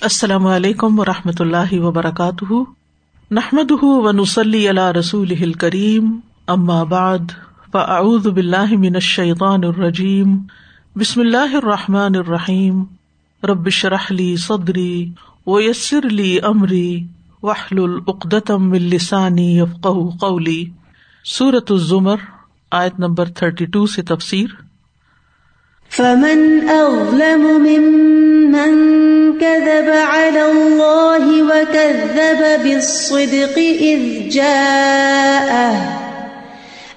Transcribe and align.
السلام 0.00 0.46
علیکم 0.46 0.98
و 0.98 1.04
رحمۃ 1.04 1.40
اللہ 1.40 1.72
وبرکاتہ۔ 1.72 2.52
نحمد 3.30 3.72
و 3.82 4.12
نسلی 4.12 4.68
اللہ 4.68 4.90
رسول 4.90 5.52
کریم 5.52 6.20
بعد، 6.84 7.32
فاعوذ 7.72 8.26
باللہ 8.26 8.76
من 8.78 8.94
الشیطان 8.94 9.64
الرجیم۔ 9.64 10.38
بسم 10.96 11.20
اللہ 11.20 11.56
الرحمٰن 11.56 12.16
الرحیم۔ 12.16 12.84
ربش 13.44 13.84
رحلی 13.84 14.36
صدری 14.36 15.12
و 15.46 15.60
یسر 15.60 16.06
علی 16.06 16.38
عمری 16.38 17.06
وحل 17.42 17.82
العقدم 17.82 18.72
السانی 18.72 19.58
یفق 19.58 19.86
قولی۔ 20.20 20.64
صورت 21.24 21.72
الزمر، 21.72 22.16
آیت 22.70 23.00
نمبر 23.00 23.28
تھرٹی 23.28 23.64
ٹو 23.64 23.86
سے 23.86 24.02
تفسیر۔ 24.02 24.63
فمن 25.90 26.68
اظلم 26.68 27.40
ممن 27.40 28.94
كذب 29.40 29.90
على 29.90 30.40
الله 30.40 31.42
وكذب 31.42 32.62
بالصدق 32.62 33.58
اذ 33.80 34.30
جاءه. 34.30 35.74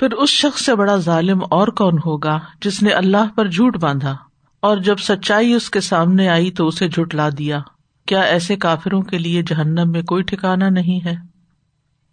پھر 0.00 0.12
اس 0.12 0.30
شخص 0.30 0.66
سے 0.66 0.74
بڑا 0.74 0.96
ظالم 0.96 1.42
اور 1.50 1.68
کون 1.68 1.98
ہوگا 2.06 2.40
جس 2.64 2.82
نے 2.82 2.90
اللہ 2.90 3.36
پر 3.36 3.46
جھوٹ 3.46 3.76
باندھا 3.76 4.16
اور 4.60 4.76
جب 4.76 4.98
سچائی 4.98 5.52
اس 5.52 5.70
کے 5.70 5.80
سامنے 5.80 6.28
آئی 6.28 6.50
تو 6.50 6.68
اسے 6.68 6.88
جھٹلا 6.88 7.28
دیا۔ 7.38 7.60
کیا 8.06 8.20
ایسے 8.20 8.56
کافروں 8.56 9.02
کے 9.02 9.18
لیے 9.18 9.42
جہنم 9.42 9.90
میں 9.90 10.02
کوئی 10.02 10.22
ٹھکانا 10.22 10.68
نہیں 10.68 11.04
ہے؟ 11.04 11.14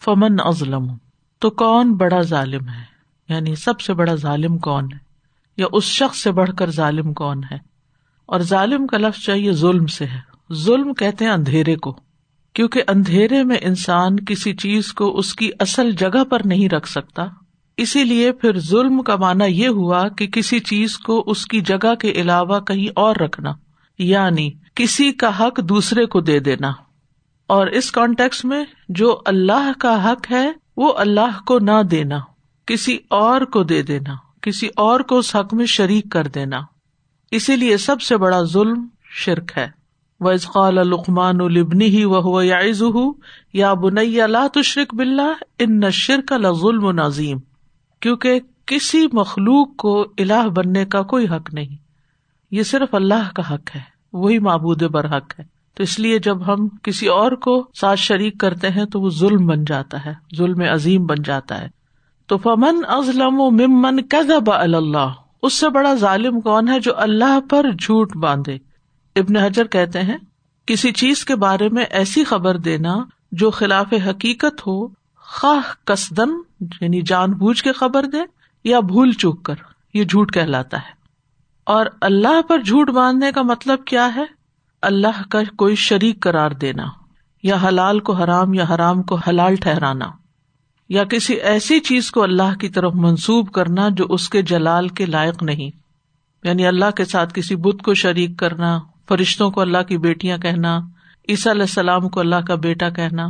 فمن 0.06 0.36
ازلم 0.40 0.88
تو 1.40 1.50
کون 1.50 1.94
بڑا 1.94 2.22
ظالم 2.22 2.70
ہے؟ 2.70 2.84
یعنی 3.30 3.56
سب 3.56 3.82
سے 3.82 3.94
بڑا 3.94 4.16
ظالم 4.16 4.58
کون 4.58 4.84
ہے؟ 4.84 4.98
یا 5.58 5.66
اس 5.72 5.84
شخص 5.84 6.18
سے 6.18 6.32
بڑھ 6.32 6.52
کر 6.58 6.72
ظالم 6.72 7.14
کون 7.14 7.42
ہے؟ 7.52 7.58
اور 8.26 8.40
ظالم 8.40 8.88
کا 8.88 8.98
لفظ 8.98 9.22
چاہیے 9.22 9.52
ظلم 9.52 9.86
سے 9.86 10.06
ہے۔ 10.06 10.54
ظلم 10.54 10.94
کہتے 10.94 11.26
ہیں 11.26 11.32
اندھیرے 11.32 11.76
کو، 11.76 11.98
کیونکہ 12.54 12.84
اندھیرے 12.88 13.44
میں 13.44 13.58
انسان 13.62 14.26
کسی 14.26 14.54
چیز 14.54 14.94
کو 14.94 15.18
اس 15.18 15.36
کی 15.36 15.52
اصل 15.60 15.92
جگہ 15.92 16.24
پر 16.24 16.42
نہیں 16.46 16.70
رکھ 16.70 16.90
سکتا۔ 16.90 17.24
اسی 17.78 18.04
لیے 18.04 18.32
پھر 18.32 18.60
ظلم 18.60 19.02
کا 19.02 19.16
مانا 19.16 19.46
یہ 19.46 19.68
ہوا 19.68 20.10
کہ 20.10 20.28
کسی 20.28 20.60
چیز 20.60 20.98
کو 20.98 21.24
اس 21.28 21.46
کی 21.46 21.62
جگہ 21.62 21.96
کے 21.96 22.12
علاوہ 22.12 22.60
کہیں 22.60 22.90
اور 22.96 23.16
رکھنا 23.16 23.52
یعنی 23.98 24.52
کسی 24.76 25.12
کا 25.12 25.40
حق 25.40 25.60
دوسرے 25.64 26.06
کو 26.06 26.22
دے 26.22 26.40
دینا۔ 26.40 26.72
اور 27.48 27.68
اس 27.68 27.92
کانٹیکس 27.92 28.46
میں 28.46 28.66
جو 28.90 29.22
اللہ 29.26 29.72
کا 29.80 30.12
حق 30.12 30.32
ہے، 30.32 30.52
وہ 30.78 30.94
اللہ 30.98 31.44
کو 31.46 31.60
نہ 31.60 31.84
دینا۔ 31.92 32.20
کسی 32.66 32.98
اور 33.10 33.42
کو 33.42 33.64
دے 33.64 33.82
دینا۔ 33.82 34.14
کسی 34.42 34.68
اور 34.76 35.00
کو 35.00 35.18
اس 35.18 35.36
حق 35.36 35.54
میں 35.54 35.66
شریک 35.66 36.12
کر 36.12 36.28
دینا۔ 36.28 36.62
اسی 37.32 37.56
لیے 37.56 37.78
سب 37.78 38.02
سے 38.02 38.18
بڑا 38.18 38.44
ظلم 38.44 38.88
شرک 39.04 39.52
ہے۔ 39.58 39.70
وز 40.20 40.48
قال 40.48 40.78
القمان 40.78 41.42
البنی 41.42 41.86
ہی 41.86 42.04
وہ 42.06 42.46
یاز 42.46 42.84
یا 43.54 43.74
بنیا 43.74 44.28
لا 44.28 44.48
تشرک 44.54 44.96
بلّہ 44.96 45.34
ان 45.60 45.82
شرک 45.92 46.34
ظلم 46.62 46.86
و 46.86 46.92
نظیم 46.92 47.40
کیونکہ 48.00 48.40
کسی 48.66 49.08
مخلوق 49.14 49.76
کو 49.76 50.02
الہ 50.18 50.48
بننے 50.56 50.86
کا 50.86 51.02
کوئی 51.02 51.28
حق 51.28 51.54
نہیں۔ 51.54 51.78
یہ 52.52 52.64
صرف 52.64 52.96
اللہ 52.96 53.32
کا 53.36 53.54
حق 53.54 53.76
ہے۔ 53.76 53.93
وہی 54.14 54.40
معبود 54.40 54.84
برحق 54.84 55.40
ہے۔ 55.40 55.46
تو 55.74 55.84
اس 55.84 56.00
لیے 56.00 56.20
جب 56.20 56.54
ہم 56.54 56.68
کسی 56.68 57.08
اور 57.08 57.32
کو 57.32 57.68
ساتھ 57.74 58.00
شریک 58.00 58.40
کرتے 58.40 58.70
ہیں 58.70 58.86
تو 58.86 59.02
وہ 59.02 59.10
ظلم 59.10 59.46
بن 59.46 59.66
جاتا 59.66 60.06
ہے، 60.06 60.14
ظلم 60.38 60.62
عظیم 60.74 61.06
بن 61.06 61.22
جاتا 61.26 61.62
ہے۔ 61.62 61.68
تو 62.28 62.38
فمن 62.38 62.82
ازلم 62.88 63.40
و 63.40 63.52
ممن 63.52 64.02
کذب 64.02 64.52
اللہ 64.54 65.14
اس 65.42 65.54
سے 65.54 65.70
بڑا 65.70 65.94
ظالم 65.94 66.42
کون 66.42 66.70
ہے 66.70 66.80
جو 66.80 66.92
اللہ 66.98 67.40
پر 67.50 67.72
جھوٹ 67.72 68.16
باندھے؟ 68.16 68.58
ابن 69.16 69.38
حجر 69.38 69.68
کہتے 69.68 70.02
ہیں، 70.02 70.18
کسی 70.66 70.92
چیز 70.92 71.26
کے 71.26 71.36
بارے 71.36 71.70
میں 71.70 71.86
ایسی 71.90 72.24
خبر 72.24 72.58
دینا 72.58 72.96
جو 73.32 73.52
خلاف 73.52 73.94
حقیقت 74.10 74.68
ہو، 74.68 74.88
خواہ 75.18 75.88
کسدن 75.88 76.30
یعنی 76.82 77.02
جان 77.02 77.32
بوجھ 77.32 77.64
کے 77.64 77.72
خبر 77.72 78.04
دے 78.04 78.18
یا 78.64 78.80
بھول 78.80 79.12
چوک 79.12 79.44
کر، 79.44 79.56
یہ 79.94 80.04
جھوٹ 80.04 80.34
کہلاتا 80.34 80.78
ہے۔ 80.78 81.03
اور 81.64 81.86
اللہ 82.02 82.42
پر 82.42 82.60
جھوٹ 82.60 82.90
باندھنے 82.90 83.32
کا 83.32 83.42
مطلب 83.42 83.86
کیا 83.86 84.16
ہے؟ 84.16 84.24
اللہ 84.82 85.22
کا 85.30 85.40
کوئی 85.56 85.76
شریک 85.76 86.22
قرار 86.22 86.52
دینا، 86.52 86.86
یا 87.44 87.58
حلال 87.64 88.00
کو 88.00 88.14
حرام 88.14 88.54
یا 88.54 88.66
حرام 88.76 89.04
کو 89.04 89.16
حلال 89.16 89.56
ٹھہرانا، 89.56 90.06
یا 90.90 91.04
کسی 91.04 91.34
ایسی 91.34 91.80
چیز 91.80 92.12
کو 92.12 92.24
اللہ 92.24 92.56
کی 92.60 92.70
طرف 92.70 92.92
منسوب 92.96 93.52
کرنا 93.52 93.90
جو 93.90 94.06
اس 94.10 94.30
کے 94.30 94.42
جلال 94.42 94.88
کے 94.88 95.06
لائق 95.06 95.44
نہیں۔ 95.44 95.70
یعنی 96.44 96.68
اللہ 96.68 96.92
کے 96.92 97.06
ساتھ 97.06 97.34
کسی 97.34 97.56
بت 97.56 97.82
کو 97.84 97.94
شریک 97.94 98.40
کرنا، 98.40 98.80
فرشتوں 99.08 99.52
کو 99.52 99.62
اللہ 99.62 99.84
کی 99.88 99.98
بیٹیاں 99.98 100.38
کہنا، 100.38 100.80
عیسیٰ 101.30 101.52
علیہ 101.52 101.62
السلام 101.62 102.10
کو 102.10 102.20
اللہ 102.20 102.42
کا 102.48 102.56
بیٹا 102.56 102.90
کہنا۔ 102.90 103.28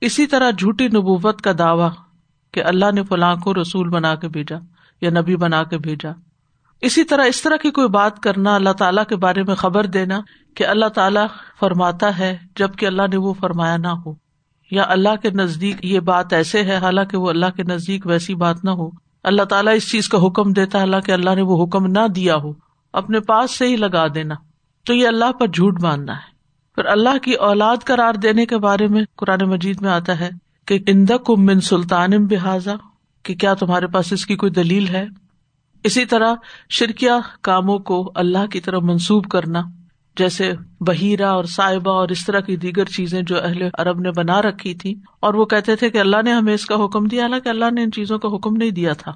اسی 0.00 0.26
طرح 0.26 0.50
جھوٹی 0.50 0.88
نبوت 0.88 1.42
کا 1.42 1.52
دعوی 1.58 1.88
کہ 2.52 2.62
اللہ 2.64 2.92
نے 2.94 3.02
فلاں 3.02 3.36
کو 3.36 3.54
رسول 3.54 3.88
بنا 3.88 4.14
کے 4.14 4.28
بھیجا 4.28 4.56
یا 5.00 5.10
نبی 5.10 5.36
بنا 5.36 5.62
کے 5.62 5.78
بھیجا۔ 5.78 6.10
اسی 6.84 7.04
طرح 7.04 7.24
اس 7.24 7.42
طرح 7.42 7.56
کی 7.56 7.70
کوئی 7.70 7.88
بات 7.88 8.20
کرنا 8.20 8.54
اللہ 8.54 8.72
تعالیٰ 8.72 9.04
کے 9.04 9.16
بارے 9.16 9.42
میں 9.42 9.54
خبر 9.54 9.86
دینا 9.86 10.20
کہ 10.54 10.66
اللہ 10.66 10.86
تعالیٰ 10.86 11.26
فرماتا 11.60 12.18
ہے 12.18 12.38
جبکہ 12.56 12.86
اللہ 12.86 13.02
نے 13.10 13.16
وہ 13.16 13.34
فرمایا 13.40 13.76
نہ 13.76 13.88
ہو۔ 13.88 14.14
یا 14.70 14.84
اللہ 14.88 15.16
کے 15.22 15.30
نزدیک 15.30 15.84
یہ 15.84 16.00
بات 16.00 16.32
ایسے 16.32 16.62
ہے، 16.62 16.76
حالانکہ 16.76 17.16
وہ 17.16 17.30
اللہ 17.30 17.46
کے 17.56 17.62
نزدیک 17.62 18.06
ویسی 18.06 18.34
بات 18.34 18.64
نہ 18.64 18.70
ہو۔ 18.70 18.90
اللہ 19.22 19.42
تعالیٰ 19.42 19.74
اس 19.74 19.90
چیز 19.90 20.08
کا 20.08 20.18
حکم 20.26 20.52
دیتا 20.52 20.78
حالانکہ 20.78 21.12
اللہ 21.12 21.34
نے 21.34 21.42
وہ 21.42 21.64
حکم 21.64 21.86
نہ 21.86 22.08
دیا 22.08 22.36
ہو۔ 22.36 22.52
اپنے 22.92 23.20
پاس 23.20 23.50
سے 23.50 23.66
ہی 23.66 23.76
لگا 23.76 24.06
دینا۔ 24.14 24.34
تو 24.86 24.94
یہ 24.94 25.08
اللہ 25.08 25.32
پر 25.32 25.46
جھوٹ 25.46 25.80
باندھنا 25.80 26.12
ہے۔ 26.12 26.34
پھر 26.74 26.84
اللہ 26.84 27.18
کی 27.22 27.32
اولاد 27.32 27.76
قرار 27.84 28.14
دینے 28.14 28.46
کے 28.46 28.58
بارے 28.58 28.86
میں 28.86 29.04
قرآن 29.16 29.48
مجید 29.48 29.80
میں 29.80 29.90
آتا 29.90 30.20
ہے 30.20 30.30
کہ 30.66 30.78
اندک 30.86 31.30
من 31.30 31.60
سلطان 31.60 32.26
بحاظا 32.26 32.72
کہ 33.22 33.34
کیا 33.34 33.54
تمہارے 33.54 33.86
پاس 33.86 34.12
اس 34.12 34.26
کی 34.26 34.36
کوئی 34.36 34.52
دلیل 34.52 34.88
ہے؟ 34.88 35.06
اسی 35.84 36.04
طرح 36.04 36.34
شرکیا 36.70 37.18
کاموں 37.42 37.78
کو 37.78 38.12
اللہ 38.14 38.46
کی 38.46 38.60
طرف 38.60 38.82
منسوب 38.82 39.24
کرنا، 39.24 39.62
جیسے 40.16 40.52
بہیرا 40.80 41.30
اور 41.30 41.44
صاحبہ 41.44 41.90
اور 41.90 42.08
اس 42.08 42.26
طرح 42.26 42.40
کی 42.40 42.56
دیگر 42.56 42.84
چیزیں 42.84 43.22
جو 43.22 43.44
اہل 43.44 43.68
عرب 43.78 44.00
نے 44.00 44.10
بنا 44.10 44.42
رکھی 44.42 44.74
تھی 44.74 44.94
اور 45.20 45.34
وہ 45.34 45.44
کہتے 45.44 45.76
تھے 45.76 45.90
کہ 45.90 45.98
اللہ 45.98 46.16
نے 46.24 46.32
ہمیں 46.32 46.54
اس 46.54 46.66
کا 46.66 46.84
حکم 46.84 47.04
دیا، 47.04 47.22
حالانکہ 47.22 47.48
اللہ 47.48 47.70
نے 47.70 47.82
ان 47.82 47.92
چیزوں 47.92 48.18
کا 48.18 48.28
حکم 48.28 48.56
نہیں 48.56 48.70
دیا 48.70 48.92
تھا۔ 48.92 49.12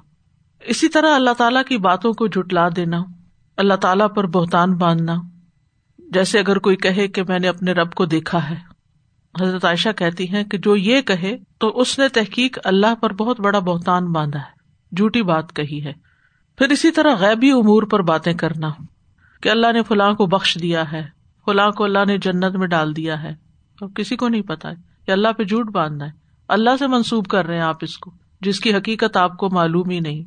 اسی 0.61 0.89
طرح 0.89 1.15
اللہ 1.15 1.29
تعالیٰ 1.37 1.63
کی 1.63 1.77
باتوں 1.77 2.13
کو 2.13 2.27
جٹلا 2.27 2.69
دینا، 2.75 3.03
اللہ 3.57 3.73
تعالیٰ 3.73 4.07
پر 4.15 4.27
بہتان 4.27 4.77
باندھنا۔ 4.77 5.15
جیسے 6.13 6.39
اگر 6.39 6.59
کوئی 6.59 6.75
کہے 6.75 7.07
کہ 7.07 7.23
میں 7.23 7.39
نے 7.39 7.47
اپنے 7.47 7.71
رب 7.71 7.93
کو 7.93 8.05
دیکھا 8.05 8.49
ہے۔ 8.49 8.55
حضرت 9.41 9.65
عائشہ 9.65 9.89
کہتی 9.95 10.29
ہیں 10.29 10.43
کہ 10.43 10.57
جو 10.57 10.75
یہ 10.75 11.01
کہے 11.01 11.37
تو 11.59 11.79
اس 11.79 11.99
نے 11.99 12.07
تحقیق 12.07 12.57
اللہ 12.63 12.95
پر 12.95 13.13
بہت 13.13 13.39
بڑا 13.39 13.59
بہتان 13.59 14.11
باندھا 14.11 14.39
ہے۔ 14.39 14.59
جھوٹی 14.95 15.21
بات 15.21 15.55
کہی 15.55 15.85
ہے۔ 15.85 16.08
پھر 16.59 16.69
اسی 16.69 16.91
طرح 16.91 17.15
غیبی 17.15 17.51
امور 17.51 17.83
پر 17.83 18.01
باتیں 18.01 18.33
کرنا 18.33 18.69
کہ 19.41 19.49
اللہ 19.49 19.71
نے 19.73 19.83
فلاں 19.83 20.13
کو 20.13 20.25
بخش 20.25 20.57
دیا 20.61 20.91
ہے، 20.91 21.05
فلاں 21.45 21.71
کو 21.71 21.83
اللہ 21.83 22.05
نے 22.07 22.17
جنت 22.17 22.55
میں 22.55 22.67
ڈال 22.67 22.95
دیا 22.95 23.23
ہے۔ 23.23 23.35
کسی 23.95 24.15
کو 24.15 24.27
نہیں 24.27 24.41
پتا 24.41 24.69
کہ 25.05 25.11
اللہ 25.11 25.27
پہ 25.37 25.43
جھوٹ 25.43 25.71
باندھنا 25.71 26.05
ہے۔ 26.05 26.11
اللہ 26.47 26.69
سے 26.79 26.87
منسوب 26.87 27.27
کر 27.27 27.45
رہے 27.45 27.55
ہیں 27.55 27.61
آپ 27.61 27.77
اس 27.81 27.97
کو، 27.97 28.11
جس 28.41 28.59
کی 28.59 28.73
حقیقت 28.73 29.17
آپ 29.17 29.37
کو 29.37 29.49
معلوم 29.49 29.89
ہی 29.89 29.99
نہیں۔ 29.99 30.23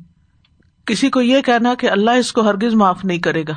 کسی 0.85 1.09
کو 1.09 1.21
یہ 1.21 1.41
کہنا 1.41 1.73
کہ 1.73 1.89
اللہ 1.89 2.11
اس 2.11 2.33
کو 2.33 2.41
ہرگز 2.41 2.73
معاف 2.73 3.05
نہیں 3.05 3.17
کرے 3.17 3.43
گا۔ 3.47 3.53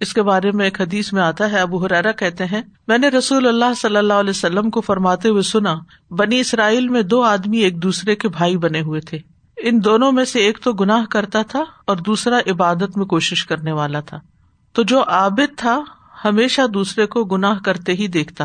اس 0.00 0.14
کے 0.14 0.22
بارے 0.22 0.50
میں 0.50 0.64
ایک 0.64 0.80
حدیث 0.80 1.12
میں 1.12 1.22
آتا 1.22 1.52
ہے، 1.52 1.58
ابو 1.58 1.84
حرارا 1.84 2.12
کہتے 2.12 2.44
ہیں، 2.44 2.62
میں 2.88 2.98
نے 2.98 3.08
رسول 3.08 3.48
اللہ 3.48 3.74
صلی 3.76 3.96
اللہ 3.96 4.12
علیہ 4.12 4.30
وسلم 4.30 4.70
کو 4.70 4.80
فرماتے 4.80 5.28
ہوئے 5.28 5.42
سنا، 5.42 5.74
بنی 6.10 6.40
اسرائیل 6.40 6.88
میں 6.88 7.02
دو 7.02 7.22
آدمی 7.22 7.58
ایک 7.58 7.82
دوسرے 7.82 8.16
کے 8.16 8.28
بھائی 8.28 8.56
بنے 8.56 8.80
ہوئے 8.80 9.00
تھے۔ 9.00 9.31
ان 9.56 9.84
دونوں 9.84 10.12
میں 10.12 10.24
سے 10.24 10.38
ایک 10.38 10.58
تو 10.58 10.72
گناہ 10.72 11.04
کرتا 11.04 11.42
تھا 11.42 11.64
اور 11.86 11.96
دوسرا 11.96 12.38
عبادت 12.50 12.96
میں 12.96 13.06
کوشش 13.06 13.46
کرنے 13.46 13.72
والا 13.72 14.00
تھا۔ 14.00 14.20
تو 14.72 14.82
جو 14.82 15.02
عابد 15.06 15.58
تھا، 15.58 15.80
ہمیشہ 16.24 16.66
دوسرے 16.66 17.06
کو 17.06 17.24
گناہ 17.24 17.58
کرتے 17.64 17.92
ہی 17.92 18.08
دیکھتا 18.08 18.44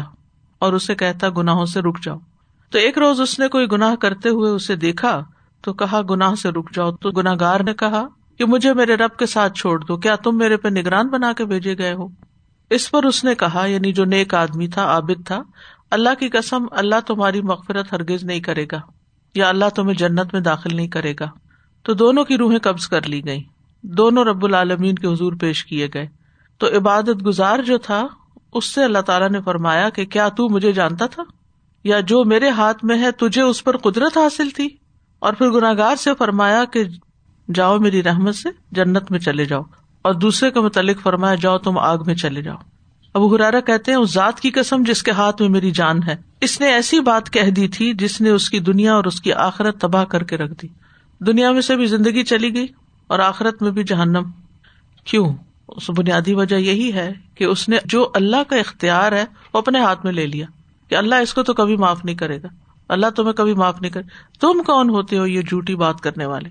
اور 0.60 0.74
اسے 0.74 0.96
کہتا، 0.96 1.30
گناہوں 1.30 1.66
سے 1.66 1.82
رک 1.82 2.04
جاؤ۔ 2.04 2.18
تو 2.72 2.78
ایک 2.78 2.98
روز 2.98 3.22
اس 3.22 3.40
نے 3.40 3.48
کوئی 3.48 3.68
گناہ 3.72 3.96
کرتے 3.96 4.30
ہوئے 4.30 4.52
اسے 4.52 4.76
دیکھا، 4.76 5.24
تو 5.62 5.74
کہا، 5.74 6.02
گناہ 6.10 6.36
سے 6.36 6.50
رک 6.50 6.74
جاؤ۔ 6.74 6.92
تو 6.92 7.12
گناگار 7.12 7.60
نے 7.60 7.74
کہا، 7.74 8.08
کہ 8.38 8.46
مجھے 8.46 8.74
میرے 8.74 8.96
رب 8.96 9.18
کے 9.18 9.26
ساتھ 9.26 9.54
چھوڑ 9.54 9.84
دو، 9.84 9.98
کیا 9.98 10.16
تم 10.16 10.38
میرے 10.38 10.58
پہ 10.58 10.68
نگران 10.68 11.08
بنا 11.08 11.34
کے 11.34 11.46
بھیجے 11.46 11.78
گئے 11.78 11.94
ہو؟ 11.94 12.08
اس 12.70 12.92
پر 12.92 13.04
اس 13.04 13.24
نے 13.24 13.36
کہا 13.36 13.66
یعنی 13.66 13.94
جو 13.94 14.06
نیک 14.06 14.34
آدمی 14.34 14.68
تھا، 14.68 14.84
عابد 14.84 15.28
تھا، 15.28 15.42
اللہ 15.92 16.10
کی 16.20 16.30
قسم، 16.30 16.66
اللہ 16.72 17.00
تمہاری 17.08 17.42
مغفرت 17.42 17.94
ہرگز 17.94 18.24
نہیں 18.24 18.40
کرے 18.40 18.66
گا۔ 18.72 18.82
یا 19.38 19.50
اللہ 19.50 19.66
تمہیں 19.76 19.98
جنت 19.98 20.34
میں 20.34 20.42
داخل 20.42 20.76
نہیں 20.76 20.88
کرے 20.88 21.14
گا۔ 21.20 21.26
تو 21.84 21.94
دونوں 21.94 22.24
کی 22.24 22.38
روحیں 22.38 22.60
قبض 22.60 22.88
کر 22.88 23.08
لی 23.08 23.26
گئی 23.26 23.44
دونوں 23.82 24.26
رب 24.26 24.46
العالمین 24.46 24.96
کے 24.96 25.08
حضور 25.08 25.34
پیش 25.34 25.66
کیے 25.66 25.88
گئے۔ 25.94 26.08
تو 26.58 26.78
عبادت 26.78 27.26
گزار 27.26 27.60
جو 27.60 27.78
تھا، 27.78 28.08
اس 28.54 28.66
سے 28.66 28.84
اللہ 28.84 29.00
تعالیٰ 29.00 29.30
نے 29.30 29.42
فرمایا 29.42 29.90
کہ 29.90 30.06
کیا 30.06 30.30
تو 30.30 30.50
مجھے 30.50 30.72
جانتا 30.72 31.06
تھا؟ 31.06 31.24
یا 31.84 32.00
جو 32.00 32.26
میرے 32.26 32.50
ہاتھ 32.50 32.86
میں 32.86 33.02
ہے، 33.02 33.12
تجھے 33.12 33.42
اس 33.42 33.64
پر 33.64 33.78
قدرت 33.78 34.18
حاصل 34.18 34.50
تھی؟ 34.50 34.70
اور 35.20 35.34
پھر 35.34 35.50
گناگار 35.50 35.96
سے 35.96 36.12
فرمایا 36.18 36.66
کہ 36.66 36.84
جاؤ 37.54 37.78
میری 37.78 38.04
رحمت 38.04 38.36
سے، 38.36 38.50
جنت 38.72 39.12
میں 39.12 39.20
چلے 39.20 39.46
جاؤ۔ 39.46 39.62
اور 40.02 40.14
دوسرے 40.14 40.52
کے 40.52 40.60
متعلق 40.60 41.02
فرمایا، 41.02 41.36
جاؤ 41.36 41.58
تم 41.58 41.78
آگ 41.78 41.98
میں 42.06 42.16
چلے 42.16 42.42
جاؤ۔ 42.42 42.58
ابو 43.14 43.36
ہرارا 43.36 43.60
کہتے 43.60 43.92
ہیں، 43.92 44.00
اس 44.00 44.14
ذات 44.14 44.40
کی 44.40 44.52
قسم 44.52 44.84
جس 44.84 45.04
کے 45.04 45.12
ہاتھ 45.12 45.42
میں 45.42 45.50
میری 45.50 45.72
جان 45.72 46.04
ہے۔ 46.04 46.27
اس 46.42 46.62
نے 46.62 46.68
ایسی 46.68 47.00
بات 47.00 47.34
کہہ 47.34 47.50
دی 47.50 47.68
تھی 47.68 47.94
جس 47.94 48.22
نے 48.22 48.30
اس 48.30 48.50
کی 48.50 48.60
دنیا 48.60 48.94
اور 48.94 49.04
اس 49.04 49.22
کی 49.22 49.34
آخرت 49.34 49.82
تباہ 49.82 50.06
کر 50.06 50.24
کے 50.24 50.38
رکھ 50.38 50.54
دی۔ 50.62 50.68
دنیا 51.20 51.52
میں 51.52 51.62
سے 51.62 51.76
بھی 51.76 51.86
زندگی 51.86 52.24
چلی 52.24 52.54
گئی 52.56 52.68
اور 53.08 53.20
آخرت 53.20 53.62
میں 53.62 53.72
بھی 53.72 53.84
جہنم۔ 53.84 54.24
کیوں؟ 55.04 55.36
اس 55.68 55.90
بنیادی 55.90 56.34
وجہ 56.34 56.56
یہی 56.56 56.94
ہے 56.94 57.14
کہ 57.36 57.44
اس 57.44 57.70
نے 57.70 57.78
جو 57.86 58.12
اللہ 58.14 58.44
کا 58.50 58.56
اختیار 58.56 59.12
ہے 59.12 59.26
وہ 59.54 59.60
اپنے 59.60 59.80
ہاتھ 59.80 60.06
میں 60.06 60.14
لے 60.14 60.28
لیا۔ 60.28 60.46
کہ 60.88 60.96
اللہ 60.96 61.16
اس 61.16 61.34
کو 61.34 61.44
تو 61.44 61.54
کبھی 61.54 61.76
معاف 61.76 62.06
نہیں 62.06 62.16
کرے 62.16 62.42
گا۔ 62.42 62.48
اللہ 62.90 63.08
تمہیں 63.16 63.34
کبھی 63.34 63.54
معاف 63.54 63.82
نہیں 63.82 63.92
کرے۔ 63.92 64.04
تم 64.40 64.64
کون 64.66 64.90
ہوتے 64.90 65.18
ہو 65.18 65.28
یہ 65.28 65.42
جھوٹی 65.42 65.76
بات 65.76 66.02
کرنے 66.02 66.26
والے؟ 66.26 66.50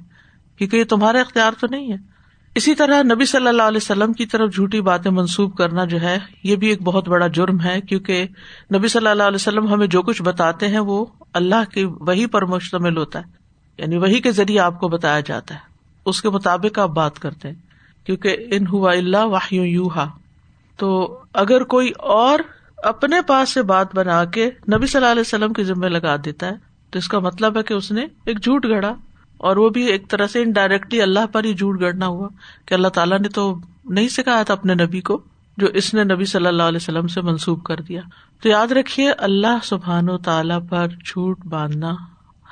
کیونکہ 0.56 0.76
یہ 0.76 0.84
تمہارا 0.84 1.20
اختیار 1.20 1.52
تو 1.60 1.66
نہیں 1.70 1.92
ہے۔ 1.92 2.15
اسی 2.56 2.74
طرح 2.74 3.02
نبی 3.02 3.24
صلی 3.24 3.48
اللہ 3.48 3.62
علیہ 3.62 3.76
وسلم 3.76 4.12
کی 4.12 4.26
طرف 4.26 4.54
جھوٹی 4.54 4.80
باتیں 4.80 5.10
منسوب 5.10 5.56
کرنا 5.56 5.84
جو 5.84 6.00
ہے، 6.00 6.18
یہ 6.42 6.56
بھی 6.56 6.68
ایک 6.68 6.82
بہت 6.82 7.08
بڑا 7.08 7.26
جرم 7.26 7.60
ہے، 7.60 7.80
کیونکہ 7.80 8.26
نبی 8.74 8.88
صلی 8.88 9.06
اللہ 9.06 9.22
علیہ 9.22 9.34
وسلم 9.34 9.68
ہمیں 9.68 9.86
جو 9.86 10.02
کچھ 10.02 10.22
بتاتے 10.22 10.68
ہیں 10.68 10.78
وہ 10.78 11.06
اللہ 11.32 11.70
کی 11.74 11.84
وہی 11.84 12.26
پر 12.26 12.44
مشتمل 12.44 12.96
ہوتا 12.96 13.18
ہے۔ 13.18 13.24
یعنی 13.78 13.96
وہی 13.96 14.20
کے 14.20 14.30
ذریعے 14.30 14.60
آپ 14.60 14.80
کو 14.80 14.88
بتایا 14.88 15.20
جاتا 15.20 15.54
ہے۔ 15.54 15.60
اس 16.06 16.22
کے 16.22 16.30
مطابق 16.30 16.78
آپ 16.78 16.88
بات 16.88 17.18
کرتے 17.18 17.48
ہیں۔ 17.48 17.54
کیونکہ 18.06 18.36
ان 18.50 18.66
ہوا 18.66 18.92
اللہ 18.92 19.24
واہ 19.24 19.54
یو 19.54 19.88
ہا 19.88 20.08
تو 20.76 21.18
اگر 21.34 21.64
کوئی 21.64 21.92
اور 21.98 22.38
اپنے 22.76 23.22
پاس 23.22 23.50
سے 23.50 23.62
بات 23.62 23.94
بنا 23.94 24.24
کے 24.24 24.46
نبی 24.46 24.86
صلی 24.86 25.00
اللہ 25.00 25.12
علیہ 25.12 25.20
وسلم 25.20 25.52
کے 25.52 25.64
ذمے 25.64 25.88
لگا 25.88 26.16
دیتا 26.24 26.46
ہے، 26.46 26.52
تو 26.90 26.98
اس 26.98 27.08
کا 27.08 27.18
مطلب 27.18 27.56
ہے 27.56 27.62
کہ 27.62 27.74
اس 27.74 27.92
نے 27.92 28.06
ایک 28.24 28.42
جھوٹ 28.42 28.64
گڑا 28.64 28.94
اور 29.38 29.56
وہ 29.56 29.68
بھی 29.68 29.86
ایک 29.86 30.08
طرح 30.08 30.26
سے 30.26 30.42
انڈائریکٹلی 30.42 31.02
اللہ 31.02 31.26
پر 31.32 31.44
ہی 31.44 31.54
جھوٹ 31.54 31.80
گڑنا 31.80 32.06
ہوا 32.06 32.28
کہ 32.66 32.74
اللہ 32.74 32.88
تعالیٰ 32.88 33.18
نے 33.18 33.28
تو 33.28 33.56
نہیں 33.84 34.08
سکھایا 34.08 34.42
تھا 34.42 34.54
اپنے 34.54 34.74
نبی 34.74 35.00
کو 35.00 35.20
جو 35.56 35.66
اس 35.66 35.94
نے 35.94 36.04
نبی 36.04 36.24
صلی 36.24 36.46
اللہ 36.46 36.62
علیہ 36.62 36.76
وسلم 36.76 37.06
سے 37.06 37.20
منسوب 37.20 37.64
کر 37.64 37.76
دیا۔ 37.80 38.00
تو 38.42 38.48
یاد 38.48 38.72
رکھیے، 38.72 39.10
اللہ 39.10 39.58
سبحان 39.62 40.10
و 40.10 40.18
تعالی 40.18 40.54
پر 40.70 40.88
جھوٹ 40.88 41.38
باندھنا 41.44 41.94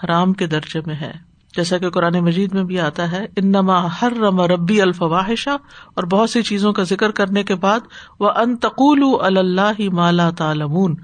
حرام 0.05 0.33
کے 0.33 0.47
درجے 0.47 0.81
میں 0.87 0.95
ہے۔ 0.95 1.13
جیسا 1.57 1.79
کہ 1.79 1.91
قرآن 1.91 2.19
مجید 2.19 2.55
میں 2.55 2.65
بھی 2.65 2.81
آتا 2.81 3.13
ہے، 3.13 3.27
انما 3.37 3.87
ہر 4.03 4.13
رم 4.17 4.41
ربی 4.41 4.83
الفواہشہ 4.83 5.57
اور 5.95 6.05
بہت 6.05 6.31
سی 6.31 6.43
چیزوں 6.43 6.73
کا 6.73 6.83
ذکر 6.83 7.11
کرنے 7.11 7.43
کے 7.43 7.55
بعد 7.55 7.81
وہ 8.21 8.31
انتقول 8.31 9.03
اللہ 9.21 9.81
مالا 9.93 10.31
تعلمون۔ 10.31 10.97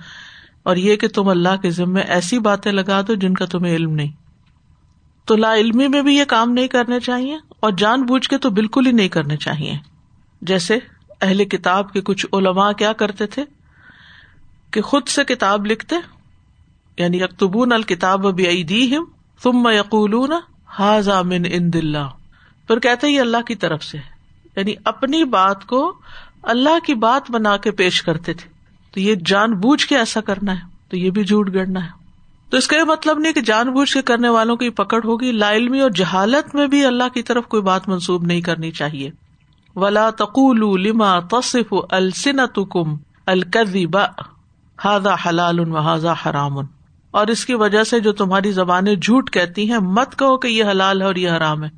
اور 0.62 0.77
یہ 0.77 0.97
کہ 0.97 1.09
تم 1.09 1.29
اللہ 1.29 1.56
کے 1.62 1.71
ذمے 1.71 2.00
ایسی 2.00 2.38
باتیں 2.38 2.73
لگا 2.73 3.00
دو 3.09 3.15
جن 3.15 3.35
کا 3.35 3.44
تمہیں 3.44 3.75
علم 3.75 3.91
نہیں۔ 3.91 4.12
تو 5.31 5.37
لا 5.37 5.55
علمی 5.55 5.88
میں 5.88 6.03
بھی 6.03 6.17
یہ 6.17 6.25
کام 6.25 6.53
نہیں 6.53 6.69
کرنے 6.69 7.00
چاہیے 7.00 7.38
اور 7.61 7.73
جان 7.73 8.03
بوجھ 8.03 8.29
کے 8.29 8.38
تو 8.38 8.50
بالکل 8.50 8.87
ہی 8.87 8.93
نہیں 8.93 9.09
کرنے 9.09 9.37
چاہیے۔ 9.37 9.77
جیسے 10.43 10.79
اہل 11.21 11.44
کتاب 11.44 11.93
کے 11.93 12.00
کچھ 12.00 12.27
علماء 12.32 12.73
کیا 12.73 12.93
کرتے 12.93 13.27
تھے 13.27 13.44
کہ 14.71 14.81
خود 14.81 15.09
سے 15.09 15.25
کتاب 15.25 15.67
لکھتے 15.67 15.97
یعنی 16.99 17.23
اکتبون 17.23 17.73
الکتاب 17.73 18.27
ہم 18.69 19.05
تم 19.43 19.69
یقول 19.69 20.32
حاضا 20.67 21.23
من 21.23 21.43
ان 21.53 21.73
دلہ 21.73 22.09
پھر 22.67 22.79
کہتے 22.79 23.09
یہ 23.09 23.21
اللہ 23.21 23.43
کی 23.47 23.55
طرف 23.55 23.85
سے 23.85 23.99
یعنی 24.56 24.75
اپنی 24.85 25.25
بات 25.25 25.67
کو 25.67 25.99
اللہ 26.43 26.79
کی 26.87 26.94
بات 26.94 27.31
بنا 27.31 27.56
کے 27.56 27.71
پیش 27.71 28.03
کرتے 28.03 28.35
تھے۔ 28.35 28.50
تو 28.91 29.00
یہ 29.00 29.15
جان 29.15 29.53
بوجھ 29.53 29.87
کے 29.87 29.99
ایسا 29.99 30.21
کرنا 30.21 30.55
ہے، 30.55 30.65
تو 30.88 30.97
یہ 30.97 31.11
بھی 31.11 31.25
جھوٹ 31.25 31.55
گڑنا 31.55 31.85
ہے۔ 31.85 32.00
تو 32.50 32.56
اس 32.56 32.69
کا 32.69 32.76
یہ 32.76 32.82
مطلب 32.82 33.19
نہیں 33.19 33.32
کہ 33.32 33.41
جان 33.41 33.69
بوجھ 33.70 33.93
کے 33.93 34.02
کرنے 34.02 34.29
والوں 34.29 34.56
کی 34.56 34.70
پکڑ 34.70 35.00
ہوگی، 35.05 35.32
لا 35.32 35.52
علمی 35.52 35.81
اور 35.81 35.91
جہالت 35.91 36.55
میں 36.55 36.67
بھی 36.67 36.85
اللہ 36.85 37.08
کی 37.14 37.23
طرف 37.23 37.47
کوئی 37.47 37.62
بات 37.62 37.88
منسوب 37.88 38.25
نہیں 38.25 38.41
کرنی 38.41 38.70
چاہیے۔ 38.70 39.11
ولا 39.76 40.11
تقول 40.11 40.82
لما 40.82 41.19
تصف 41.20 41.75
السنت 41.91 42.58
کم 42.70 42.97
الکبا 43.26 44.05
ہاضا 44.85 45.14
حلال 45.26 45.76
حاضا 45.76 46.12
حرام۔ 46.12 46.58
اور 47.11 47.26
اس 47.26 47.47
کی 47.47 47.55
وجہ 47.55 47.85
سے 47.85 48.00
جو 48.00 48.12
تمہاری 48.12 48.53
زبانیں 48.53 48.94
جھوٹ 48.94 49.31
کہتی 49.31 49.70
ہیں، 49.70 49.79
مت 49.79 50.19
کہو 50.19 50.38
کہ 50.38 50.49
یہ 50.49 50.64
حلال 50.64 51.00
ہے 51.00 51.06
اور 51.06 51.14
یہ 51.14 51.31
حرام 51.31 51.64
ہے۔ 51.64 51.69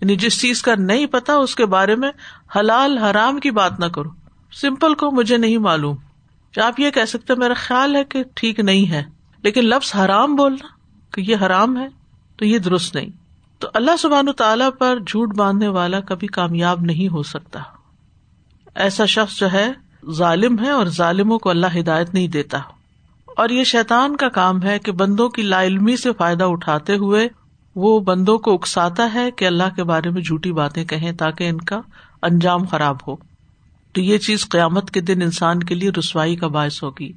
یعنی 0.00 0.16
جس 0.16 0.40
چیز 0.40 0.62
کا 0.62 0.74
نہیں 0.78 1.06
پتا، 1.06 1.34
اس 1.34 1.54
کے 1.56 1.66
بارے 1.66 1.96
میں 1.96 2.10
حلال 2.56 2.98
حرام 2.98 3.40
کی 3.40 3.50
بات 3.50 3.80
نہ 3.80 3.86
کرو۔ 3.86 4.10
سمپل 4.52 4.94
کو 4.94 5.10
مجھے 5.10 5.36
نہیں 5.36 5.58
معلوم۔ 5.58 5.96
آپ 6.64 6.80
یہ 6.80 6.90
کہہ 6.90 7.04
سکتے 7.04 7.34
میرا 7.34 7.54
خیال 7.54 7.96
ہے 7.96 8.04
کہ 8.04 8.24
ٹھیک 8.34 8.60
نہیں 8.60 8.90
ہے۔ 8.90 9.17
لیکن 9.42 9.60
لفظ 9.64 9.96
حرام 9.96 10.36
بولنا 10.36 10.66
کہ 11.14 11.20
یہ 11.20 11.36
حرام 11.36 11.78
ہے 11.78 11.86
تو 12.36 12.44
یہ 12.44 12.58
درست 12.58 12.94
نہیں 12.94 13.10
تو 13.58 13.68
اللہ 13.74 13.96
سبحان 13.98 14.32
تعالی 14.32 14.64
پر 14.78 14.98
جھوٹ 15.06 15.34
باندھنے 15.34 15.68
والا 15.68 16.00
کبھی 16.00 16.26
کامیاب 16.26 16.80
نہیں 16.80 17.08
ہو 17.08 17.22
سکتا۔ 17.22 17.60
ایسا 18.74 19.04
شخص 19.04 19.38
جو 19.38 19.52
ہے 19.52 19.72
ظالم 20.10 20.58
ہے 20.58 20.70
اور 20.70 20.86
ظالموں 20.86 21.38
کو 21.38 21.50
اللہ 21.50 21.78
ہدایت 21.80 22.14
نہیں 22.14 22.28
دیتا۔ 22.28 22.58
اور 23.36 23.48
یہ 23.48 23.64
شیطان 23.64 24.16
کا 24.16 24.28
کام 24.28 24.62
ہے 24.62 24.78
کہ 24.78 24.92
بندوں 24.92 25.28
کی 25.28 25.42
لا 25.42 25.62
علمی 25.62 25.96
سے 25.96 26.12
فائدہ 26.12 26.44
اٹھاتے 26.44 26.96
ہوئے 26.96 27.28
وہ 27.74 28.00
بندوں 28.00 28.38
کو 28.38 28.54
اکساتا 28.54 29.14
ہے 29.14 29.30
کہ 29.30 29.44
اللہ 29.44 29.74
کے 29.76 29.84
بارے 29.84 30.10
میں 30.10 30.22
جھوٹی 30.22 30.52
باتیں 30.52 30.84
کہیں 30.84 31.12
تاکہ 31.12 31.48
ان 31.48 31.58
کا 31.58 31.80
انجام 32.22 32.64
خراب 32.64 32.96
ہو۔ 33.08 33.16
تو 33.92 34.00
یہ 34.00 34.18
چیز 34.18 34.48
قیامت 34.48 34.90
کے 34.90 35.00
دن 35.00 35.22
انسان 35.22 35.62
کے 35.62 35.74
لیے 35.74 35.90
رسوائی 35.98 36.36
کا 36.36 36.46
باعث 36.46 36.82
ہوگی۔ 36.82 37.12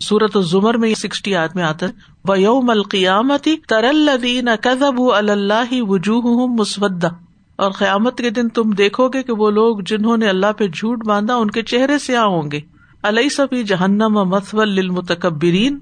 سورت 0.00 0.36
الزمر 0.36 0.74
میں 0.74 0.94
سکسٹی 0.94 1.34
آدمی 1.34 1.62
میں 1.62 1.68
آتا 1.68 1.86
ہے 1.86 2.40
یوم 2.40 2.70
القیامتی 2.70 3.56
ترلدین 3.56 4.48
کزب 4.60 5.02
اللہ 5.14 5.72
وجوہ 5.72 6.46
مسودہ 6.46 7.08
اور 7.56 7.70
قیامت 7.70 8.18
کے 8.18 8.30
دن 8.30 8.48
تم 8.48 8.70
دیکھو 8.70 9.08
گے 9.08 9.22
کہ 9.22 9.32
وہ 9.32 9.50
لوگ 9.50 9.78
جنہوں 9.86 10.16
نے 10.16 10.28
اللہ 10.28 10.52
پہ 10.56 10.66
جھوٹ 10.66 11.06
باندھا، 11.06 11.34
ان 11.34 11.50
کے 11.50 11.62
چہرے 11.62 11.98
سے 11.98 12.16
ہوں 12.16 12.50
گے۔ 12.50 12.60
علیہ 13.02 13.28
صفی 13.28 13.62
جہنم 13.62 14.28
مسول 14.28 14.68
للمتکبرین 14.68 15.78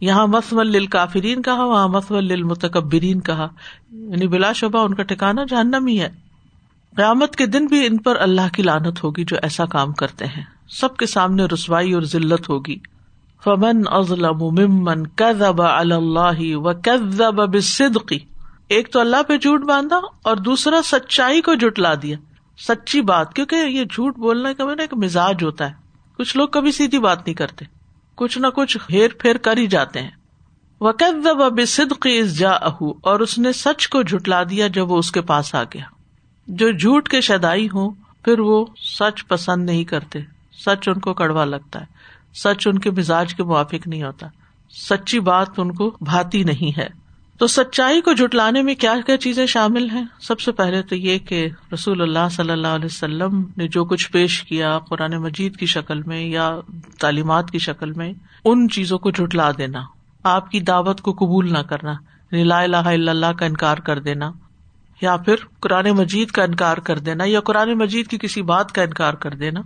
یہاں 0.00 0.26
مسول 0.26 0.66
للکافرین 0.66 1.42
کہا، 1.42 1.64
وہاں 1.64 1.88
مسول 1.88 2.24
للمتکبرین 2.24 3.20
کہا۔ 3.20 3.48
یعنی 3.90 4.26
بلا 4.26 4.52
شبہ 4.52 4.78
ان 4.78 4.94
کا 4.94 5.02
ٹھکانا 5.02 5.44
جہنم 5.44 5.86
ہی 5.86 6.00
ہے۔ 6.00 6.08
قیامت 6.96 7.36
کے 7.36 7.46
دن 7.46 7.66
بھی 7.66 7.86
ان 7.86 7.98
پر 7.98 8.16
اللہ 8.20 8.48
کی 8.52 8.62
لانت 8.62 9.04
ہوگی 9.04 9.24
جو 9.24 9.36
ایسا 9.42 9.64
کام 9.64 9.92
کرتے 9.92 10.26
ہیں۔ 10.26 10.42
سب 10.68 10.96
کے 10.96 11.06
سامنے 11.06 11.44
رسوائی 11.44 11.92
اور 11.92 12.02
ذلت 12.02 12.48
ہوگی۔ 12.48 12.91
فمن 13.44 13.82
ازلم 13.90 14.38
ممن 14.40 15.06
کذب 15.06 15.62
اللہ 15.62 16.56
و 16.56 16.72
کذب 16.72 17.34
بالصدق. 17.34 18.12
ایک 18.68 18.92
تو 18.92 19.00
اللہ 19.00 19.22
پہ 19.28 19.36
جھوٹ 19.36 19.60
باندھا 19.60 20.00
اور 20.22 20.36
دوسرا 20.36 20.80
سچائی 20.84 21.40
کو 21.40 21.54
جٹلا 21.54 21.94
دیا. 22.02 22.16
سچی 22.58 23.00
بات، 23.00 23.34
کیونکہ 23.34 23.56
یہ 23.56 23.84
جھوٹ 23.84 24.16
بولنے 24.16 24.54
کا 24.54 24.64
ایک 24.64 24.94
مزاج 24.94 25.44
ہوتا 25.44 25.70
ہے. 25.70 25.74
کچھ 26.18 26.36
لوگ 26.36 26.48
کبھی 26.48 26.72
سیدھی 26.72 26.98
بات 26.98 27.18
نہیں 27.18 27.34
کرتے. 27.34 27.64
کچھ 28.14 28.38
نہ 28.38 28.46
کچھ 28.46 28.76
ہیر 28.90 29.10
پھیر 29.18 29.36
کر 29.36 29.56
ہی 29.56 29.66
جاتے 29.66 30.00
ہیں. 30.00 30.10
جا 32.24 32.50
اور 32.50 33.20
اس 33.20 33.38
نے 33.38 33.52
سچ 33.52 33.88
کو 33.88 34.02
جٹلا 34.02 34.42
دیا 34.42 34.66
جب 34.66 34.90
وہ 34.90 34.98
اس 34.98 35.12
کے 35.12 35.20
پاس 35.20 35.54
آ 35.54 35.62
گیا. 35.62 35.84
جو 36.46 36.70
جھوٹ 36.70 37.08
کے 37.08 37.20
شدائی 37.20 37.66
ہوں، 37.66 37.90
پھر 38.24 38.40
وہ 38.40 38.66
سچ 38.98 39.26
پسند 39.28 39.64
نہیں 39.64 39.84
کرتے. 39.84 40.20
سچ 40.64 40.88
ان 40.88 41.00
کو 41.00 41.14
کڑوا 41.14 41.44
لگتا 41.44 41.80
ہے. 41.80 41.86
سچ 42.34 42.66
ان 42.66 42.78
کے 42.78 42.90
مزاج 42.90 43.34
کے 43.34 43.42
موافق 43.42 43.86
نہیں 43.86 44.02
ہوتا۔ 44.02 44.26
سچی 44.70 45.20
بات 45.20 45.46
ان 45.56 45.72
کو 45.72 45.96
بھاتی 46.00 46.42
نہیں 46.42 46.78
ہے۔ 46.78 47.02
تو 47.38 47.46
سچائی 47.46 48.00
کو 48.00 48.12
جٹلانے 48.12 48.62
میں 48.62 48.74
کیا 48.74 48.94
کیا 49.06 49.16
چیزیں 49.16 49.46
شامل 49.46 49.90
ہیں؟ 49.90 50.04
سب 50.20 50.40
سے 50.40 50.52
پہلے 50.52 50.82
تو 50.82 50.96
یہ 50.96 51.18
کہ 51.18 51.48
رسول 51.72 52.02
اللہ 52.02 52.28
صلی 52.30 52.50
اللہ 52.50 52.66
علیہ 52.66 52.84
وسلم 52.84 53.44
نے 53.56 53.68
جو 53.68 53.84
کچھ 53.84 54.12
پیش 54.12 54.42
کیا 54.42 54.78
قرآن 54.78 55.16
مجید 55.16 55.56
کی 55.56 55.66
شکل 55.66 56.02
میں 56.02 56.24
یا 56.24 56.60
تعلیمات 57.00 57.50
کی 57.50 57.58
شکل 57.58 57.92
میں، 57.92 58.12
ان 58.44 58.68
چیزوں 58.68 58.98
کو 58.98 59.10
جٹلا 59.10 59.50
دینا۔ 59.58 59.82
آپ 60.22 60.50
کی 60.50 60.60
دعوت 60.60 61.00
کو 61.00 61.12
قبول 61.12 61.52
نہ 61.52 61.58
کرنا۔ 61.58 61.92
یعنی 62.32 62.44
لا 62.44 62.60
الہ 62.60 62.76
الا 62.76 63.10
اللہ 63.10 63.32
کا 63.38 63.46
انکار 63.46 63.78
کر 63.78 64.00
دینا۔ 64.00 64.32
یا 65.00 65.16
پھر 65.16 65.36
قرآن 65.60 65.90
مجید 65.90 66.28
کا 66.28 66.44
انکار 66.44 66.76
کر 66.76 66.98
دینا 66.98 67.24
یا 67.26 67.40
قرآن 67.40 67.78
مجید 67.78 68.06
کی 68.06 68.18
کسی 68.18 68.42
بات 68.42 68.72
کا 68.72 68.82
انکار 68.82 69.14
کر 69.14 69.30
دینا۔ 69.30 69.60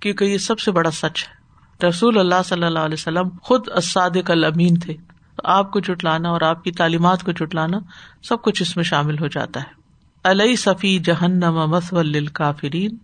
کیونکہ 0.00 0.24
یہ 0.24 0.38
سب 0.38 0.60
سے 0.60 0.70
بڑا 0.70 0.90
سچ 0.90 1.24
ہے۔ 1.28 1.41
رسول 1.88 2.18
اللہ 2.18 2.42
صلی 2.44 2.64
اللہ 2.64 2.78
علیہ 2.78 2.96
وسلم 2.98 3.28
خود 3.42 3.68
اسادق 3.74 4.30
المین 4.30 4.74
تھے۔ 4.74 4.94
تو 5.36 5.42
آپ 5.44 5.72
کو 5.72 5.80
جٹلانا 5.80 6.28
اور 6.28 6.40
آپ 6.40 6.64
کی 6.64 6.72
تعلیمات 6.72 7.22
کو 7.22 7.32
جٹلانا 7.32 7.78
سب 8.22 8.42
کچھ 8.42 8.62
اس 8.62 8.76
میں 8.76 8.84
شامل 8.84 9.14
ہو 9.14 9.26
جاتا 9.26 9.60
ہے۔ 9.60 9.82
علیہ 10.24 10.56
صفی 10.56 10.98
جہنم 10.98 11.70
مسول 11.70 12.26
کافرین 12.26 12.96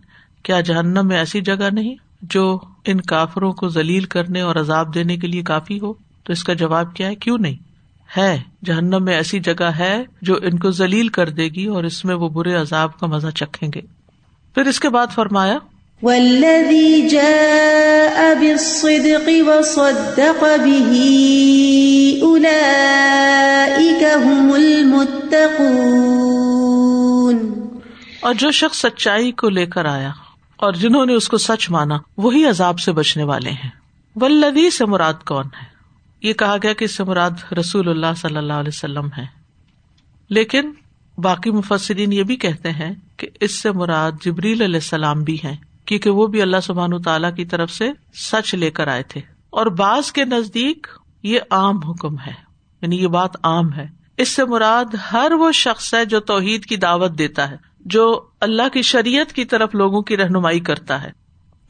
کیا 0.43 0.61
جہنم 0.61 1.07
میں 1.07 1.17
ایسی 1.17 1.41
جگہ 1.41 1.69
نہیں 1.71 1.95
جو 2.21 2.59
ان 2.85 3.01
کافروں 3.01 3.53
کو 3.53 3.69
ذلیل 3.69 4.03
کرنے 4.03 4.41
اور 4.41 4.55
عذاب 4.55 4.93
دینے 4.93 5.17
کے 5.17 5.27
لیے 5.27 5.41
کافی 5.41 5.79
ہو؟ 5.79 5.93
تو 5.93 6.33
اس 6.33 6.43
کا 6.43 6.53
جواب 6.53 6.95
کیا 6.95 7.07
ہے؟ 7.07 7.15
کیوں 7.15 7.37
نہیں؟ 7.37 7.55
ہے، 8.17 8.41
جہنم 8.65 9.03
میں 9.03 9.13
ایسی 9.13 9.39
جگہ 9.39 9.63
ہے 9.63 10.03
جو 10.21 10.35
ان 10.41 10.59
کو 10.59 10.71
ذلیل 10.71 11.07
کر 11.07 11.29
دے 11.29 11.45
گی 11.47 11.65
اور 11.65 11.83
اس 11.83 12.05
میں 12.05 12.15
وہ 12.15 12.29
برے 12.29 12.55
عذاب 12.55 12.99
کا 12.99 13.07
مزہ 13.07 13.27
چکھیں 13.27 13.69
گے۔ 13.75 13.81
پھر 14.55 14.63
اس 14.63 14.79
کے 14.79 14.89
بعد 14.89 15.07
فرمایا 15.11 15.57
والذي 16.03 17.07
جاء 17.07 18.33
بالصدق 18.39 19.29
وصدق 19.47 20.43
به 20.43 20.95
أولئك 22.21 24.03
هم 24.23 24.53
المتقون. 24.53 25.39
اور 28.19 28.33
جو 28.33 28.51
شخص 28.51 28.77
سچائی 28.77 29.31
کو 29.31 29.49
لے 29.49 29.65
کر 29.65 29.85
آیا 29.85 30.11
اور 30.55 30.73
جنہوں 30.73 31.05
نے 31.05 31.13
اس 31.13 31.29
کو 31.29 31.37
سچ 31.37 31.69
مانا، 31.69 31.97
وہی 32.17 32.45
عذاب 32.45 32.79
سے 32.79 32.91
بچنے 32.91 33.23
والے 33.23 33.49
ہیں۔ 33.49 33.69
ولدی 34.15 34.69
سے 34.69 34.85
مراد 34.85 35.13
کون 35.25 35.45
ہے؟ 35.45 35.65
یہ 36.27 36.33
کہا 36.33 36.55
گیا 36.63 36.73
کہ 36.73 36.85
اس 36.85 36.95
سے 36.95 37.03
مراد 37.03 37.53
رسول 37.59 37.89
اللہ 37.89 38.13
صلی 38.17 38.37
اللہ 38.37 38.53
علیہ 38.53 38.71
وسلم 38.73 39.07
ہے 39.17 39.25
لیکن 40.29 40.71
باقی 41.17 41.51
مفسرین 41.51 42.13
یہ 42.13 42.23
بھی 42.23 42.35
کہتے 42.35 42.71
ہیں 42.71 42.93
کہ 43.17 43.27
اس 43.39 43.51
سے 43.51 43.71
مراد 43.71 44.11
جبریل 44.25 44.61
علیہ 44.61 44.75
السلام 44.75 45.23
بھی 45.23 45.37
ہیں۔ 45.43 45.55
کیونکہ 45.89 46.09
وہ 46.09 46.27
بھی 46.27 46.41
اللہ 46.41 46.59
سبحان 46.63 47.01
تعالیٰ 47.01 47.35
کی 47.35 47.45
طرف 47.45 47.71
سے 47.71 47.91
سچ 48.13 48.55
لے 48.55 48.71
کر 48.71 48.87
آئے 48.87 49.03
تھے۔ 49.03 49.21
اور 49.49 49.65
بعض 49.65 50.11
کے 50.11 50.25
نزدیک 50.25 50.87
یہ 51.23 51.39
عام 51.49 51.77
حکم 51.77 52.19
ہے 52.19 52.33
یعنی 52.81 53.01
یہ 53.01 53.07
بات 53.07 53.29
عام 53.43 53.73
ہے۔ 53.73 53.87
اس 54.17 54.29
سے 54.29 54.45
مراد 54.45 54.95
ہر 55.11 55.31
وہ 55.31 55.51
شخص 55.51 55.93
ہے 55.93 56.05
جو 56.05 56.19
توحید 56.19 56.65
کی 56.65 56.75
دعوت 56.75 57.17
دیتا 57.17 57.51
ہے، 57.51 57.55
جو 57.79 58.25
اللہ 58.39 58.69
کی 58.73 58.81
شریعت 58.81 59.33
کی 59.33 59.45
طرف 59.45 59.75
لوگوں 59.75 60.01
کی 60.01 60.17
رہنمائی 60.17 60.59
کرتا 60.59 61.03
ہے۔ 61.03 61.11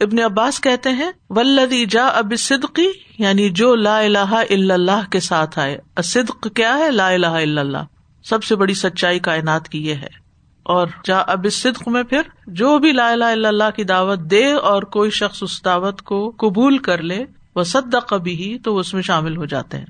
ابن 0.01 0.19
عباس 0.19 0.61
کہتے 0.61 0.89
ہیں 0.89 1.11
ولدی 1.29 1.85
جا 1.85 2.07
اب 2.07 2.33
صدقی 2.39 2.87
یعنی 3.17 3.49
جو 3.49 3.75
لا 3.75 3.99
الہ 3.99 4.43
الا 4.49 4.73
اللہ 4.73 5.09
کے 5.11 5.19
ساتھ 5.19 5.59
آئے۔ 5.59 5.77
صدق 6.03 6.47
کیا 6.55 6.77
ہے؟ 6.77 6.91
لا 6.91 7.09
الہ 7.09 7.27
الا 7.27 7.61
اللہ۔ 7.61 7.83
سب 8.23 8.43
سے 8.43 8.55
بڑی 8.55 8.73
سچائی 8.73 9.19
کائنات 9.19 9.69
کی 9.69 9.85
یہ 9.85 9.95
ہے۔ 9.95 10.28
اور 10.69 10.87
جا 11.03 11.19
اب 11.19 11.45
اس 11.45 11.61
صدق 11.61 11.87
میں 11.87 12.03
پھر 12.03 12.21
جو 12.47 12.77
بھی 12.79 12.91
لا 12.91 13.11
الہ 13.11 13.25
الا 13.25 13.47
اللہ 13.47 13.75
کی 13.75 13.83
دعوت 13.83 14.19
دے 14.19 14.51
اور 14.51 14.83
کوئی 14.83 15.09
شخص 15.09 15.43
اس 15.43 15.65
دعوت 15.65 16.01
کو 16.01 16.33
قبول 16.37 16.77
کر 16.77 17.01
لے 17.01 17.25
وہ 17.55 17.63
سد 17.63 17.95
کبھی 18.07 18.35
ہی 18.35 18.57
تو 18.59 18.77
اس 18.77 18.93
میں 18.93 19.01
شامل 19.01 19.37
ہو 19.37 19.45
جاتے 19.45 19.77
ہیں۔ 19.77 19.85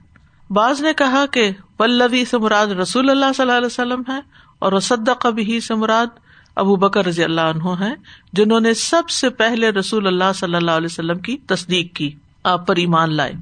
بعض 0.50 0.82
نے 0.82 0.94
کہا 0.94 1.26
کہ 1.32 1.52
ولوی 1.80 2.26
سے 2.26 2.38
مراد 2.38 2.68
رسول 2.68 3.10
اللہ 3.10 3.26
صلی 3.36 3.44
اللہ 3.44 3.58
علیہ 3.58 3.66
وسلم 3.66 4.02
ہے 4.08 4.20
اور 4.60 4.74
وسد 4.74 5.10
کبھی 5.20 5.60
سے 5.60 5.76
مراد 5.76 6.08
ابو 6.56 6.76
بکر 6.76 7.06
رضی 7.06 7.24
اللہ 7.24 7.42
عنہ 7.42 7.76
ہے 7.80 7.94
جنہوں 8.34 8.60
نے 8.60 8.74
سب 8.74 9.10
سے 9.10 9.30
پہلے 9.30 9.70
رسول 9.70 10.08
اللہ 10.08 10.32
صلی 10.36 10.56
اللہ 10.56 10.72
علیہ 10.72 10.92
وسلم 10.92 11.20
کی 11.20 11.38
تصدیق 11.38 11.94
کی۔ 11.94 12.12
آپ 12.44 12.68
پر 12.68 12.76
ایمان 12.76 13.14
لائے 13.14 13.34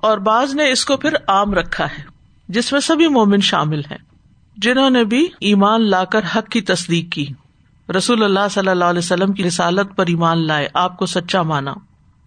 اور 0.00 0.18
بعض 0.18 0.54
نے 0.54 0.70
اس 0.72 0.84
کو 0.84 0.96
پھر 0.96 1.16
عام 1.28 1.54
رکھا 1.54 1.84
ہے، 1.84 2.02
جس 2.48 2.72
میں 2.72 2.80
سبھی 2.80 3.08
مومن 3.08 3.40
شامل 3.40 3.80
ہیں۔ 3.80 4.07
جنہوں 4.62 4.90
نے 4.90 5.04
بھی 5.04 5.28
ایمان 5.40 5.90
لا 5.90 6.04
کر 6.04 6.20
حق 6.36 6.48
کی 6.48 6.60
تصدیق 6.60 7.12
کی۔ 7.12 7.26
رسول 7.96 8.22
اللہ 8.22 8.48
صلی 8.50 8.68
اللہ 8.68 8.84
علیہ 8.84 8.98
وسلم 8.98 9.32
کی 9.32 9.44
رسالت 9.44 9.96
پر 9.96 10.06
ایمان 10.06 10.46
لائے، 10.46 10.68
آپ 10.74 10.96
کو 10.96 11.06
سچا 11.06 11.42
مانا۔ 11.42 11.74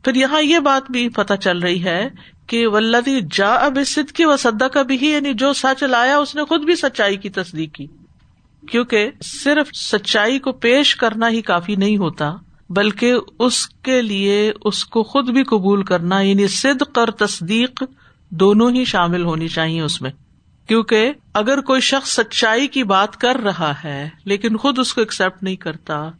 پھر 0.04 0.16
یہاں 0.16 0.42
یہ 0.42 0.60
بات 0.60 0.92
بھی 0.92 1.10
پتہ 1.10 1.34
چل 1.34 1.60
رہی 1.60 1.84
ہے 1.84 2.10
کہ 2.48 2.68
ولدی 2.68 3.20
جا 3.32 3.54
اب 3.54 3.78
صد 3.86 4.12
کی 4.12 4.26
و 4.26 4.38
سدا 4.38 4.68
کا 4.68 4.82
بھی 4.82 4.98
یعنی 5.02 5.34
جو 5.34 5.54
سچ 5.54 5.84
لایا، 5.84 6.18
اس 6.18 6.36
نے 6.36 6.46
خود 6.46 6.64
بھی 6.64 6.76
سچائی 6.76 7.18
کی 7.18 7.30
تصدیق 7.30 7.74
کی۔ 7.74 7.88
کیونکہ 8.68 9.10
صرف 9.24 9.70
سچائی 9.76 10.40
کو 10.40 10.52
پیش 10.52 10.96
کرنا 10.96 11.30
ہی 11.30 11.42
کافی 11.42 11.76
نہیں 11.76 11.98
ہوتا، 11.98 12.36
بلکہ 12.70 13.14
اس 13.40 13.68
کے 13.68 14.02
لیے 14.02 14.52
اس 14.66 14.86
کو 14.86 15.04
خود 15.04 15.30
بھی 15.30 15.44
قبول 15.44 15.84
کرنا 15.84 16.22
یعنی 16.22 16.48
صدق 16.48 16.98
اور 16.98 17.08
تصدیق 17.08 17.84
دونوں 18.30 18.72
ہی 18.72 18.86
شامل 18.86 19.24
ہونی 19.24 19.48
چاہیے 19.48 19.82
اس 19.82 20.02
میں۔ 20.02 20.12
کیونکہ 20.72 21.12
اگر 21.34 21.62
کوئی 21.62 21.82
شخص 21.82 22.10
سچائی 22.10 22.68
کی 22.68 22.84
بات 22.84 23.18
کر 23.18 23.36
رہا 23.36 23.74
ہے، 23.84 24.10
لیکن 24.26 24.58
خود 24.58 24.80
اس 24.80 24.94
کو 24.94 25.02
ایکسپٹ 25.02 25.44
نہیں 25.44 25.56
کرتا، 25.56 26.12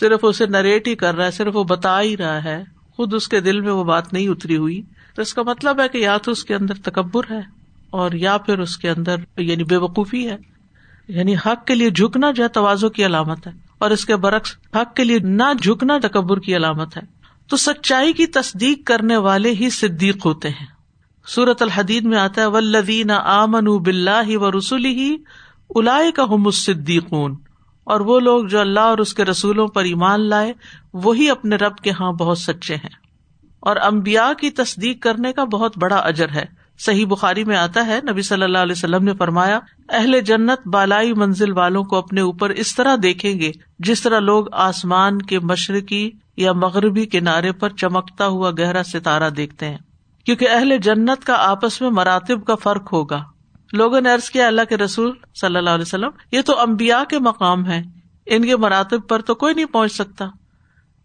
صرف 0.00 0.18
اسے 0.22 0.46
نریٹ 0.46 0.88
ہی 0.88 0.94
کر 0.94 1.14
رہا 1.14 1.24
ہے، 1.24 1.30
صرف 1.30 1.56
وہ 1.56 1.64
بتا 1.64 2.02
ہی 2.02 2.16
رہا 2.16 2.44
ہے، 2.44 2.64
خود 2.96 3.14
اس 3.14 3.28
کے 3.28 3.40
دل 3.40 3.60
میں 3.60 3.72
وہ 3.72 3.84
بات 3.84 4.12
نہیں 4.12 4.28
اتری 4.28 4.56
ہوئی، 4.56 4.82
تو 5.14 5.22
اس 5.22 5.34
کا 5.34 5.42
مطلب 5.42 5.80
ہے 5.80 5.88
کہ 5.88 5.98
یا 5.98 6.16
تو 6.16 6.30
اس 6.30 6.44
کے 6.44 6.54
اندر 6.54 6.74
تکبر 6.74 7.24
ہے، 7.30 7.40
اور 7.90 8.12
یا 8.12 8.38
پھر 8.38 8.58
اس 8.58 8.76
کے 8.76 8.90
اندر 8.90 9.16
یعنی 9.36 9.64
بے 9.64 9.76
وقوفی 9.76 10.30
ہے۔ 10.30 10.36
یعنی 11.08 11.36
حق 11.36 11.66
کے 11.66 11.74
لیے 11.74 11.90
جھکنا 11.90 12.30
جو 12.30 12.42
ہے، 12.42 12.48
توازو 12.48 12.88
کی 12.88 13.06
علامت 13.06 13.46
ہے، 13.46 13.52
اور 13.78 13.90
اس 13.90 14.06
کے 14.06 14.16
برعکس 14.16 14.56
حق 14.74 14.94
کے 14.94 15.04
لیے 15.04 15.18
نہ 15.18 15.52
جھکنا، 15.62 15.98
تکبر 16.02 16.38
کی 16.38 16.56
علامت 16.56 16.96
ہے۔ 16.96 17.02
تو 17.48 17.56
سچائی 17.56 18.12
کی 18.12 18.26
تصدیق 18.26 18.86
کرنے 18.86 19.16
والے 19.16 19.50
ہی 19.50 19.70
صدیق 19.70 20.26
ہوتے 20.26 20.48
ہیں۔ 20.48 20.77
سورت 21.34 21.62
الحدید 21.62 22.04
میں 22.04 22.18
آتا 22.18 22.40
ہے 22.40 22.46
ولدین 22.46 23.10
آمن 23.10 23.64
بلّہ 23.64 24.36
و 24.36 24.50
رسول 24.50 24.84
ہی 24.84 25.16
الاائے 25.74 26.12
کا 26.12 26.22
ہم 26.22 26.50
صدیقون 26.50 27.36
اور 27.84 28.00
وہ 28.00 28.20
لوگ 28.20 28.44
جو 28.44 28.60
اللہ 28.60 28.80
اور 28.80 28.98
اس 28.98 29.14
کے 29.14 29.24
رسولوں 29.24 29.68
پر 29.68 29.84
ایمان 29.84 30.20
لائے، 30.20 30.52
وہی 30.92 31.30
اپنے 31.30 31.56
رب 31.56 31.76
کے 31.76 31.90
ہاں 31.90 32.12
بہت 32.12 32.38
سچے 32.38 32.74
ہیں۔ 32.74 32.88
اور 33.60 33.76
امبیا 33.76 34.32
کی 34.40 34.50
تصدیق 34.50 35.02
کرنے 35.02 35.32
کا 35.32 35.44
بہت 35.44 35.78
بڑا 35.78 35.96
اجر 35.96 36.28
ہے۔ 36.28 36.44
صحیح 36.78 37.06
بخاری 37.06 37.44
میں 37.44 37.56
آتا 37.56 37.86
ہے، 37.86 38.00
نبی 38.10 38.22
صلی 38.22 38.42
اللہ 38.42 38.58
علیہ 38.58 38.74
وسلم 38.76 39.04
نے 39.04 39.14
فرمایا، 39.14 39.58
اہل 39.88 40.20
جنت 40.20 40.68
بالائی 40.68 41.14
منزل 41.14 41.52
والوں 41.52 41.84
کو 41.84 41.96
اپنے 41.96 42.20
اوپر 42.20 42.50
اس 42.50 42.74
طرح 42.74 42.96
دیکھیں 43.02 43.40
گے، 43.40 43.50
جس 43.78 44.02
طرح 44.02 44.20
لوگ 44.20 44.46
آسمان 44.52 45.22
کے 45.22 45.38
مشرقی 45.38 46.10
یا 46.36 46.52
مغربی 46.52 47.06
کنارے 47.06 47.52
پر 47.52 47.68
چمکتا 47.68 48.26
ہوا 48.26 48.50
گہرا 48.50 48.82
ستارہ 48.82 49.30
دیکھتے 49.30 49.68
ہیں۔ 49.68 49.78
کیونکہ 50.28 50.48
اہل 50.50 50.76
جنت 50.78 51.24
کا 51.24 51.34
آپس 51.34 51.80
میں 51.80 51.90
مراتب 51.90 52.44
کا 52.44 52.54
فرق 52.54 52.92
ہوگا۔ 52.92 53.24
لوگوں 53.72 54.00
نے 54.00 54.12
ارض 54.12 54.30
کیا، 54.30 54.46
اللہ 54.46 54.60
کے 54.68 54.76
رسول 54.76 55.12
صلی 55.40 55.56
اللہ 55.56 55.70
علیہ 55.70 55.82
وسلم، 55.82 56.08
یہ 56.32 56.40
تو 56.42 56.60
امبیا 56.60 57.04
کے 57.10 57.18
مقام 57.18 57.66
ہے 57.66 57.82
ان 58.26 58.44
کے 58.44 58.56
مراتب 58.56 59.08
پر 59.08 59.20
تو 59.20 59.34
کوئی 59.34 59.54
نہیں 59.54 59.66
پہنچ 59.66 59.92
سکتا۔ 59.92 60.24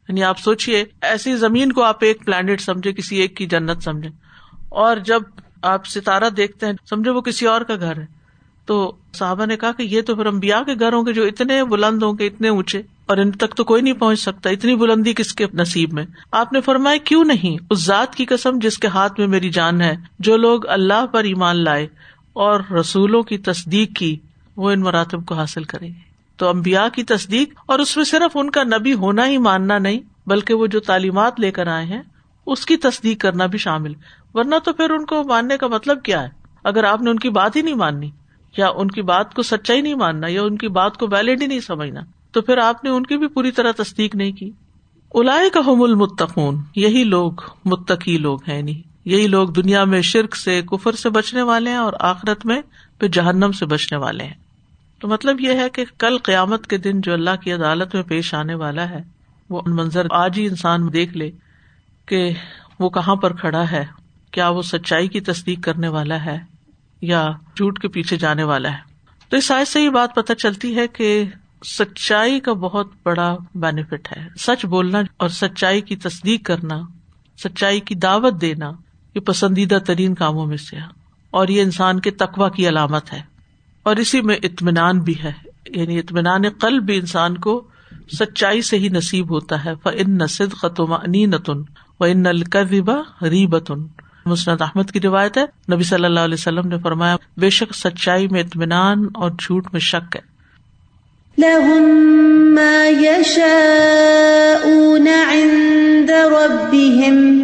یعنی 0.08 0.24
آپ 0.24 0.40
سوچیے 0.40 0.86
ایسی 1.02 1.36
زمین 1.36 1.72
کو 1.72 1.84
آپ 1.84 1.98
ایک 2.02 2.26
پلانٹ 2.26 2.62
سمجھے 2.62 2.94
کسی 2.94 3.16
ایک 3.16 3.38
کی 3.38 3.46
جنت 3.46 3.84
سمجھے 3.84 4.10
اور 4.70 4.98
جب 4.98 5.22
آپ 5.62 5.86
ستارہ 5.86 6.30
دیکھتے 6.30 6.66
ہیں 6.66 6.74
سمجھے 6.90 7.12
وہ 7.12 7.22
کسی 7.22 7.46
اور 7.46 7.62
کا 7.62 7.76
گھر 7.76 7.98
ہے۔ 7.98 8.06
تو 8.66 8.96
صاحبہ 9.14 9.46
نے 9.46 9.58
کہا 9.58 9.72
کہ 9.72 9.84
یہ 9.84 10.02
تو 10.02 10.16
پھر 10.16 10.26
امبیا 10.26 10.64
کے 10.64 10.74
گھر 10.80 10.94
ہوں 10.94 11.06
گے 11.06 11.14
جو 11.14 11.24
اتنے 11.24 11.64
بلند 11.64 12.04
ہوں 12.04 12.14
گے، 12.20 12.28
اتنے 12.28 12.50
اونچے 12.50 12.82
اور 13.06 13.18
ان 13.18 13.32
تک 13.32 13.56
تو 13.56 13.64
کوئی 13.64 13.82
نہیں 13.82 13.94
پہنچ 13.94 14.20
سکتا، 14.20 14.50
اتنی 14.50 14.76
بلندی 14.76 15.14
کس 15.14 15.34
کے 15.34 15.46
نصیب 15.54 15.94
میں؟ 15.94 16.06
آپ 16.32 16.54
نے 16.54 16.62
فرمایا، 16.62 16.98
کیوں 16.98 17.24
نہیں؟ 17.24 17.58
اس 17.70 17.86
ذات 17.86 18.16
کی 18.16 18.26
قسم 18.26 18.60
جس 18.62 18.78
کے 18.78 18.88
ہاتھ 18.88 19.20
میں 19.20 19.28
میری 19.28 19.50
جان 19.50 19.82
ہے، 19.82 19.96
جو 20.20 20.38
لوگ 20.38 20.68
اللہ 20.68 21.06
پر 21.06 21.24
ایمان 21.24 21.64
لائے 21.64 21.88
اور 22.34 22.60
رسولوں 22.72 23.24
کی 23.24 23.38
تصدیق 23.38 23.96
کی، 23.96 24.18
وہ 24.58 24.72
ان 24.72 24.82
مراتب 24.82 25.26
کو 25.26 25.36
حاصل 25.36 25.64
کریں 25.64 25.88
گے۔ 25.88 26.14
تو 26.38 26.50
امبیا 26.50 26.88
کی 26.88 27.04
تصدیق، 27.04 27.54
اور 27.66 27.80
اس 27.80 27.98
میں 27.98 28.06
صرف 28.06 28.38
ان 28.38 28.50
کا 28.50 28.64
نبی 28.64 28.94
ہونا 28.94 29.28
ہی 29.28 29.38
ماننا 29.38 29.78
نہیں، 29.78 30.00
بلکہ 30.28 30.54
وہ 30.54 30.68
جو 30.68 30.80
تعلیمات 30.80 31.40
لے 31.40 31.52
کر 31.52 31.68
آئے 31.68 31.86
ہیں، 31.86 32.02
اس 32.46 32.66
کی 32.66 32.78
تصدیق 32.78 33.22
کرنا 33.22 33.46
بھی 33.46 33.58
شامل۔ 33.58 33.94
ورنہ 34.34 34.56
تو 34.64 34.74
پھر 34.74 34.90
ان 34.90 35.06
کو 35.06 35.24
ماننے 35.24 35.58
کا 35.58 35.68
مطلب 35.68 36.04
کیا 36.04 36.24
ہے؟ 36.24 36.30
اگر 36.64 36.84
آپ 36.84 37.02
نے 37.02 37.10
ان 37.10 37.20
کی 37.20 37.30
بات 37.30 37.56
ہی 37.56 37.62
نہیں 37.62 37.76
ماننی، 37.76 38.10
یا 38.58 38.68
ان 38.68 38.92
کی 38.92 39.02
بات 39.02 39.34
کو 39.34 39.42
سچائی 39.42 39.82
نہیں 39.82 39.96
ماننا، 39.96 40.28
یا 40.28 40.42
ان 40.42 40.58
کی 40.58 40.68
بات 40.68 40.98
کو 40.98 41.08
ویلڈ 41.08 41.42
ہی 41.42 41.48
نہیں 41.48 41.60
سمجھنا 41.60 42.02
تو 42.34 42.42
پھر 42.42 42.58
آپ 42.58 42.84
نے 42.84 42.90
ان 42.90 43.06
کی 43.06 43.18
بھی 43.18 43.28
پوری 43.28 43.52
طرح 43.52 43.72
تصدیق 43.78 44.16
نہیں 44.16 44.32
کی۔ 44.32 44.52
الاائے 45.14 45.50
کا 45.50 45.60
حم 45.60 45.82
المتقون، 45.82 46.62
یہی 46.76 47.04
لوگ، 47.04 47.32
متقی 47.66 48.18
لوگ 48.18 48.40
ہیں 48.48 48.62
نہیں 48.62 48.94
یہی 49.06 49.28
لوگ 49.28 49.50
دنیا 49.50 49.84
میں 49.84 50.02
شرک 50.02 50.36
سے، 50.36 50.62
کفر 50.62 50.92
سے 50.92 51.10
بچنے 51.10 51.42
والے 51.42 51.70
ہیں 51.70 51.78
اور 51.78 51.94
آخرت 52.00 52.46
میں 52.46 52.62
پھر 53.00 53.08
جہنم 53.08 53.52
سے 53.52 53.66
بچنے 53.66 53.98
والے 53.98 54.24
ہیں۔ 54.24 54.34
تو 55.00 55.08
مطلب 55.08 55.42
یہ 55.42 55.52
ہے 55.52 55.70
کہ 55.70 55.86
کل 55.98 56.18
قیامت 56.18 56.68
کے 56.68 56.78
دن 56.78 57.02
جو 57.02 57.14
اللہ 57.14 57.36
کی 57.44 57.52
عدالت 57.52 57.96
میں 57.96 58.04
پیش 58.04 58.34
آنے 58.34 58.56
والا 58.56 58.90
ہے، 58.90 59.04
وہ 59.50 59.62
منظر 59.66 60.08
آج 60.12 60.40
ہی 60.40 60.46
انسان 60.46 60.94
دیکھ 60.94 61.18
لے 61.18 61.32
کہ 62.06 62.32
وہ 62.80 62.90
کہاں 62.90 63.16
پر 63.16 63.34
کھڑا 63.34 63.72
ہے، 63.72 63.86
کیا 64.32 64.50
وہ 64.50 64.62
سچائی 64.62 65.08
کی 65.08 65.22
تصدیق 65.22 65.64
کرنے 65.64 65.88
والا 65.88 66.26
ہے 66.26 66.38
یا 67.02 67.32
جھوٹ 67.56 67.80
کے 67.80 67.88
پیچھے 67.88 68.18
جانے 68.18 68.44
والا 68.44 68.72
ہے۔ 68.72 68.78
تو 69.30 69.38
اس 69.38 69.46
سائز 69.46 69.68
سے 69.68 69.82
یہ 69.82 69.90
بات 69.90 70.16
پتہ 70.16 70.34
چلتی 70.34 70.76
ہے 70.76 70.88
کہ 70.88 71.24
سچائی 71.66 72.40
کا 72.40 72.54
بہت 72.54 72.88
بڑا 73.06 73.38
بینیفٹ 73.56 74.18
ہے۔ 74.18 74.28
سچ 74.40 74.66
بولنا 74.66 75.02
اور 75.18 75.30
سچائی 75.30 75.82
کی 75.82 75.96
تصدیق 75.96 76.46
کرنا، 76.46 76.82
سچائی 77.44 77.80
کی 77.80 77.96
دعوت 77.96 78.42
دینا، 78.42 78.72
یہ 79.16 79.20
پسندیدہ 79.20 79.78
ترین 79.86 80.16
کاموں 80.16 80.46
میں 80.46 80.58
سے 80.58 80.78
اور 81.32 81.48
یہ 81.48 81.62
انسان 81.62 82.00
کے 82.00 82.12
تقوا 82.12 82.50
کی 82.50 82.70
علامت 82.70 83.14
ہے۔ 83.14 83.22
اور 83.84 83.96
اسی 83.96 84.22
میں 84.22 84.36
اطمینان 84.44 85.00
بھی 85.00 85.14
ہے۔ 85.24 85.32
یعنی 85.70 86.00
اطمینان 86.00 86.50
قلب 86.50 86.84
بھی 86.84 86.96
انسان 86.96 87.38
کو 87.38 87.68
سچائی 88.20 88.62
سے 88.62 88.80
ہی 88.80 88.90
نصیب 88.90 89.32
ہوتا 89.32 89.66
ہے۔ 89.66 89.72
ان 89.86 90.18
نصد 90.18 90.62
قطم 90.62 90.96
نتن 91.06 91.58
و 92.00 92.04
ان 92.04 92.26
القبا 92.26 93.30
ریبتن 93.30 93.88
مسرت 94.26 94.62
احمد 94.62 94.92
کی 94.92 95.02
روایت 95.02 95.38
ہے۔ 95.38 95.74
نبی 95.74 95.84
صلی 95.84 96.06
اللہ 96.06 96.20
علیہ 96.20 96.34
وسلم 96.34 96.68
نے 96.68 96.78
فرمایا، 96.80 97.16
بے 97.38 97.50
شک 97.50 97.76
سچائی 97.76 98.28
میں 98.28 98.42
اطمینان 98.42 99.08
اور 99.14 99.32
جھوٹ 99.32 99.68
میں 99.72 99.80
شک 99.80 100.16
ہے۔ 100.16 100.33
لهم 101.38 102.56
ما 102.56 102.88
يشاءون 102.88 105.08
عند 105.08 106.10
ربهم. 106.10 107.44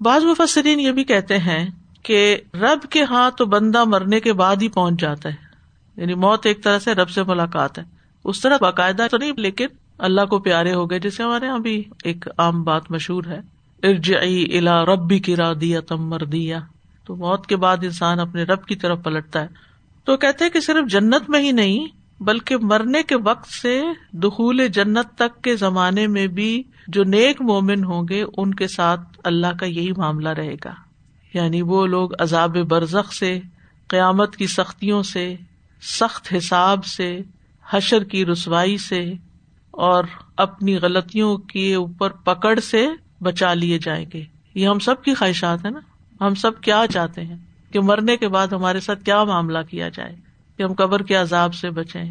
بعض 0.00 0.24
مفسرین 0.24 0.80
یہ 0.80 0.92
بھی 0.92 1.04
کہتے 1.04 1.38
ہیں 1.38 1.70
کہ 2.02 2.36
رب 2.54 2.90
کے 2.90 3.02
ہاں 3.02 3.30
تو 3.30 3.46
بندہ 3.46 3.84
مرنے 3.84 4.20
کے 4.20 4.32
بعد 4.32 4.56
ہی 4.62 4.68
پہنچ 4.68 5.00
جاتا 5.00 5.28
ہے۔ 5.28 5.50
یعنی 5.96 6.14
موت 6.14 6.46
ایک 6.46 6.64
طرح 6.64 6.78
سے 6.78 6.94
رب 6.94 7.10
سے 7.10 7.22
ملاقات 7.22 7.78
ہے۔ 7.78 7.84
اس 8.24 8.40
طرح 8.40 8.56
باقاعدہ 8.60 9.06
تو 9.10 9.16
نہیں، 9.16 9.32
لیکن 9.36 9.66
اللہ 9.98 10.24
کو 10.24 10.38
پیارے 10.38 10.74
ہو 10.74 10.90
گئے 10.90 10.98
جیسے 10.98 11.22
ہمارے 11.22 11.46
یہاں 11.46 11.58
بھی 11.58 11.84
ایک 12.04 12.28
عام 12.38 12.62
بات 12.64 12.90
مشہور 12.90 13.24
ہے۔ 13.24 13.40
ارجعی 13.82 14.58
الا 14.58 14.84
ربی 14.84 15.18
کی 15.18 15.36
را 15.36 15.52
دیا 15.60 15.80
تم 15.80 16.08
مر 16.08 16.18
دیا 16.18 16.58
تو 17.06 17.16
موت 17.16 17.46
کے 17.46 17.56
بعد 17.56 17.76
انسان 17.82 18.20
اپنے 18.20 18.42
رب 18.42 18.64
کی 18.64 18.76
طرف 18.76 18.98
پلٹتا 19.02 19.42
ہے۔ 19.42 19.48
تو 20.04 20.16
کہتے 20.16 20.50
کہ 20.50 20.60
صرف 20.60 20.90
جنت 20.90 21.30
میں 21.30 21.40
ہی 21.40 21.52
نہیں، 21.52 21.86
بلکہ 22.20 22.56
مرنے 22.56 23.02
کے 23.02 23.16
وقت 23.16 23.48
سے 23.50 23.82
دخول 24.12 24.68
جنت 24.68 25.06
تک 25.16 25.42
کے 25.42 25.56
زمانے 25.56 26.06
میں 26.06 26.26
بھی 26.26 26.62
جو 26.88 27.04
نیک 27.04 27.42
مومن 27.42 27.84
ہوں 27.84 28.02
گے، 28.10 28.24
ان 28.36 28.54
کے 28.54 28.66
ساتھ 28.66 29.00
اللہ 29.24 29.46
کا 29.60 29.66
یہی 29.66 29.92
معاملہ 29.96 30.28
رہے 30.28 30.54
گا۔ 30.64 30.89
یعنی 31.34 31.62
وہ 31.62 31.86
لوگ 31.86 32.10
عذاب 32.18 32.56
برزخ 32.56 33.12
سے، 33.12 33.40
قیامت 33.88 34.36
کی 34.36 34.46
سختیوں 34.46 35.02
سے، 35.02 35.34
سخت 35.82 36.34
حساب 36.38 36.84
سے، 36.84 37.20
حشر 37.70 38.04
کی 38.04 38.26
رسوائی 38.26 38.78
سے 38.78 39.12
اور 39.70 40.04
اپنی 40.36 40.76
غلطیوں 40.76 41.38
کے 41.38 41.74
اوپر 41.74 42.10
پکڑ 42.10 42.58
سے 42.60 42.86
بچا 43.20 43.54
لیے 43.54 43.78
جائیں 43.78 44.06
گے۔ 44.14 44.24
یہ 44.54 44.68
ہم 44.68 44.78
سب 44.78 45.02
کی 45.02 45.14
خواہشات 45.14 45.64
ہے 45.64 45.70
نا؟ 45.70 45.80
ہم 46.20 46.34
سب 46.34 46.60
کیا 46.60 46.84
چاہتے 46.90 47.24
ہیں؟ 47.24 47.36
کہ 47.72 47.80
مرنے 47.80 48.16
کے 48.16 48.28
بعد 48.28 48.46
ہمارے 48.46 48.80
ساتھ 48.80 49.04
کیا 49.04 49.24
معاملہ 49.24 49.58
کیا 49.70 49.88
جائے؟ 49.88 50.16
کہ 50.56 50.62
ہم 50.62 50.72
قبر 50.72 51.02
کے 51.02 51.14
عذاب 51.14 51.54
سے 51.54 51.70
بچے 51.70 52.02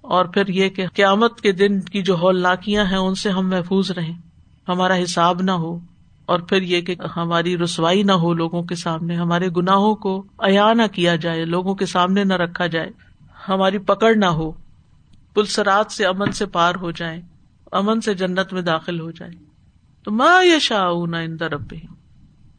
اور 0.00 0.24
پھر 0.24 0.48
یہ 0.48 0.68
کہ 0.68 0.86
قیامت 0.86 1.40
کے 1.40 1.52
دن 1.52 1.80
کی 1.80 2.02
جو 2.02 2.14
ہولناکیاں 2.14 2.84
ہیں، 2.84 2.96
ان 2.96 3.14
سے 3.14 3.30
ہم 3.30 3.48
محفوظ 3.48 3.90
رہیں۔ 3.90 4.18
ہمارا 4.68 5.02
حساب 5.02 5.42
نہ 5.42 5.50
ہو۔ 5.50 5.78
اور 6.26 6.38
پھر 6.38 6.62
یہ 6.62 6.80
کہ 6.80 6.96
ہماری 7.16 7.58
رسوائی 7.58 8.02
نہ 8.02 8.12
ہو 8.12 8.34
لوگوں 8.34 8.62
کے 8.62 8.74
سامنے، 8.74 9.16
ہمارے 9.16 9.48
گناہوں 9.56 9.94
کو 9.94 10.24
ایا 10.38 10.72
نہ 10.72 10.82
کیا 10.92 11.16
جائے، 11.16 11.44
لوگوں 11.44 11.74
کے 11.74 11.86
سامنے 11.86 12.24
نہ 12.24 12.34
رکھا 12.34 12.66
جائے، 12.66 12.90
ہماری 13.48 13.78
پکڑ 13.78 14.14
نہ 14.14 14.26
ہو 14.26 14.52
پلسرات 15.34 15.92
سے 15.92 16.06
امن 16.06 16.32
سے 16.32 16.46
پار 16.46 16.74
ہو 16.74 16.90
جائے 16.90 17.20
امن 17.72 18.00
سے 18.00 18.14
جنت 18.14 18.52
میں 18.52 18.62
داخل 18.62 19.00
ہو 19.00 19.10
جائے 19.10 19.32
تو 20.04 20.10
ماں 20.10 20.44
یہ 20.44 20.58
شاہ 20.58 21.06
نہ 21.08 21.16
اندر 21.16 21.52
اب 21.52 21.74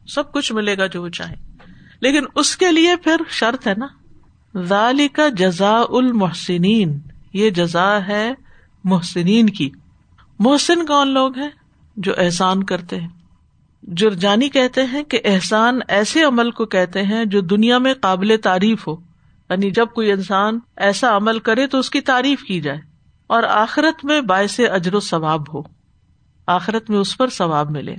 سب 0.08 0.32
کچھ 0.32 0.52
ملے 0.52 0.78
گا 0.78 0.86
جو 0.86 1.02
وہ 1.02 1.08
چاہے 1.08 1.34
لیکن 2.00 2.24
اس 2.34 2.56
کے 2.56 2.72
لیے 2.72 2.96
پھر 2.96 3.16
شرط 3.28 3.66
ہے 3.66 3.74
نا۔ 3.76 3.86
ذالی 4.62 5.08
کا 5.08 5.28
جزا 5.28 5.82
المحسنین، 5.88 6.98
یہ 7.32 7.50
جزا 7.50 7.98
ہے 8.08 8.32
محسنین 8.84 9.50
کی۔ 9.50 9.70
محسن 10.38 10.86
کون 10.86 11.08
لوگ 11.08 11.38
ہیں 11.38 11.50
جو 11.96 12.12
احسان 12.18 12.64
کرتے 12.64 13.00
ہیں؟ 13.00 13.08
جرجانی 13.88 14.48
کہتے 14.48 14.84
ہیں 14.84 15.02
کہ 15.02 15.20
احسان 15.24 15.80
ایسے 15.88 16.24
عمل 16.24 16.50
کو 16.50 16.66
کہتے 16.66 17.02
ہیں 17.02 17.24
جو 17.24 17.40
دنیا 17.40 17.78
میں 17.78 17.94
قابل 17.94 18.36
تعریف 18.42 18.88
ہو۔ 18.88 18.96
یعنی 19.50 19.70
جب 19.70 19.86
کوئی 19.86 20.12
انسان 20.12 20.58
ایسا 20.76 21.16
عمل 21.16 21.38
کرے 21.38 21.66
تو 21.66 21.78
اس 21.78 21.90
کی 21.90 22.00
تعریف 22.00 22.42
کی 22.42 22.60
جائے 22.60 22.78
اور 23.26 23.42
آخرت 23.42 24.04
میں 24.04 24.20
باعث 24.20 24.60
اجر 24.72 24.94
و 24.94 25.00
ثواب 25.00 25.54
ہو۔ 25.54 25.62
آخرت 26.46 26.90
میں 26.90 26.98
اس 26.98 27.18
پر 27.18 27.28
ثواب 27.28 27.70
ملے۔ 27.70 27.94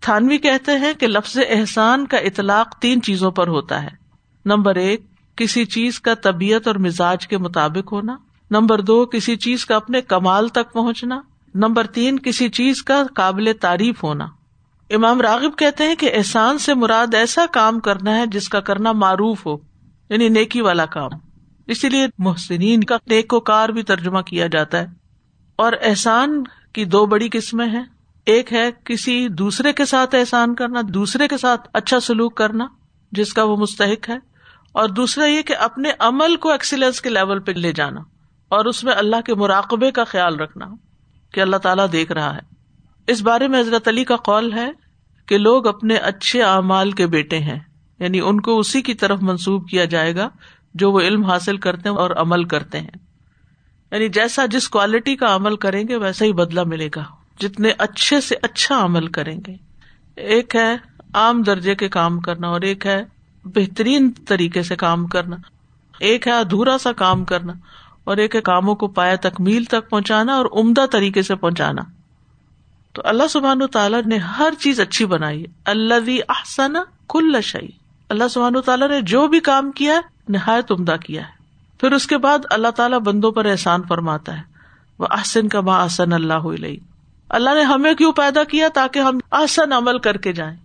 تھانوی 0.00 0.38
کہتے 0.38 0.72
ہیں 0.72 0.92
کہ 0.92 1.06
لفظ 1.06 1.38
احسان 1.48 2.06
کا 2.06 2.16
اطلاق 2.16 2.78
تین 2.78 3.02
چیزوں 3.02 3.30
پر 3.30 3.48
ہوتا 3.48 3.82
ہے۔ 3.82 3.88
نمبر 4.44 4.74
ایک، 4.74 5.00
کسی 5.36 5.64
چیز 5.64 6.00
کا 6.00 6.14
طبیعت 6.14 6.66
اور 6.66 6.74
مزاج 6.74 7.26
کے 7.26 7.38
مطابق 7.38 7.92
ہونا۔ 7.92 8.16
نمبر 8.50 8.80
دو، 8.80 9.06
کسی 9.06 9.36
چیز 9.36 9.66
کا 9.66 9.76
اپنے 9.76 10.00
کمال 10.00 10.48
تک 10.48 10.72
پہنچنا۔ 10.72 11.20
نمبر 11.54 11.86
تین، 11.86 12.18
کسی 12.18 12.48
چیز 12.48 12.82
کا 12.82 13.02
قابل 13.14 13.52
تعریف 13.60 14.04
ہونا۔ 14.04 14.26
امام 14.90 15.20
راغب 15.20 15.58
کہتے 15.58 15.84
ہیں 15.84 15.94
کہ 15.94 16.10
احسان 16.14 16.58
سے 16.58 16.74
مراد 16.74 17.14
ایسا 17.14 17.46
کام 17.52 17.80
کرنا 17.80 18.16
ہے 18.16 18.26
جس 18.26 18.48
کا 18.48 18.60
کرنا 18.60 18.92
معروف 18.92 19.46
ہو 19.46 19.56
یعنی 20.08 20.28
نیکی 20.28 20.60
والا 20.60 20.86
کام۔ 20.86 21.10
اسی 21.66 21.88
لیے 21.88 22.06
محسنین 22.18 22.84
کا 22.84 22.96
نیک 23.06 23.34
و 23.34 23.40
کار 23.40 23.68
بھی 23.68 23.82
ترجمہ 23.82 24.20
کیا 24.20 24.46
جاتا 24.46 24.78
ہے۔ 24.78 24.86
اور 25.56 25.72
احسان 25.82 26.44
کی 26.72 26.84
دو 26.84 27.06
بڑی 27.06 27.28
قسمیں 27.32 27.66
ہیں۔ 27.66 27.84
ایک 28.26 28.52
ہے 28.52 28.70
کسی 28.84 29.28
دوسرے 29.28 29.72
کے 29.72 29.84
ساتھ 29.84 30.14
احسان 30.14 30.54
کرنا، 30.54 30.80
دوسرے 30.88 31.28
کے 31.28 31.36
ساتھ 31.36 31.68
اچھا 31.72 32.00
سلوک 32.00 32.36
کرنا، 32.36 32.66
جس 33.12 33.32
کا 33.32 33.42
وہ 33.42 33.56
مستحق 33.56 34.08
ہے۔ 34.08 34.16
اور 34.72 34.88
دوسرا 34.88 35.24
یہ 35.24 35.42
کہ 35.42 35.56
اپنے 35.56 35.90
عمل 35.98 36.36
کو 36.36 36.50
ایکسیلنس 36.50 37.00
کے 37.00 37.08
لیول 37.08 37.38
پہ 37.38 37.52
لے 37.52 37.72
جانا 37.72 38.00
اور 38.48 38.64
اس 38.64 38.84
میں 38.84 38.92
اللہ 38.92 39.20
کے 39.20 39.34
مراقبے 39.34 39.90
کا 39.90 40.04
خیال 40.04 40.40
رکھنا 40.40 40.66
کہ 41.34 41.40
اللہ 41.40 41.56
تعالیٰ 41.56 41.86
دیکھ 41.92 42.12
رہا 42.12 42.36
ہے۔ 42.36 42.49
اس 43.10 43.22
بارے 43.22 43.48
میں 43.48 43.60
حضرت 43.60 43.88
علی 43.88 44.04
کا 44.04 44.16
قول 44.16 44.52
ہے 44.52 44.70
کہ 45.26 45.38
لوگ 45.38 45.66
اپنے 45.66 45.94
اچھے 45.94 46.42
اعمال 46.42 46.90
کے 46.90 47.06
بیٹے 47.06 47.38
ہیں۔ 47.38 47.58
یعنی 47.98 48.20
ان 48.20 48.40
کو 48.40 48.58
اسی 48.58 48.82
کی 48.82 48.94
طرف 48.94 49.18
منسوب 49.22 49.68
کیا 49.68 49.84
جائے 49.84 50.16
گا 50.16 50.28
جو 50.74 50.92
وہ 50.92 51.00
علم 51.00 51.24
حاصل 51.24 51.56
کرتے 51.56 51.88
ہیں 51.88 51.96
اور 51.96 52.10
عمل 52.10 52.44
کرتے 52.44 52.80
ہیں۔ 52.80 52.90
یعنی 53.92 54.08
جیسا 54.08 54.46
جس 54.46 54.68
کوالٹی 54.68 55.16
کا 55.16 55.34
عمل 55.34 55.56
کریں 55.56 55.88
گے 55.88 55.96
ویسا 55.96 56.24
ہی 56.24 56.32
بدلا 56.32 56.62
ملے 56.62 56.88
گا۔ 56.96 57.04
جتنے 57.40 57.72
اچھے 57.78 58.20
سے 58.20 58.34
اچھا 58.42 58.84
عمل 58.84 59.06
کریں 59.06 59.40
گے۔ 59.46 59.54
ایک 60.16 60.56
ہے 60.56 60.76
عام 61.14 61.42
درجے 61.42 61.74
کے 61.74 61.88
کام 61.88 62.20
کرنا 62.20 62.48
اور 62.48 62.60
ایک 62.60 62.86
ہے 62.86 63.04
بہترین 63.44 64.10
طریقے 64.28 64.62
سے 64.62 64.76
کام 64.76 65.06
کرنا۔ 65.06 65.36
ایک 66.00 66.26
ہے 66.26 66.32
ادھورا 66.32 66.78
سا 66.78 66.92
کام 66.92 67.24
کرنا 67.24 67.52
اور 68.04 68.16
ایک 68.16 68.36
ہے 68.36 68.40
کاموں 68.40 68.74
کو 68.74 68.88
پایا 68.88 69.14
تکمیل 69.22 69.64
تک 69.64 69.90
پہنچانا 69.90 70.32
اور 70.34 70.46
عمدہ 70.52 70.86
طریقے 70.92 71.22
سے 71.22 71.36
پہنچانا۔ 71.36 71.82
تو 72.92 73.02
اللہ 73.04 73.28
سبحان 73.30 73.66
تعالیٰ 73.66 74.02
نے 74.02 74.16
ہر 74.16 74.52
چیز 74.58 74.80
اچھی 74.80 75.06
بنائی 75.06 75.44
اللہ 75.64 76.10
احسن 76.28 76.72
کل 77.08 77.40
شعی 77.42 77.68
اللہ 78.08 78.28
سبحان 78.28 78.52
تعالیٰ 78.64 78.88
نے 78.88 79.00
جو 79.00 79.28
بھی 79.28 79.40
کام 79.40 79.70
کیا 79.70 79.94
ہے، 79.94 80.00
نہایت 80.28 80.72
عمدہ 80.72 80.96
کیا 81.04 81.22
ہے۔ 81.22 81.40
پھر 81.80 81.92
اس 81.92 82.06
کے 82.06 82.18
بعد 82.18 82.38
اللہ 82.50 82.68
تعالیٰ 82.68 82.98
بندوں 82.98 83.32
پر 83.32 83.44
احسان 83.44 83.80
فرماتا 83.88 84.36
ہے۔ 84.36 84.42
وہ 84.98 85.06
احسن 85.10 85.48
کا 85.48 85.60
ماں 85.60 85.82
احسن 85.82 86.12
اللہ 86.12 86.34
علیہ 86.34 86.76
اللہ 87.28 87.50
نے 87.54 87.62
ہمیں 87.62 87.94
کیوں 87.94 88.12
پیدا 88.12 88.44
کیا 88.44 88.68
تاکہ 88.74 88.98
ہم 88.98 89.18
احسن 89.32 89.72
عمل 89.72 89.98
کر 89.98 90.16
کے 90.16 90.32
جائیں؟ 90.32 90.56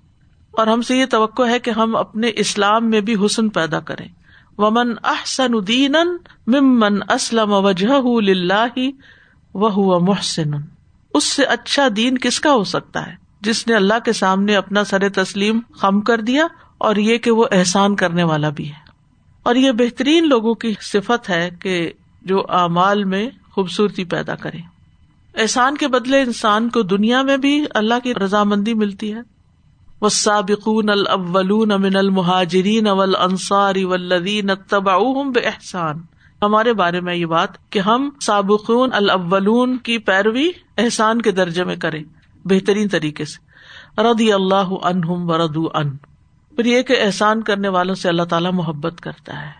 اور 0.51 0.67
ہم 0.67 0.81
سے 0.81 0.95
یہ 0.95 1.05
توقع 1.05 1.43
ہے 1.43 1.59
کہ 1.59 1.71
ہم 1.71 1.95
اپنے 1.95 2.31
اسلام 2.35 2.89
میں 2.89 3.01
بھی 3.01 3.15
حسن 3.25 3.49
پیدا 3.49 3.79
کریں۔ 3.79 4.07
ومن 4.57 4.93
احسن 5.03 5.67
دین 5.67 5.95
ممن 6.47 7.11
اسلم 7.11 7.51
وجہ 7.51 7.99
وہ 9.53 9.99
محسن۔ 9.99 10.74
اس 11.15 11.23
سے 11.23 11.43
اچھا 11.43 11.87
دین 11.95 12.17
کس 12.17 12.39
کا 12.39 12.51
ہو 12.51 12.63
سکتا 12.63 13.07
ہے؟ 13.07 13.15
جس 13.41 13.67
نے 13.67 13.75
اللہ 13.75 13.99
کے 14.05 14.13
سامنے 14.13 14.55
اپنا 14.55 14.83
سر 14.83 15.09
تسلیم 15.09 15.59
خم 15.73 16.01
کر 16.01 16.21
دیا 16.21 16.47
اور 16.77 16.95
یہ 16.95 17.17
کہ 17.17 17.31
وہ 17.31 17.45
احسان 17.51 17.95
کرنے 17.95 18.23
والا 18.23 18.49
بھی 18.49 18.69
ہے۔ 18.69 18.85
اور 19.43 19.55
یہ 19.55 19.71
بہترین 19.71 20.29
لوگوں 20.29 20.53
کی 20.53 20.73
صفت 20.81 21.29
ہے 21.29 21.49
کہ 21.59 21.91
جو 22.21 22.45
اعمال 22.49 23.03
میں 23.03 23.29
خوبصورتی 23.51 24.03
پیدا 24.03 24.35
کرے 24.35 24.57
احسان 25.35 25.77
کے 25.77 25.87
بدلے 25.87 26.21
انسان 26.21 26.69
کو 26.69 26.81
دنیا 26.81 27.21
میں 27.21 27.37
بھی 27.37 27.65
اللہ 27.75 27.93
کی 28.03 28.13
رضامندی 28.13 28.73
ملتی 28.73 29.13
ہے۔ 29.13 29.19
وہ 30.01 30.09
الاولون 30.65 31.69
من 31.69 31.95
المہاجرین 31.95 32.87
اول 32.87 33.15
انصاری 33.15 33.83
ولدین 33.83 34.49
تبا 34.69 34.97
بے 35.23 35.39
احسان 35.39 35.97
ہمارے 36.41 36.73
بارے 36.73 37.01
میں 37.01 37.15
یہ 37.15 37.25
بات 37.25 37.71
کہ 37.71 37.79
ہم 37.79 38.09
سابقون 38.21 38.89
الاولون 38.93 39.77
کی 39.77 39.97
پیروی 39.97 40.49
احسان 40.77 41.21
کے 41.21 41.31
درجے 41.31 41.63
میں 41.63 41.75
کریں، 41.75 42.03
بہترین 42.45 42.89
طریقے 42.89 43.25
سے۔ 43.25 43.45
ردی 44.01 44.33
اللہ 44.33 44.69
انہم 44.83 45.29
وردو 45.29 45.67
ان۔ 45.73 45.97
پھر 46.55 46.65
یہ 46.65 46.81
کہ 46.81 46.95
احسان 46.99 47.43
کرنے 47.43 47.67
والوں 47.67 47.95
سے 47.95 48.09
اللہ 48.09 48.23
تعالیٰ 48.23 48.51
محبت 48.53 49.01
کرتا 49.01 49.41
ہے۔ 49.41 49.51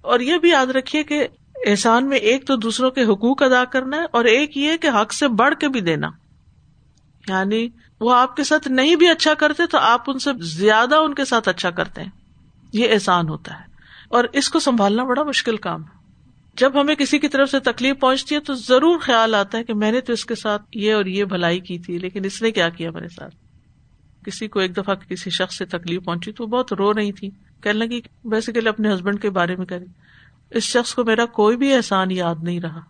اور 0.00 0.20
یہ 0.20 0.38
بھی 0.38 0.50
یاد 0.50 0.66
رکھیے 0.66 1.02
کہ 1.02 1.28
احسان 1.66 2.08
میں 2.08 2.16
ایک 2.16 2.46
تو 2.46 2.56
دوسروں 2.56 2.90
کے 2.90 3.04
حقوق 3.04 3.42
ادا 3.42 3.64
کرنا 3.64 3.96
ہے 3.96 4.04
اور 4.10 4.24
ایک 4.24 4.56
یہ 4.56 4.76
کہ 4.76 4.88
حق 4.88 5.12
سے 5.12 5.28
بڑھ 5.28 5.54
کے 5.54 5.68
بھی 5.68 5.80
دینا۔ 5.80 6.08
یعنی 7.28 7.68
وہ 8.00 8.14
آپ 8.14 8.36
کے 8.36 8.44
ساتھ 8.44 8.68
نہیں 8.68 8.96
بھی 8.96 9.08
اچھا 9.08 9.34
کرتے 9.34 9.66
تو 9.66 9.78
آپ 9.78 10.10
ان 10.10 10.18
سے 10.18 10.30
زیادہ 10.40 10.96
ان 10.96 11.14
کے 11.14 11.24
ساتھ 11.24 11.48
اچھا 11.48 11.70
کرتے 11.70 12.02
ہیں۔ 12.02 12.10
یہ 12.72 12.92
احسان 12.92 13.28
ہوتا 13.28 13.60
ہے۔ 13.60 13.73
اور 14.14 14.24
اس 14.32 14.48
کو 14.48 14.60
سنبھالنا 14.60 15.04
بڑا 15.04 15.22
مشکل 15.22 15.56
کام 15.56 15.82
ہے۔ 15.82 15.98
جب 16.56 16.80
ہمیں 16.80 16.94
کسی 16.94 17.18
کی 17.18 17.28
طرف 17.28 17.50
سے 17.50 17.60
تکلیف 17.60 18.00
پہنچتی 18.00 18.34
ہے 18.34 18.40
تو 18.40 18.54
ضرور 18.54 18.98
خیال 18.98 19.34
آتا 19.34 19.58
ہے 19.58 19.64
کہ 19.64 19.74
میں 19.74 19.92
نے 19.92 20.00
تو 20.00 20.12
اس 20.12 20.24
کے 20.24 20.34
ساتھ 20.34 20.62
یہ 20.72 20.94
اور 20.94 21.04
یہ 21.04 21.24
بھلائی 21.24 21.60
کی 21.60 21.78
تھی، 21.78 21.98
لیکن 21.98 22.24
اس 22.24 22.42
نے 22.42 22.52
کیا 22.52 22.68
کیا 22.68 22.90
میرے 22.90 23.08
ساتھ؟ 23.08 23.34
کسی 24.24 24.48
کو 24.48 24.60
ایک 24.60 24.76
دفعہ 24.76 24.94
کسی 24.94 25.30
شخص 25.30 25.58
سے 25.58 25.64
تکلیف 25.64 26.04
پہنچی 26.04 26.32
تو 26.32 26.46
بہت 26.46 26.72
رو 26.72 26.94
رہی 26.94 27.12
تھی، 27.12 27.30
کہنے 27.62 27.78
لگی 27.78 28.00
بیسیکلی 28.24 28.68
اپنے 28.68 28.94
ہسبینڈ 28.94 29.22
کے 29.22 29.30
بارے 29.30 29.56
میں 29.56 29.66
کہہ 29.66 29.76
اس 30.50 30.62
شخص 30.62 30.94
کو 30.94 31.04
میرا 31.04 31.26
کوئی 31.26 31.56
بھی 31.56 31.74
احسان 31.74 32.10
یاد 32.10 32.34
نہیں 32.42 32.60
رہا۔ 32.60 32.80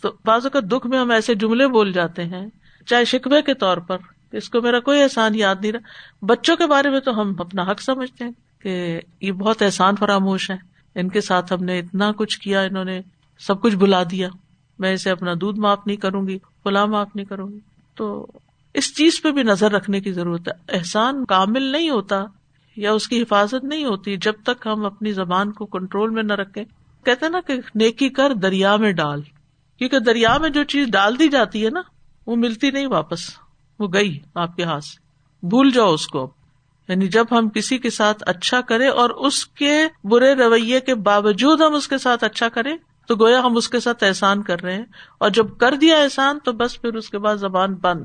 تو 0.00 0.12
بازو 0.24 0.50
کا 0.50 0.60
دکھ 0.60 0.86
میں 0.86 0.98
ہم 0.98 1.10
ایسے 1.10 1.34
جملے 1.34 1.68
بول 1.68 1.92
جاتے 1.92 2.24
ہیں، 2.24 2.46
چاہے 2.86 3.04
شکوے 3.04 3.42
کے 3.42 3.54
طور 3.54 3.76
پر 3.76 3.98
اس 4.32 4.50
کو 4.50 4.60
میرا 4.60 4.80
کوئی 4.80 5.02
احسان 5.02 5.34
یاد 5.34 5.54
نہیں 5.60 5.72
رہا۔ 5.72 6.24
بچوں 6.24 6.56
کے 6.56 6.66
بارے 6.66 6.90
میں 6.90 7.00
تو 7.00 7.20
ہم 7.20 7.32
اپنا 7.38 7.62
حق 7.62 7.80
سمجھتے 7.80 8.24
ہیں۔ 8.24 8.32
کہ 8.64 9.00
یہ 9.20 9.32
بہت 9.32 9.62
احسان 9.62 9.96
فراموش 9.96 10.50
ہے 10.50 10.56
ان 10.94 11.08
کے 11.08 11.20
ساتھ 11.20 11.52
ہم 11.52 11.64
نے 11.64 11.78
اتنا 11.78 12.12
کچھ 12.12 12.40
کیا، 12.40 12.60
انہوں 12.60 12.84
نے 12.84 13.00
سب 13.38 13.62
کچھ 13.62 13.76
بلا 13.76 14.02
دیا۔ 14.10 14.28
میں 14.78 14.92
اسے 14.92 15.10
اپنا 15.10 15.32
دودھ 15.40 15.60
معاف 15.60 15.78
نہیں 15.86 15.96
کروں 15.96 16.28
گی 16.28 16.38
فلاں 16.38 16.86
معاف 16.86 17.08
نہیں 17.14 17.26
کروں 17.26 17.48
گی۔ 17.48 17.58
تو 17.94 18.26
اس 18.74 18.96
چیز 18.96 19.22
پہ 19.22 19.30
بھی 19.30 19.42
نظر 19.42 19.72
رکھنے 19.72 20.00
کی 20.00 20.12
ضرورت 20.12 20.48
ہے۔ 20.48 20.76
احسان 20.76 21.24
کامل 21.24 21.62
نہیں 21.62 21.90
ہوتا 21.90 22.24
یا 22.76 22.92
اس 22.92 23.08
کی 23.08 23.22
حفاظت 23.22 23.64
نہیں 23.64 23.84
ہوتی 23.84 24.16
جب 24.16 24.32
تک 24.44 24.66
ہم 24.66 24.86
اپنی 24.86 25.12
زبان 25.12 25.52
کو 25.52 25.66
کنٹرول 25.66 26.10
میں 26.10 26.22
نہ 26.22 26.32
رکھے 26.32 26.64
کہتے 27.04 27.28
نا 27.28 27.40
کہ 27.46 27.54
نیکی 27.74 28.08
کر 28.08 28.34
دریا 28.34 28.76
میں 28.76 28.92
ڈال۔ 28.92 29.22
کیونکہ 29.78 29.98
دریا 29.98 30.38
میں 30.38 30.50
جو 30.50 30.64
چیز 30.64 30.88
ڈال 30.88 31.18
دی 31.18 31.28
جاتی 31.28 31.64
ہے 31.64 31.70
نا، 31.70 31.80
وہ 32.26 32.36
ملتی 32.36 32.70
نہیں 32.70 32.86
واپس، 32.86 33.20
وہ 33.78 33.88
گئی 33.92 34.18
آپ 34.34 34.56
کے 34.56 34.64
ہاتھ 34.64 34.84
سے۔ 34.84 35.02
بھول 35.46 35.70
جاؤ 35.70 35.94
اس 35.94 36.06
کو 36.06 36.22
اب۔ 36.22 36.43
یعنی 36.88 37.08
جب 37.08 37.24
ہم 37.30 37.48
کسی 37.48 37.78
کے 37.78 37.90
ساتھ 37.90 38.22
اچھا 38.26 38.60
کرے 38.60 38.88
اور 38.88 39.10
اس 39.10 39.46
کے 39.46 39.84
برے 40.04 40.34
رویے 40.34 40.80
کے 40.80 40.94
باوجود 40.94 41.60
ہم 41.60 41.74
اس 41.74 41.88
کے 41.88 41.98
ساتھ 41.98 42.24
اچھا 42.24 42.48
کریں، 42.48 42.76
تو 43.06 43.16
گویا 43.16 43.40
ہم 43.40 43.56
اس 43.56 43.68
کے 43.68 43.80
ساتھ 43.80 44.04
احسان 44.04 44.42
کر 44.42 44.62
رہے 44.62 44.74
ہیں۔ 44.74 44.84
اور 45.18 45.30
جب 45.30 45.46
کر 45.58 45.74
دیا 45.74 45.96
احسان، 45.96 46.38
تو 46.44 46.52
بس 46.52 46.80
پھر 46.80 46.94
اس 46.94 47.10
کے 47.10 47.18
بعد 47.18 47.36
زبان 47.36 47.74
بند۔ 47.74 48.04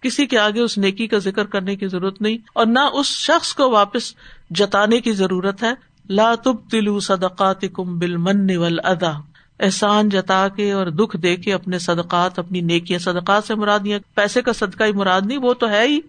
کسی 0.00 0.26
کے 0.26 0.38
آگے 0.38 0.60
اس 0.60 0.78
نیکی 0.78 1.06
کا 1.06 1.18
ذکر 1.18 1.44
کرنے 1.44 1.76
کی 1.76 1.88
ضرورت 1.88 2.22
نہیں، 2.22 2.38
اور 2.54 2.66
نہ 2.66 2.78
اس 2.78 3.06
شخص 3.06 3.54
کو 3.54 3.70
واپس 3.70 4.14
جتانے 4.50 5.00
کی 5.00 5.12
ضرورت 5.12 5.62
ہے۔ 5.62 5.72
لا 6.08 6.34
تب 6.34 6.70
تلو 6.70 7.00
صدقات 7.00 7.64
کم 7.72 7.98
بل 7.98 8.16
من 8.16 8.46
ادا 8.84 9.12
احسان 9.60 10.08
جتا 10.08 10.48
کے 10.48 10.72
اور 10.72 10.86
دکھ 10.86 11.16
دے 11.16 11.36
کے 11.36 11.54
اپنے 11.54 11.78
صدقات، 11.78 12.38
اپنی 12.38 12.60
نیکیاں، 12.60 12.98
صدقات 12.98 13.44
سے 13.44 13.54
مراد 13.54 13.80
نہیں 13.82 13.98
پیسے 14.14 14.42
کا 14.42 14.52
صدقہ 14.52 14.84
ہی 14.84 14.92
مراد 14.92 15.20
نہیں، 15.24 15.38
وہ 15.38 15.54
تو 15.54 15.68
ہے 15.68 15.86
ہی۔ 15.88 16.00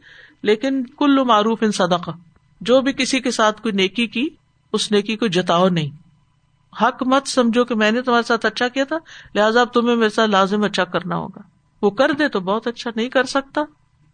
لیکن 0.41 0.84
کل 0.86 1.24
معروف 1.24 1.58
ان 1.62 1.71
صدقہ۔ 1.71 2.12
جو 2.62 2.82
بھی 2.82 2.93
کسی 2.93 3.19
کے 3.19 3.32
ساتھ 3.32 3.62
کوئی 3.62 3.71
نیکی 3.71 4.08
کی، 4.08 4.28
اس 4.74 4.91
نیکی 4.91 5.17
کو 5.17 5.28
جتاؤ 5.28 5.69
نہیں۔ 5.69 5.89
حق 6.82 7.04
مت 7.04 7.28
سمجھو 7.28 7.65
کہ 7.65 7.76
میں 7.76 7.91
نے 7.91 8.02
تمہارے 8.02 8.24
ساتھ 8.24 8.45
اچھا 8.45 8.67
کیا 8.67 8.84
تھا، 8.84 8.98
لہٰذا 9.36 9.62
اب 9.62 9.74
تمہیں 9.74 9.95
میرے 9.95 10.10
ساتھ 10.10 10.32
لازم 10.32 10.63
اچھا 10.63 10.84
کرنا 10.84 11.15
ہوگا۔ 11.15 11.41
وہ 11.82 11.89
کر 11.89 12.12
دے 12.12 12.28
تو 12.28 12.39
بہت 12.39 12.67
اچھا 12.67 12.91
نہیں 12.95 13.10
کر 13.10 13.24
سکتا، 13.24 13.62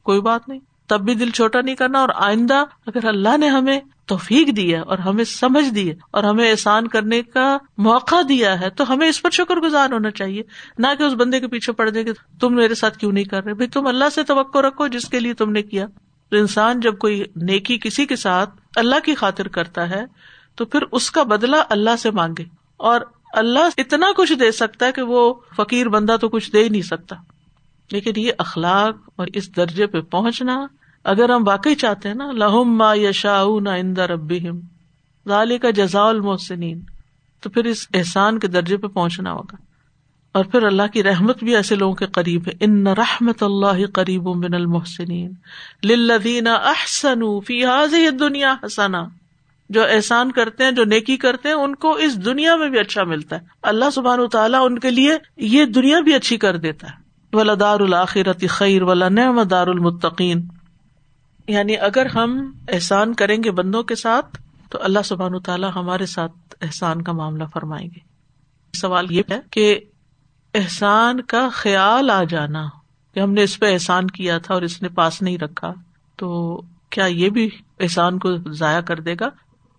کوئی 0.04 0.22
بات 0.22 0.50
نہیں۔ 0.50 0.60
تب 0.88 1.02
بھی 1.02 1.14
دل 1.14 1.30
چھوٹا 1.30 1.62
نہیں 1.62 1.76
کرنا 1.76 2.00
اور 2.00 2.10
آئندہ 2.16 2.64
اگر 2.86 3.06
اللہ 3.06 3.38
نے 3.38 3.48
ہمیں 3.48 3.80
توفیق 4.06 4.56
دی 4.56 4.74
ہے 4.74 4.80
اور 4.80 4.98
ہمیں 4.98 5.24
سمجھ 5.24 5.70
دی 5.70 5.90
ہے 5.90 5.96
اور 6.12 6.24
ہمیں 6.24 6.52
احسان 6.52 6.88
کرنے 6.88 7.22
کا 7.22 7.58
موقع 7.78 8.16
دیا 8.30 8.60
ہے، 8.60 8.70
تو 8.70 8.94
ہمیں 8.94 9.10
اس 9.10 9.22
پر 9.22 9.30
شکر 9.30 9.56
گزار 9.56 9.92
ہونا 9.92 10.12
چاہیے۔ 10.12 10.44
نہ 10.78 10.88
کہ 10.98 11.04
اس 11.04 11.14
بندے 11.14 11.40
کے 11.40 11.48
پیچھے 11.48 11.74
پڑ 11.74 11.90
جائے 11.90 12.06
کہ 12.06 12.12
تم 12.40 12.56
میرے 12.56 12.76
ساتھ 12.76 12.98
کیوں 12.98 13.12
نہیں 13.12 13.24
کر 13.24 13.44
رہے؟ 13.44 13.54
بھائی 13.54 13.70
تم 13.70 13.88
اللہ 13.88 14.10
سے 14.16 14.24
توقع 14.24 14.58
رکھو 14.58 14.88
جس 14.88 15.10
کے 15.10 15.20
لیے 15.20 15.34
تم 15.34 15.52
نے 15.52 15.62
کیا۔ 15.64 15.86
تو 16.32 16.38
انسان 16.38 16.80
جب 16.80 16.98
کوئی 16.98 17.24
نیکی 17.36 17.78
کسی 17.78 18.06
کے 18.06 18.16
ساتھ 18.16 18.50
اللہ 18.76 18.96
کی 19.06 19.16
خاطر 19.16 19.48
کرتا 19.48 19.90
ہے، 19.90 20.06
تو 20.56 20.66
پھر 20.66 20.82
اس 20.92 21.12
کا 21.12 21.24
بدلا 21.24 21.64
اللہ 21.70 21.96
سے 22.00 22.12
مانگے۔ 22.12 22.44
اور 22.78 23.02
اللہ 23.34 23.70
اتنا 23.78 24.08
کچھ 24.18 24.34
دے 24.34 24.52
سکتا 24.52 24.86
ہے 24.86 24.92
کہ 24.92 25.02
وہ 25.02 25.34
فقیر 25.58 25.90
بندہ 25.90 26.16
تو 26.22 26.30
کچھ 26.30 26.52
دے 26.52 26.64
ہی 26.64 26.70
نہیں 26.70 26.82
سکتا۔ 26.82 27.16
لیکن 27.92 28.12
یہ 28.16 28.32
اخلاق 28.38 29.10
اور 29.16 29.28
اس 29.34 29.56
درجے 29.56 29.88
پہ 29.88 30.02
پہنچنا، 30.02 30.68
اگر 31.04 31.30
ہم 31.30 31.48
واقعی 31.48 31.76
چاہتے 31.76 32.08
ہیں 32.08 32.16
نا، 32.16 32.32
لہم 32.32 32.78
ما 32.78 32.96
یشا 32.96 33.44
نہ 33.62 33.70
اندر 33.70 34.10
رب 34.10 34.34
ظالی 35.28 35.58
کا 35.58 35.70
جزا 35.70 36.10
المحسنین، 36.10 36.82
تو 37.42 37.50
پھر 37.50 37.66
اس 37.66 37.88
احسان 37.94 38.40
کے 38.40 38.48
درجے 38.48 38.78
پہ 38.78 38.88
پہنچنا 38.88 39.34
ہوگا۔ 39.34 39.71
اور 40.32 40.46
پھر 40.46 40.64
اللہ 40.64 40.84
کی 40.94 41.04
رحمت 41.04 41.44
بھی 41.44 41.56
ایسے 41.56 41.76
لوگوں 41.76 41.96
کے 41.96 42.06
قریب 42.06 42.48
ہے۔ 42.48 42.54
ان 42.60 42.88
رحمت 42.88 43.44
اللہ 43.44 43.86
قریب 43.94 44.28
من 44.28 44.54
المحسنین۔ 44.54 45.32
للذین 45.84 46.48
احسنوا 46.48 47.40
فی 47.48 47.66
هذه 47.66 48.06
الدنیا 48.06 48.56
حسنا۔ 48.66 49.04
جو 49.70 49.84
احسان 49.84 50.32
کرتے 50.32 50.64
ہیں، 50.64 50.72
جو 50.72 50.84
نیکی 50.84 51.18
کرتے 51.18 51.50
ہیں، 51.50 51.56
ان 51.56 51.76
کو 51.76 51.92
اس 51.92 52.26
دنیا 52.26 52.56
میں 52.56 52.70
بھی 52.70 52.80
اچھا 52.80 53.04
ملتا 53.04 53.36
ہے۔ 53.36 53.42
اللہ 53.62 53.90
سبحان 53.90 54.28
تعالیٰ 54.28 54.66
ان 54.66 54.80
کے 54.80 54.92
لیے 54.92 55.18
یہ 55.38 55.66
دنیا 55.66 56.00
بھی 56.00 56.14
اچھی 56.14 56.38
کر 56.38 56.58
دیتا 56.58 56.88
ہے۔ 56.88 56.94
ولا 57.34 57.54
دار 57.60 57.80
الآخرت 57.80 58.44
خیر، 58.50 58.82
ولا 58.82 59.10
نعم 59.10 59.42
دار 59.42 59.68
المتقین 59.68 60.48
یعنی 61.48 61.78
اگر 61.78 62.06
ہم 62.06 62.52
احسان 62.68 63.14
کریں 63.14 63.44
گے 63.44 63.52
بندوں 63.52 63.84
کے 63.84 63.96
ساتھ، 63.96 64.42
تو 64.70 64.80
اللہ 64.82 65.00
سبحان 65.06 65.40
تعالیٰ 65.40 65.72
ہمارے 65.76 66.06
ساتھ 66.06 66.56
احسان 66.62 67.02
کا 67.02 67.12
معاملہ 67.12 67.44
فرمائیں 67.54 67.88
گے۔ 67.88 68.00
سوال 68.78 69.12
یہ 69.12 69.22
ہے 69.30 69.40
کہ 69.52 69.80
احسان 70.54 71.22
کا 71.22 71.50
خیال 71.52 72.10
آ 72.10 72.24
جانا 72.24 72.68
کہ 73.14 73.20
ہم 73.20 73.34
نے 73.34 73.44
اس 73.44 73.60
پہ 73.60 73.74
احسان 73.74 74.08
کیا 74.08 74.38
تھا 74.38 74.54
اور 74.54 74.62
اس 74.62 74.82
نے 74.82 74.90
پاس 74.90 75.22
نہیں 75.22 75.38
رکھا، 75.38 75.74
تو 76.16 76.62
کیا 76.90 77.06
یہ 77.06 77.30
بھی 77.30 77.50
احسان 77.80 78.20
کو 78.20 78.52
ضائع 78.52 78.82
کر 78.82 79.00
دے 79.00 79.16
گا؟ 79.20 79.30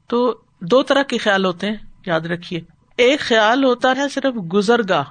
تو 0.06 0.38
دو 0.60 0.82
طرح 0.82 1.02
کے 1.02 1.18
خیال 1.18 1.44
ہوتے 1.44 1.66
ہیں، 1.66 1.76
یاد 2.06 2.20
رکھیے۔ 2.20 2.60
ایک 2.96 3.20
خیال 3.20 3.64
ہوتا 3.64 3.92
ہے 3.96 4.08
صرف 4.08 4.52
گزر 4.52 4.80
گاہ 4.88 5.04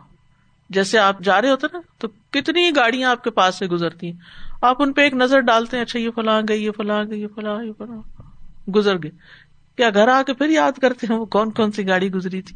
جیسے 0.70 1.00
آپ 1.00 1.20
جا 1.20 1.42
رہے 1.42 1.50
ہوتے 1.50 1.68
نا، 1.74 1.80
تو 1.98 2.08
کتنی 2.08 2.72
گاڑیاں 2.76 3.12
آپ 3.12 3.24
کے 3.24 3.30
پاس 3.30 3.56
سے 3.56 3.68
گزرتی 3.68 4.08
ہیں۔ 4.08 4.18
آپ 4.62 4.82
ان 4.82 4.94
پہ 4.94 5.02
ایک 5.02 5.14
نظر 5.14 5.40
ڈالتے 5.40 5.78
ہیں 5.78 5.84
اچھا 5.84 6.00
یہ 6.00 6.10
فلاں 6.16 6.42
گئی، 6.50 6.66
یہ 6.66 6.72
فلاں 6.72 7.04
گئی، 7.10 7.22
یہ 7.22 7.28
فلاں 7.36 7.64
یہ 7.64 7.72
فلاں۔ 7.78 8.22
گزر 8.72 8.96
گئے۔ 8.96 9.12
کیا 9.78 9.90
گھر 9.90 10.08
آ 10.08 10.24
کے 10.24 10.34
پھر 10.34 10.50
یاد 10.50 10.72
کرتے 10.72 11.08
ہیں 11.10 11.18
وہ 11.18 11.26
کون 11.26 11.52
کون 11.52 11.72
سی 11.72 11.88
گاڑی 11.88 12.12
گزری 12.12 12.42
تھی؟ 12.42 12.56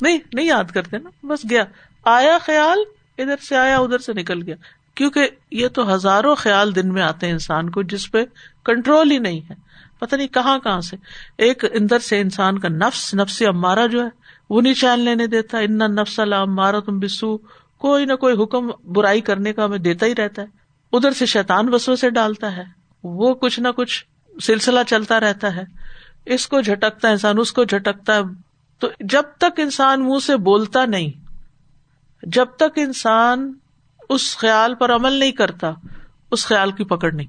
نہیں 0.00 0.18
نہیں 0.34 0.46
یاد 0.46 0.64
کرتے 0.64 0.98
نا، 0.98 1.26
بس 1.26 1.50
گیا۔ 1.50 1.64
آیا 2.06 2.36
خیال 2.42 2.78
ادھر 3.18 3.36
سے 3.42 3.56
آیا 3.56 3.78
ادھر 3.78 3.98
سے 3.98 4.12
نکل 4.12 4.42
گیا 4.42 4.56
کیونکہ 4.96 5.28
یہ 5.50 5.68
تو 5.68 5.94
ہزاروں 5.94 6.34
خیال 6.34 6.74
دن 6.74 6.92
میں 6.94 7.02
آتے 7.02 7.26
ہیں 7.26 7.32
انسان 7.32 7.70
کو 7.70 7.82
جس 7.82 8.10
پہ 8.10 8.24
کنٹرول 8.66 9.10
ہی 9.10 9.18
نہیں 9.18 9.40
ہے 9.50 9.54
پتا 9.98 10.16
نہیں 10.16 10.28
کہاں 10.28 10.58
کہاں 10.58 10.80
سے 10.80 10.96
ایک 11.38 11.64
اندر 11.74 11.98
سے 11.98 12.20
انسان 12.20 12.58
کا 12.58 12.68
نفس 12.68 13.14
نفس 13.14 13.42
امارا 13.48 13.86
جو 13.86 14.04
ہے 14.04 14.08
وہ 14.50 14.60
نہیں 14.60 14.74
چین 14.74 15.00
لینے 15.00 15.26
دیتا 15.26 15.58
ان 15.58 15.78
نفس 15.94 16.18
اللہ 16.20 16.80
تم 16.86 16.98
بسو 16.98 17.36
کوئی 17.78 18.04
نہ 18.04 18.12
کوئی 18.12 18.34
حکم 18.42 18.70
برائی 18.92 19.20
کرنے 19.20 19.52
کا 19.52 19.64
ہمیں 19.64 19.78
دیتا 19.78 20.06
ہی 20.06 20.14
رہتا 20.14 20.42
ہے 20.42 20.46
ادھر 20.92 21.12
سے 21.12 21.26
شیتان 21.26 21.66
بسو 21.66 21.96
سے 21.96 22.10
ڈالتا 22.10 22.56
ہے 22.56 22.64
وہ 23.04 23.34
کچھ 23.34 23.60
نہ 23.60 23.68
کچھ 23.76 24.04
سلسلہ 24.34 24.80
چلتا 24.86 25.20
رہتا 25.20 25.54
ہے 25.56 25.64
اس 26.26 26.46
کو 26.48 26.60
جھٹکتا 26.60 27.08
ہے 27.08 27.12
انسان 27.12 27.38
اس 27.38 27.52
کو 27.52 27.64
جھٹکتا 27.64 28.16
ہے 28.16 28.22
تو 28.80 28.88
جب 29.00 29.22
تک 29.38 29.60
انسان 29.60 30.00
منہ 30.00 30.18
سے 30.18 30.36
بولتا 30.36 30.84
نہیں 30.86 31.25
جب 32.22 32.46
تک 32.56 32.78
انسان 32.78 33.52
اس 34.08 34.36
خیال 34.38 34.74
پر 34.74 34.94
عمل 34.94 35.12
نہیں 35.12 35.32
کرتا، 35.32 35.72
اس 36.30 36.46
خیال 36.46 36.72
کی 36.72 36.84
پکڑ 36.84 37.12
نہیں۔ 37.12 37.26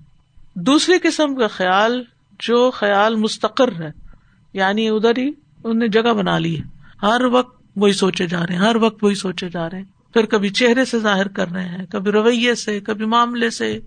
دوسری 0.56 0.95
قسم 1.04 1.36
کا 1.36 1.47
خیال 1.47 2.04
جو 2.39 2.71
خیال 2.71 3.15
مستقر 3.15 3.71
ہے 3.82 3.91
یعنی 4.54 4.89
ادھر 4.89 5.17
ہی 5.17 5.32
ان 5.63 5.80
نے 5.80 5.88
جگہ 5.88 6.13
بنا 6.13 6.38
لی 6.39 6.60
ہے۔ 6.60 6.63
ہر 7.02 7.21
وقت 7.26 7.62
وہی 7.76 7.93
سوچے 7.93 8.28
جا 8.28 8.39
رہے 8.39 8.56
ہیں، 8.56 8.62
ہر 8.62 8.76
وقت 8.76 9.04
وہی 9.04 9.15
سوچے 9.15 9.50
جا 9.50 9.69
رہے 9.69 9.78
ہیں۔ 9.78 10.13
پھر 10.13 10.26
کبھی 10.26 10.50
چہرے 10.50 10.86
سے 10.86 11.00
ظاہر 11.00 11.28
کر 11.28 11.47
رہے 11.47 11.65
ہیں، 11.65 11.86
کبھی 11.86 12.12
رویے 12.12 12.56
سے، 12.56 12.80
کبھی 12.80 13.06
معاملے 13.06 13.50
سے، 13.50 13.80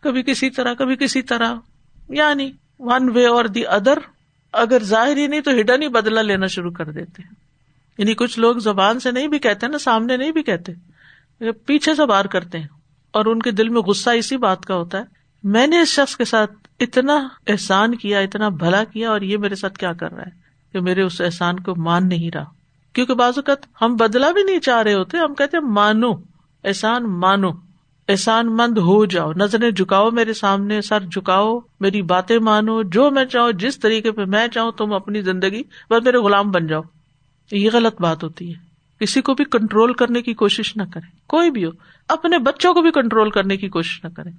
کبھی 0.00 0.22
کسی 0.22 0.50
طرح، 0.50 0.74
کبھی 0.74 0.96
کسی 0.96 1.22
طرح۔ 1.22 1.54
یعنی 2.08 2.52
ون 2.78 3.10
وے 3.14 3.26
اور 3.26 3.44
دی 3.44 3.66
ادر 3.66 3.98
اگر 4.52 4.82
ظاہر 4.82 5.16
ہی 5.16 5.26
نہیں 5.26 5.40
تو 5.40 5.50
ہڈن 5.50 5.82
ہی 5.82 5.88
بدلا 5.88 6.22
لینا 6.22 6.46
شروع 6.46 6.70
کر 6.70 6.90
دیتے 6.90 7.22
ہیں۔ 7.22 7.43
یعنی 7.98 8.14
کچھ 8.14 8.38
لوگ 8.38 8.56
زبان 8.56 9.00
سے 9.00 9.10
نہیں 9.10 9.28
بھی 9.28 9.38
کہتے 9.38 9.66
نا، 9.66 9.78
سامنے 9.78 10.16
نہیں 10.16 10.32
بھی 10.32 10.42
کہتے، 10.42 10.72
پیچھے 11.52 11.94
سے 11.94 12.06
بار 12.06 12.24
کرتے 12.24 12.58
ہیں۔ 12.58 12.66
اور 13.10 13.26
ان 13.26 13.42
کے 13.42 13.50
دل 13.50 13.68
میں 13.68 13.82
غصہ 13.82 14.10
اسی 14.10 14.36
بات 14.36 14.66
کا 14.66 14.74
ہوتا 14.74 14.98
ہے۔ 14.98 15.04
میں 15.44 15.66
نے 15.66 15.80
اس 15.80 15.88
شخص 15.88 16.16
کے 16.16 16.24
ساتھ 16.24 16.52
اتنا 16.80 17.28
احسان 17.46 17.94
کیا، 17.94 18.18
اتنا 18.18 18.48
بھلا 18.48 18.84
کیا، 18.84 19.10
اور 19.10 19.20
یہ 19.20 19.38
میرے 19.38 19.54
ساتھ 19.54 19.78
کیا 19.78 19.92
کر 19.92 20.12
رہا 20.12 20.22
ہے 20.22 20.30
کہ 20.72 20.80
میرے 20.80 21.02
اس 21.02 21.20
احسان 21.20 21.60
کو 21.60 21.74
مان 21.76 22.08
نہیں 22.08 22.30
رہا۔ 22.30 22.44
کیونکہ 22.92 23.14
بعض 23.14 23.32
اوقات 23.36 23.82
ہم 23.82 23.96
بدلا 23.96 24.30
بھی 24.30 24.42
نہیں 24.42 24.58
چاہ 24.58 24.82
رہے 24.82 24.94
ہوتے، 24.94 25.18
ہم 25.18 25.34
کہتے 25.34 25.60
مانو، 25.60 26.12
احسان 26.64 27.20
مانو، 27.20 27.50
احسان 28.08 28.56
مند 28.56 28.78
ہو 28.78 29.04
جاؤ، 29.04 29.32
نظریں 29.32 29.70
جھکاؤ 29.70 30.10
میرے 30.10 30.32
سامنے، 30.32 30.80
سر 30.80 31.00
جھکاؤ، 31.00 31.58
میری 31.80 32.02
باتیں 32.02 32.38
مانو، 32.38 32.82
جو 32.82 33.10
میں 33.10 33.24
چاہوں، 33.24 33.52
جس 33.52 33.78
طریقے 33.78 34.12
پہ 34.12 34.24
میں 34.24 34.48
چاہوں، 34.48 34.72
تم 34.72 34.92
اپنی 34.92 35.22
زندگی 35.22 35.62
بس 35.90 36.04
میرے 36.04 36.16
غلام 36.16 36.50
بن 36.50 36.66
جاؤ۔ 36.66 36.82
یہ 37.50 37.70
غلط 37.72 38.00
بات 38.00 38.24
ہوتی 38.24 38.54
ہے۔ 38.54 38.74
کسی 39.00 39.20
کو 39.20 39.34
بھی 39.34 39.44
کنٹرول 39.44 39.92
کرنے 39.92 40.22
کی 40.22 40.34
کوشش 40.34 40.76
نہ 40.76 40.82
کرے 40.92 41.16
کوئی 41.26 41.50
بھی 41.50 41.64
ہو، 41.64 41.70
اپنے 42.08 42.38
بچوں 42.38 42.74
کو 42.74 42.82
بھی 42.82 42.90
کنٹرول 42.90 43.30
کرنے 43.30 43.56
کی 43.56 43.68
کوشش 43.68 44.04
نہ 44.04 44.08
کرے 44.08 44.30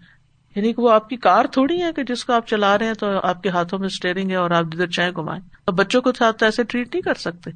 یعنی 0.55 0.73
کہ 0.73 0.81
وہ 0.81 0.91
آپ 0.91 1.09
کی 1.09 1.15
کار 1.17 1.45
تھوڑی 1.45 1.81
ہے 1.81 1.93
کہ 1.93 2.03
جس 2.03 2.25
کو 2.25 2.33
آپ 2.33 2.47
چلا 2.47 2.77
رہے 2.77 2.85
ہیں 2.85 2.93
تو 2.93 3.07
آپ 3.23 3.43
کے 3.43 3.49
ہاتھوں 3.49 3.79
میں 3.79 3.85
اسٹیئرنگ 3.85 4.29
ہے 4.31 4.35
اور 4.35 4.51
آپ 4.51 4.65
جدھر 4.65 4.87
چائے 4.87 5.11
گھمائیں۔ 5.11 5.41
اب 5.67 5.73
بچوں 5.73 6.01
کو 6.01 6.11
ساتھ 6.13 6.43
ایسے 6.43 6.63
ٹریٹ 6.63 6.95
نہیں 6.95 7.01
کر 7.01 7.13
سکتے۔ 7.13 7.51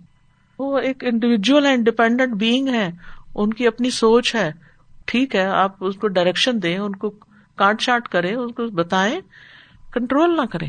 وہ 0.60 0.80
ایک 0.80 1.04
انڈیویجل 1.04 1.66
ہے 1.66 1.74
انڈیپینڈنٹ 1.74 2.34
بینگ 2.34 2.68
ہے 2.68 2.92
ان 3.36 3.54
کی 3.54 3.68
اپنی 3.68 3.90
سوچ 3.90 4.36
ہے۔ 4.36 4.52
ٹھیک 5.06 5.36
ہے، 5.36 5.46
آپ 5.46 5.76
اس 5.80 5.96
کو 5.96 6.08
ڈائریکشن 6.08 6.62
دیں، 6.64 6.78
ان 6.78 6.96
کو 6.96 7.10
کاٹ 7.56 7.82
شاٹ 7.82 8.08
کریں، 8.08 8.36
ان 8.36 8.52
کو 8.52 8.68
بتائیں۔ 8.68 9.22
کنٹرول 9.94 10.38
نہ 10.38 10.42
کریں۔ 10.42 10.68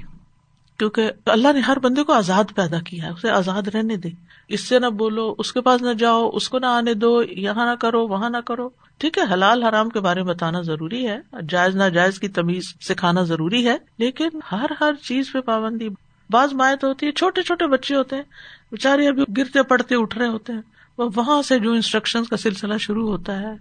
کیونکہ 0.80 1.10
اللہ 1.26 1.52
نے 1.52 1.60
ہر 1.60 1.78
بندے 1.78 2.02
کو 2.02 2.12
آزاد 2.12 2.44
پیدا 2.54 2.80
کیا 2.80 3.04
ہے، 3.04 3.10
اسے 3.10 3.30
آزاد 3.30 3.68
رہنے 3.68 3.96
دے۔ 3.96 4.08
اس 4.48 4.60
سے 4.60 4.78
نہ 4.78 4.86
بولو، 4.86 5.34
اس 5.38 5.52
کے 5.52 5.60
پاس 5.60 5.82
نہ 5.82 5.92
جاؤ، 5.92 6.30
اس 6.32 6.48
کو 6.48 6.58
نہ 6.58 6.66
آنے 6.66 6.94
دو، 6.94 7.22
یہاں 7.22 7.66
نہ 7.66 7.76
کرو، 7.76 8.06
وہاں 8.06 8.30
نہ 8.30 8.36
کرو۔ 8.36 8.68
ٹھیک 8.98 9.18
ہے، 9.18 9.22
حلال 9.32 9.62
حرام 9.62 9.88
کے 9.88 10.00
بارے 10.00 10.22
میں 10.22 10.34
بتانا 10.34 10.60
ضروری 10.60 11.08
ہے، 11.08 11.18
جائز 11.48 11.76
نہ 11.76 11.84
جائز 11.84 12.20
کی 12.20 12.28
تمیز 12.28 12.62
سکھانا 12.80 13.22
ضروری 13.22 13.68
ہے، 13.68 13.76
لیکن 13.98 14.28
ہر 14.52 14.66
ہر 14.80 14.94
چیز 15.02 15.32
پہ 15.32 15.40
پابندی۔ 15.40 15.88
بعض 16.30 16.52
مایت 16.52 16.84
ہوتی 16.84 17.06
ہے، 17.06 17.12
چھوٹے 17.12 17.42
چھوٹے 17.42 17.66
بچے 17.66 17.96
ہوتے 17.96 18.16
ہیں 18.16 18.22
بےچارے 18.70 19.08
ابھی 19.08 19.24
گرتے 19.36 19.62
پڑتے 19.62 19.94
اٹھ 19.94 20.18
رہے 20.18 20.28
ہوتے 20.28 20.52
ہیں۔ 20.52 20.62
وہ 20.98 21.10
وہاں 21.14 21.42
سے 21.42 21.58
جو 21.58 21.72
انسٹرکشن 21.72 22.24
کا 22.24 22.36
سلسلہ 22.36 22.76
شروع 22.80 23.08
ہوتا 23.08 23.40
ہے، 23.40 23.54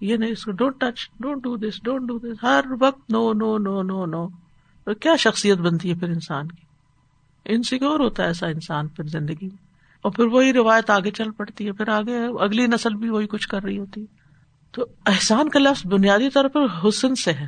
یہ 0.00 0.16
نہیں، 0.16 0.30
اس 0.30 0.44
کو 0.44 0.50
don't 0.50 0.80
touch 0.80 1.10
don't 1.20 1.42
do 1.42 1.56
this 1.56 1.82
don't 1.82 2.08
do 2.08 2.18
this 2.18 2.36
ہر 2.42 2.60
وقت 2.80 3.10
نو 3.10 3.32
نو 3.32 3.58
نو 3.58 3.82
نو 3.82 4.06
نو 4.06 4.26
کیا 4.94 5.16
شخصیت 5.16 5.58
بنتی 5.58 5.90
ہے 5.90 5.94
پھر 5.94 6.08
انسان 6.08 6.48
کی؟ 6.48 6.66
انسیکیور 7.44 8.00
ہوتا 8.00 8.22
ہے 8.22 8.28
ایسا 8.28 8.46
انسان 8.46 8.88
پھر 8.88 9.04
زندگی 9.04 9.46
میں۔ 9.46 9.66
اور 10.02 10.12
پھر 10.12 10.24
وہی 10.24 10.52
روایت 10.52 10.90
آگے 10.90 11.10
چل 11.10 11.30
پڑتی 11.30 11.66
ہے، 11.66 11.72
پھر 11.72 11.88
آگے 11.88 12.44
اگلی 12.44 12.66
نسل 12.66 12.94
بھی 12.94 13.08
وہی 13.08 13.26
کچھ 13.26 13.48
کر 13.48 13.62
رہی 13.62 13.78
ہوتی 13.78 14.00
ہے۔ 14.00 14.06
تو 14.72 14.84
احسان 15.06 15.48
کا 15.48 15.58
لفظ 15.58 15.86
بنیادی 15.86 16.30
طور 16.30 16.44
پر 16.44 16.88
حسن 16.88 17.14
سے 17.14 17.32
ہے۔ 17.32 17.46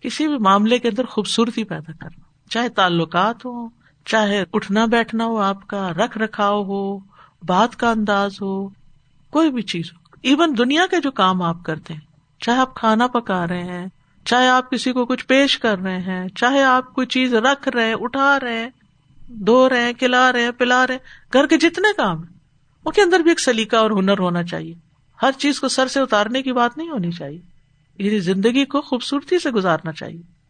کسی 0.00 0.28
بھی 0.28 0.38
معاملے 0.38 0.78
کے 0.78 0.88
اندر 0.88 1.04
خوبصورتی 1.04 1.64
پیدا 1.64 1.92
کرنا، 1.92 2.50
چاہے 2.50 2.68
تعلقات 2.68 3.44
ہو 3.44 3.68
چاہے 4.04 4.44
اٹھنا 4.52 4.86
بیٹھنا 4.86 5.24
ہو، 5.24 5.36
آپ 5.36 5.66
کا 5.66 5.92
رکھ 5.92 6.18
رکھاؤ 6.18 6.64
ہو، 6.64 6.98
بات 7.46 7.76
کا 7.76 7.90
انداز 7.90 8.32
ہو، 8.42 8.68
کوئی 9.30 9.50
بھی 9.50 9.62
چیز 9.62 9.90
ہو۔ 9.92 10.16
ایون 10.22 10.54
دنیا 10.58 10.86
کے 10.90 11.00
جو 11.00 11.10
کام 11.10 11.42
آپ 11.42 11.62
کرتے 11.62 11.94
ہیں، 11.94 12.00
چاہے 12.40 12.58
آپ 12.58 12.74
کھانا 12.74 13.06
پکا 13.06 13.46
رہے 13.46 13.64
ہیں 13.64 13.86
چاہے 14.24 14.48
آپ 14.48 14.70
کسی 14.70 14.92
کو 14.92 15.06
کچھ 15.06 15.26
پیش 15.26 15.58
کر 15.58 15.78
رہے 15.78 15.98
ہیں، 15.98 16.28
چاہے 16.28 16.62
آپ 16.62 16.94
کوئی 16.94 17.06
چیز 17.06 17.34
رکھ 17.34 17.68
رہے 17.68 17.84
ہیں، 17.84 17.94
اٹھا 18.00 18.40
رہے 18.40 18.58
ہیں، 18.58 18.70
دھو 19.28 19.68
رہے 19.68 19.80
ہیں، 19.80 19.92
کھلا 19.92 20.32
رہے 20.32 20.42
ہیں، 20.42 20.50
پلا 20.50 20.86
رہے 20.86 20.94
ہیں، 20.94 21.32
گھر 21.32 21.46
کے 21.46 21.56
جتنے 21.56 21.92
کام 21.96 22.22
ہیں، 22.22 22.38
ان 22.84 22.92
کے 22.92 23.02
اندر 23.02 23.20
بھی 23.20 23.30
ایک 23.30 23.40
سلیقہ 23.40 23.76
اور 23.76 23.90
ہنر 23.90 24.18
ہونا 24.18 24.42
چاہیے۔ 24.42 24.74
ہر 25.22 25.30
چیز 25.38 25.60
کو 25.60 25.68
سر 25.68 25.88
سے 25.88 26.00
اتارنے 26.00 26.42
کی 26.42 26.52
بات 26.52 26.78
نہیں 26.78 26.90
ہونی 26.90 27.10
چاہیے۔ 27.10 27.40
یعنی 27.98 28.18
زندگی 28.18 28.64
کو 28.64 28.80
خوبصورتی 28.80 29.38
سے 29.38 29.50
گزارنا 29.50 29.92
چاہیے۔ 29.92 30.40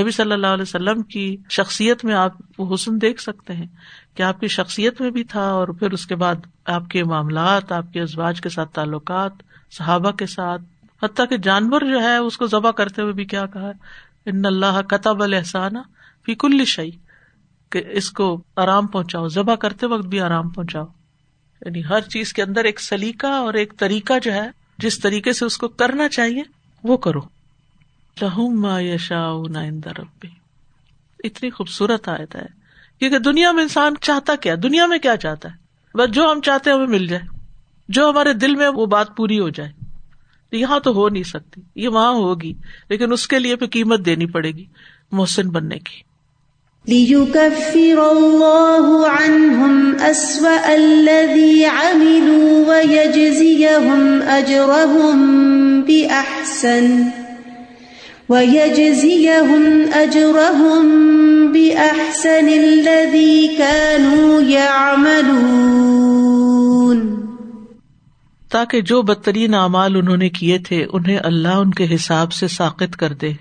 نبی 0.00 0.10
صلی 0.10 0.32
اللہ 0.32 0.46
علیہ 0.46 0.62
وسلم 0.62 1.02
کی 1.02 1.36
شخصیت 1.50 2.04
میں 2.04 2.14
آپ 2.14 2.32
حسن 2.58 3.00
دیکھ 3.00 3.20
سکتے 3.20 3.52
ہیں 3.52 3.66
کہ 4.14 4.22
آپ 4.22 4.40
کی 4.40 4.48
شخصیت 4.48 5.00
میں 5.00 5.10
بھی 5.10 5.24
تھا 5.24 5.42
اور 5.42 5.68
پھر 5.68 5.90
اس 5.90 6.06
کے 6.06 6.14
بعد 6.14 6.34
آپ 6.64 6.88
کے 6.88 7.04
معاملات، 7.04 7.72
آپ 7.72 7.92
کے 7.92 8.02
ازواج 8.02 8.40
کے 8.40 8.48
ساتھ 8.48 8.72
تعلقات، 8.72 9.32
صحابہ 9.70 10.10
کے 10.10 10.26
ساتھ 10.26 10.62
حتیٰ 11.02 11.28
کہ 11.28 11.36
جانور 11.36 11.80
جو 11.80 12.02
ہے 12.02 12.16
اس 12.16 12.38
کو 12.38 12.46
ذبح 12.46 12.70
کرتے 12.70 13.02
ہوئے 13.02 13.12
بھی 13.12 13.24
کیا 13.24 13.46
کہا 13.46 13.70
ان 14.26 14.44
اللہ 14.44 14.80
قطب 14.88 15.22
الحسان 15.22 15.72
فی 16.26 16.34
کل 16.34 16.64
شعی 16.64 16.90
کہ 17.70 17.82
اس 17.90 18.10
کو 18.10 18.42
آرام 18.56 18.86
پہنچاؤ، 18.86 19.28
ذبح 19.28 19.54
کرتے 19.54 19.86
وقت 19.86 20.06
بھی 20.06 20.20
آرام 20.20 20.48
پہنچاؤ۔ 20.48 20.86
یعنی 21.66 21.84
ہر 21.84 22.00
چیز 22.00 22.32
کے 22.32 22.42
اندر 22.42 22.64
ایک 22.64 22.80
سلیقہ 22.80 23.26
اور 23.26 23.54
ایک 23.54 23.74
طریقہ 23.78 24.12
جو 24.22 24.32
ہے، 24.32 24.50
جس 24.78 24.98
طریقے 24.98 25.32
سے 25.32 25.44
اس 25.44 25.58
کو 25.58 25.68
کرنا 25.68 26.08
چاہیے، 26.08 26.42
وہ 26.84 26.96
کرو۔ 26.96 27.20
لہم 28.22 28.66
یشا 28.80 29.30
ربی۔ 29.98 30.28
اتنی 31.24 31.50
خوبصورت 31.50 32.08
آیت 32.08 32.36
ہے۔ 32.36 32.46
کیونکہ 32.98 33.18
دنیا 33.18 33.52
میں 33.52 33.62
انسان 33.62 33.94
چاہتا 34.00 34.36
کیا؟ 34.36 34.54
دنیا 34.62 34.86
میں 34.86 34.98
کیا 34.98 35.16
چاہتا 35.16 35.48
ہے؟ 35.48 35.54
بس 35.98 36.10
جو 36.10 36.32
ہم 36.32 36.40
چاہتے 36.40 36.70
ہیں 36.70 36.76
ہمیں 36.76 36.86
مل 36.86 37.06
جائے۔ 37.06 37.38
جو 37.88 38.10
ہمارے 38.10 38.32
دل 38.32 38.56
میں 38.56 38.68
وہ 38.68 38.86
بات 38.86 39.16
پوری 39.16 39.40
ہو 39.40 39.48
جائے۔ 39.48 39.81
یہاں 40.56 40.80
تو 40.80 40.94
ہو 40.94 41.08
نہیں 41.08 41.22
سکتی، 41.22 41.60
یہ 41.74 41.88
وہاں 41.88 42.12
ہوگی، 42.12 42.52
لیکن 42.90 43.12
اس 43.12 43.28
کے 43.28 43.38
لیے 43.38 43.56
پھر 43.56 43.66
قیمت 43.66 44.00
دینی 44.06 44.26
پڑے 44.26 44.50
گی 44.50 44.64
محسن 45.12 45.48
بننے 45.48 45.78
کی۔ 45.78 46.12
ليكفر 46.88 47.98
الله 47.98 49.04
عنهم 49.06 49.96
أسوأ 49.98 50.68
الذي 50.68 51.64
عملوا 51.64 52.70
ويجزيهم 52.70 54.18
أجرهم 54.26 55.40
بأحسن، 55.80 57.02
ويجزيهم 58.28 59.80
أجرهم 59.94 60.88
بأحسن 61.52 62.48
الذي 62.48 63.46
كانوا 63.58 64.40
يعملون۔ 64.50 66.41
تاکہ 68.52 68.80
جو 68.80 69.02
بدترین 69.02 69.54
اعمال 69.54 69.96
انہوں 69.96 70.16
نے 70.16 70.28
کیے 70.28 70.58
تھے، 70.58 70.86
انہیں 70.92 71.18
اللہ 71.24 71.48
ان 71.48 71.70
کے 71.70 71.94
حساب 71.94 72.32
سے 72.32 72.48
ساقت 72.48 72.96
کر 72.96 73.12
دے 73.12 73.32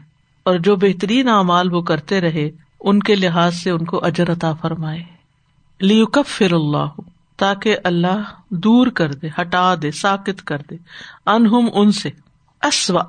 اور 0.44 0.58
جو 0.58 0.76
بہترین 0.76 1.28
اعمال 1.28 1.74
وہ 1.74 1.82
کرتے 1.82 2.22
رہے، 2.22 2.50
ان 2.80 3.00
کے 3.00 3.16
لحاظ 3.16 3.56
سے 3.56 3.72
ان 3.72 3.86
کو 3.86 4.06
اجر 4.06 4.32
عطا 4.32 4.54
فرمائے۔ 4.54 5.04
لیوکف 5.80 6.30
فر 6.30 6.52
اللہ، 6.52 7.02
تاکہ 7.38 7.78
اللہ 7.84 8.24
دور 8.50 8.88
کر 8.88 9.14
دے، 9.14 9.28
ہٹا 9.42 9.76
دے 9.82 9.92
ساکت 9.92 10.44
کر 10.44 10.58
دے۔ 10.70 10.76
انہم 11.26 11.70
ان 11.74 11.92
سے، 11.92 12.10
اسوا 12.62 13.04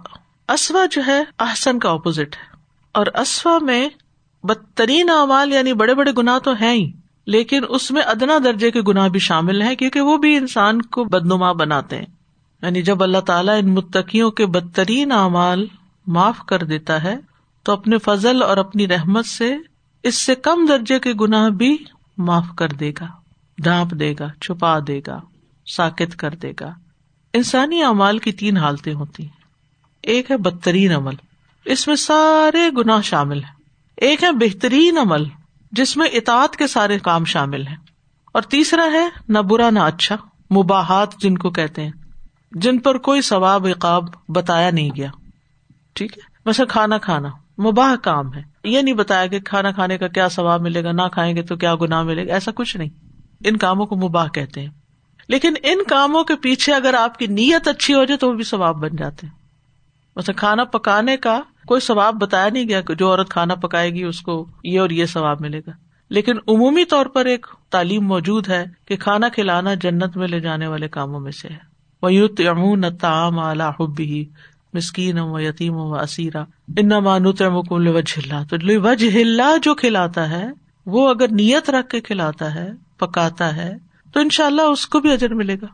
اسوا 0.49 0.87
جو 0.91 1.03
ہے، 1.07 1.23
احسن 1.39 1.79
کا 1.79 1.91
اپوزٹ 1.91 2.37
ہے۔ 2.37 2.57
اور 2.93 3.07
اسوا 3.15 3.59
میں 3.59 3.89
بدترین 4.43 5.11
اعمال 5.11 5.53
یعنی 5.53 5.73
بڑے 5.73 5.95
بڑے 5.95 6.13
گناہ 6.19 6.39
تو 6.39 6.53
ہیں 6.53 6.73
ہی۔ 6.73 6.93
لیکن 7.27 7.63
اس 7.69 7.91
میں 7.91 8.03
ادنا 8.03 8.39
درجے 8.45 8.71
کے 8.71 8.81
گناہ 8.89 9.09
بھی 9.09 9.21
شامل 9.21 9.63
ہیں 9.63 9.75
کیونکہ 9.75 10.01
وہ 10.01 10.17
بھی 10.17 10.37
انسان 10.37 10.83
کو 10.83 11.05
بدنما 11.05 11.53
بناتے 11.53 11.97
ہیں۔ 11.97 12.07
یعنی 12.63 12.83
جب 12.83 13.03
اللہ 13.03 13.19
تعالیٰ 13.19 13.59
ان 13.59 13.75
متقیوں 13.75 14.31
کے 14.31 14.47
بدترین 14.47 15.13
اعمال 15.13 15.67
معاف 16.07 16.39
کر 16.47 16.63
دیتا 16.63 17.03
ہے، 17.03 17.17
تو 17.63 17.73
اپنے 17.73 17.99
فضل 17.99 18.43
اور 18.43 18.57
اپنی 18.57 18.89
رحمت 18.89 19.27
سے 19.27 19.57
اس 20.03 20.21
سے 20.21 20.35
کم 20.35 20.67
درجے 20.69 20.99
کے 20.99 21.13
گناہ 21.13 21.49
بھی 21.49 21.85
معاف 22.19 22.47
کر 22.57 22.69
دے 22.69 22.93
گا 23.01 23.07
ڈانپ 23.59 23.91
دے 23.91 24.15
گا، 24.19 24.29
چھپا 24.41 24.79
دے 24.87 25.01
گا، 25.07 25.21
ساکت 25.67 26.17
کر 26.17 26.31
دے 26.31 26.53
گا۔ 26.61 26.75
انسانی 27.35 27.83
اعمال 27.83 28.19
کی 28.19 28.33
تین 28.33 28.57
حالتیں 28.57 28.95
ہوتی 28.95 29.23
ہیں۔ 29.23 29.43
ایک 30.03 30.31
ہے 30.31 30.37
بدترین 30.37 30.93
عمل۔ 30.93 31.15
اس 31.65 31.89
میں 31.89 31.97
سارے 31.97 32.71
گناہ 32.79 33.01
شامل 33.01 33.45
ہیں۔ 33.45 33.63
ایک 33.97 34.25
ہے 34.25 34.33
بہترین 34.33 34.99
عمل۔ 34.99 35.25
جس 35.73 35.97
میں 35.97 36.09
اطاعت 36.13 36.57
کے 36.57 36.67
سارے 36.67 36.99
کام 36.99 37.25
شامل 37.25 37.67
ہیں۔ 37.67 37.77
اور 38.33 38.43
تیسرا 38.43 38.87
ہے، 38.93 39.09
نہ 39.29 39.39
برا 39.39 39.71
نہ 39.71 39.79
اچھا 39.79 40.17
مباحت 40.57 41.17
جن 41.19 41.39
کو 41.39 41.51
کہتے 41.51 41.85
ہیں، 41.85 41.91
جن 42.53 42.79
پر 42.79 42.99
کوئی 42.99 43.21
ثواب، 43.21 43.67
عقاب 43.67 44.05
بتایا 44.29 44.71
نہیں 44.71 44.91
گیا۔ 44.97 45.11
ٹھیک 45.95 46.19
ہے؟ 46.19 46.23
ویسے 46.47 46.67
کھانا 46.67 46.99
کھانا، 46.99 47.29
مباح 47.59 47.95
کام 47.95 48.35
ہے۔ 48.35 48.43
یہ 48.65 48.83
نہیں 48.83 48.95
بتایا 48.95 49.27
کہ 49.27 49.41
کھانا 49.41 49.71
کھانے 49.71 49.99
کا 49.99 50.09
کیا 50.09 50.29
ثواب 50.29 50.61
ملے 50.61 50.85
گا، 50.85 50.93
نہ 50.93 51.03
کھائیں 51.13 51.37
گے 51.37 51.43
تو 51.43 51.57
کیا 51.57 51.75
گنا 51.75 52.03
ملے 52.03 52.29
گا، 52.29 52.33
ایسا 52.33 52.51
کچھ 52.55 52.77
نہیں۔ 52.77 52.89
ان 53.45 53.57
کاموں 53.57 53.87
کو 53.87 53.97
مباح 53.97 54.29
کہتے 54.29 54.61
ہیں۔ 54.61 54.71
لیکن 55.29 55.55
ان 55.63 55.79
کاموں 55.89 56.25
کے 56.25 56.37
پیچھے 56.37 56.75
اگر 56.75 56.95
آپ 56.95 57.19
کی 57.19 57.27
نیت 57.27 57.69
اچھی 57.69 57.95
ہو 57.95 58.05
جائے 58.05 58.19
تو 58.19 58.29
وہ 58.29 58.35
بھی 58.35 58.45
ثواب 58.45 58.77
بن 58.77 58.97
جاتے 58.97 59.27
ہیں۔ 59.27 59.35
ویسے 60.17 60.33
کھانا 60.33 60.65
پکانے 60.65 61.17
کا 61.17 61.41
کوئی 61.67 61.81
ثواب 61.81 62.15
بتایا 62.15 62.49
نہیں 62.49 62.69
گیا 62.69 62.81
کہ 62.81 62.95
جو 62.95 63.11
عورت 63.11 63.29
کھانا 63.29 63.55
پکائے 63.55 63.91
گی 63.91 64.03
اس 64.03 64.21
کو 64.21 64.47
یہ 64.65 64.81
اور 64.81 64.91
یہ 64.91 65.07
ثواب 65.07 65.41
ملے 65.41 65.59
گا۔ 65.59 65.71
لیکن 66.11 66.33
عمومی 66.49 66.85
طور 66.85 67.07
پر 67.07 67.25
ایک 67.25 67.47
تعلیم 67.71 68.07
موجود 68.07 68.49
ہے 68.49 68.65
کہ 68.87 68.97
کھانا 68.97 69.29
کھلانا 69.29 69.75
جنت 69.75 70.17
میں 70.17 70.29
لے 70.29 70.41
جانے 70.41 70.67
والے 70.67 70.89
کاموں 70.89 71.21
میں 71.21 71.33
سے 71.33 71.49
ہے۔ 71.49 71.73
وہ 72.03 72.09
امون 72.39 72.97
تعام 73.01 73.39
اعلیٰ 73.39 73.73
مسکین 74.73 75.19
و 75.19 75.41
یتیم 75.41 75.75
و 75.75 75.95
اسیرا 75.95 76.45
ان 76.77 76.89
مانوت 76.89 77.43
وجہ 77.43 78.45
تو 78.51 78.81
وجہ 78.81 79.59
جو 79.63 79.75
کھلاتا 79.75 80.31
ہے، 80.31 80.47
وہ 80.87 81.11
اگر 81.11 81.29
نیت 81.29 81.71
رکھ 81.71 81.89
کے 81.89 82.01
کھلاتا 82.01 82.55
ہے، 82.55 82.71
پکاتا 82.99 83.57
ہے، 83.57 83.75
تو 84.13 84.21
ان 84.21 84.29
شاء 84.31 84.47
اللہ 84.47 84.63
اس 84.63 84.87
کو 84.87 85.01
بھی 85.01 85.13
اجر 85.13 85.35
ملے 85.35 85.57
گا۔ 85.63 85.67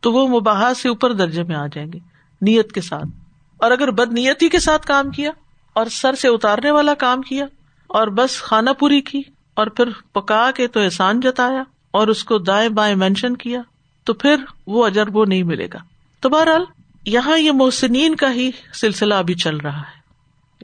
تو 0.00 0.12
وہ 0.12 0.28
مباح 0.28 0.74
سے 0.74 0.88
اوپر 0.88 1.12
درجے 1.12 1.42
میں 1.42 1.56
آ 1.56 1.66
جائیں 1.66 1.92
گے، 1.92 1.98
نیت 2.40 2.72
کے 2.72 2.80
ساتھ۔ 2.80 3.19
اور 3.60 3.70
اگر 3.70 3.90
بد 3.90 4.12
نیتی 4.12 4.48
کے 4.48 4.58
ساتھ 4.58 4.86
کام 4.86 5.10
کیا 5.10 5.30
اور 5.72 5.86
سر 5.86 6.14
سے 6.14 6.28
اتارنے 6.28 6.70
والا 6.70 6.94
کام 6.94 7.22
کیا 7.22 7.44
اور 7.86 8.08
بس 8.08 8.42
کھانا 8.42 8.72
پوری 8.72 9.00
کی 9.00 9.22
اور 9.54 9.66
پھر 9.66 9.88
پکا 10.12 10.50
کے 10.50 10.66
تو 10.66 10.80
احسان 10.80 11.20
جتایا 11.20 11.62
اور 11.90 12.08
اس 12.08 12.24
کو 12.24 12.38
دائیں 12.38 12.68
بائیں 12.68 12.94
مینشن 12.94 13.36
کیا، 13.36 13.60
تو 14.04 14.14
پھر 14.14 14.36
وہ 14.66 14.86
اجر 14.86 15.08
وہ 15.12 15.24
نہیں 15.24 15.42
ملے 15.42 15.66
گا۔ 15.66 15.78
تو 16.20 16.28
بہرحال، 16.28 16.64
یہاں 17.06 17.38
یہ 17.38 17.52
محسنین 17.52 18.14
کا 18.14 18.34
ہی 18.34 18.50
سلسلہ 18.74 19.14
ابھی 19.14 19.34
چل 19.34 19.56
رہا 19.56 19.80
ہے۔ 19.80 20.00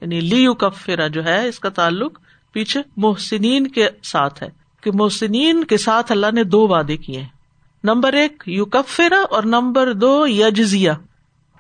یعنی 0.02 0.20
لیو 0.20 0.54
کفرا 0.54 1.06
جو 1.06 1.24
ہے، 1.24 1.48
اس 1.48 1.58
کا 1.58 1.68
تعلق 1.68 2.18
پیچھے 2.52 2.82
محسنین 2.96 3.66
کے 3.66 3.88
ساتھ 4.02 4.42
ہے۔ 4.42 4.48
کہ 4.80 4.90
محسنین 4.94 5.64
کے 5.64 5.76
ساتھ 5.76 6.12
اللہ 6.12 6.26
نے 6.32 6.44
دو 6.44 6.68
وعدے 6.68 6.96
کیے 6.96 7.20
ہیں۔ 7.20 7.28
نمبر 7.84 8.12
ایک 8.12 8.42
یو 8.46 8.64
کفرا 8.64 9.24
اور 9.30 9.42
نمبر 9.42 9.92
دو 9.92 10.26
یجزیا 10.26 10.94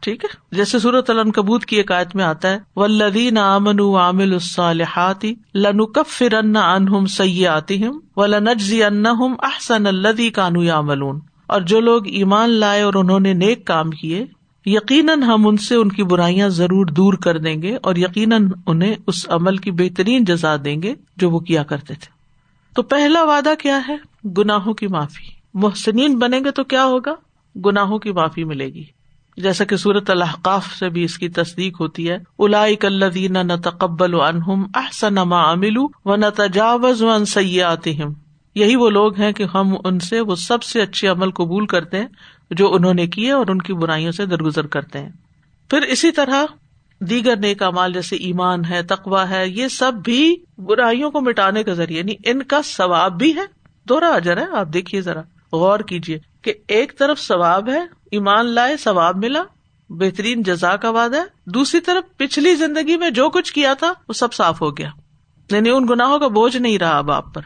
ٹھیک 0.00 0.24
ہے؟ 0.24 0.56
جیسے 0.56 0.78
صورت 0.78 1.10
کبوت 1.34 1.64
کی 1.64 1.76
ایک 1.76 1.92
آیت 1.92 2.16
میں 2.16 2.24
آتا 2.24 2.50
ہے 2.50 2.58
ولدین 2.76 3.38
امن 3.38 3.80
عامل 3.80 4.32
الصالحاتی 4.32 5.34
لنو 5.54 5.86
کفر 5.86 6.34
ان 6.34 6.56
انہم 6.56 7.06
سیاتہم 7.06 7.98
ولنجزی 8.16 8.84
انہم 8.84 9.34
احسن 9.42 9.86
الذی 9.86 10.30
کانوا 10.30 10.64
یعملون 10.64 11.20
اور 11.46 11.60
جو 11.60 11.80
لوگ 11.80 12.06
ایمان 12.06 12.50
لائے 12.50 12.82
اور 12.82 12.94
انہوں 12.94 13.20
نے 13.20 13.32
نیک 13.32 13.66
کام 13.66 13.90
کیے، 13.90 14.26
یقیناً 14.66 15.22
ہم 15.22 15.46
ان 15.46 15.56
سے 15.56 15.74
ان 15.74 15.88
کی 15.88 16.02
برائیاں 16.02 16.48
ضرور 16.48 16.86
دور 16.86 17.14
کر 17.14 17.38
دیں 17.38 17.62
گے 17.62 17.76
اور 17.82 17.96
یقیناً 17.96 18.48
انہیں 18.66 18.94
اس 19.06 19.28
عمل 19.28 19.56
کی 19.56 19.70
بہترین 19.70 20.24
جزا 20.24 20.56
دیں 20.64 20.82
گے 20.82 20.94
جو 21.16 21.30
وہ 21.30 21.38
کیا 21.38 21.62
کرتے 21.62 21.94
تھے۔ 21.94 22.06
تو 22.74 22.82
پہلا 22.82 23.24
وعدہ 23.24 23.52
کیا 23.58 23.80
ہے؟ 23.88 23.96
گناہوں 24.38 24.74
کی 24.74 24.86
معافی۔ 24.86 25.30
محسنین 25.54 26.18
بنے 26.18 26.38
گے 26.38 26.50
تو 26.50 26.64
کیا 26.64 26.84
ہوگا؟ 26.84 27.14
گناہوں 27.66 27.98
کی 27.98 28.12
معافی 28.12 28.44
ملے 28.44 28.66
گی۔ 28.66 28.84
جیسا 29.36 29.64
کہ 29.64 29.76
سورت 29.76 30.10
الحقاف 30.10 30.66
سے 30.78 30.88
بھی 30.88 31.04
اس 31.04 31.18
کی 31.18 31.28
تصدیق 31.28 31.80
ہوتی 31.80 32.10
ہے 32.10 32.16
الا 32.38 32.62
الدین 32.82 33.32
نہ 33.32 33.52
تقبل 33.64 34.14
و 34.14 34.22
انہم 34.22 34.66
احسن 34.74 35.14
ما 35.14 35.52
عملو 35.52 35.86
و 36.04 36.16
نہ 36.16 36.26
تجاوز 36.36 37.02
و 37.02 37.08
یہی 38.54 38.76
وہ 38.76 38.90
لوگ 38.90 39.20
ہیں 39.20 39.32
کہ 39.32 39.44
ہم 39.54 39.74
ان 39.84 39.98
سے 39.98 40.20
وہ 40.20 40.34
سب 40.34 40.62
سے 40.62 40.82
اچھے 40.82 41.08
عمل 41.08 41.30
قبول 41.30 41.66
کرتے 41.66 42.00
ہیں 42.00 42.06
جو 42.50 42.74
انہوں 42.74 42.94
نے 42.94 43.06
کیے 43.06 43.32
اور 43.32 43.46
ان 43.48 43.62
کی 43.62 43.72
برائیوں 43.72 44.12
سے 44.12 44.26
درگزر 44.26 44.66
کرتے 44.66 44.98
ہیں۔ 44.98 45.10
پھر 45.70 45.82
اسی 45.82 46.10
طرح 46.10 46.44
دیگر 47.00 47.36
نیک 47.36 47.62
امال 47.62 47.92
جیسے 47.92 48.16
ایمان 48.16 48.64
ہے 48.64 48.82
تقوا 48.82 49.30
ہے، 49.30 49.48
یہ 49.48 49.68
سب 49.68 49.92
بھی 50.04 50.36
برائیوں 50.58 51.10
کو 51.10 51.20
مٹانے 51.20 51.64
کا 51.64 51.72
ذریعہ 51.72 51.98
یعنی 51.98 52.14
ان 52.24 52.42
کا 52.42 52.60
ثواب 52.64 53.18
بھی 53.18 53.36
ہے۔ 53.36 53.42
دوہرا 53.88 54.08
اجر 54.08 54.36
ہے، 54.36 54.44
آپ 54.56 54.66
دیکھیے 54.72 55.00
ذرا، 55.00 55.20
غور 55.52 55.80
کیجیے 55.80 56.18
کہ 56.42 56.52
ایک 56.68 56.98
طرف 56.98 57.20
ثواب 57.20 57.68
ہے 57.68 57.95
ایمان 58.10 58.46
لائے، 58.46 58.76
ثواب 58.76 59.16
ملا، 59.16 59.42
بہترین 59.88 60.42
جزا 60.42 60.76
کا 60.76 60.90
وعدہ 60.90 61.16
ہے۔ 61.16 61.22
دوسری 61.46 61.80
طرف، 61.80 62.16
پچھلی 62.16 62.54
زندگی 62.54 62.96
میں 62.96 63.10
جو 63.10 63.30
کچھ 63.30 63.52
کیا 63.52 63.74
تھا، 63.74 63.92
وہ 64.08 64.12
سب 64.12 64.32
صاف 64.32 64.62
ہو 64.62 64.76
گیا۔ 64.76 64.88
یعنی 65.50 65.70
ان 65.70 65.86
گناہوں 65.90 66.18
کا 66.18 66.28
بوجھ 66.28 66.56
نہیں 66.56 66.78
رہا 66.78 66.98
اب 66.98 67.10
آپ 67.10 67.34
پر۔ 67.34 67.42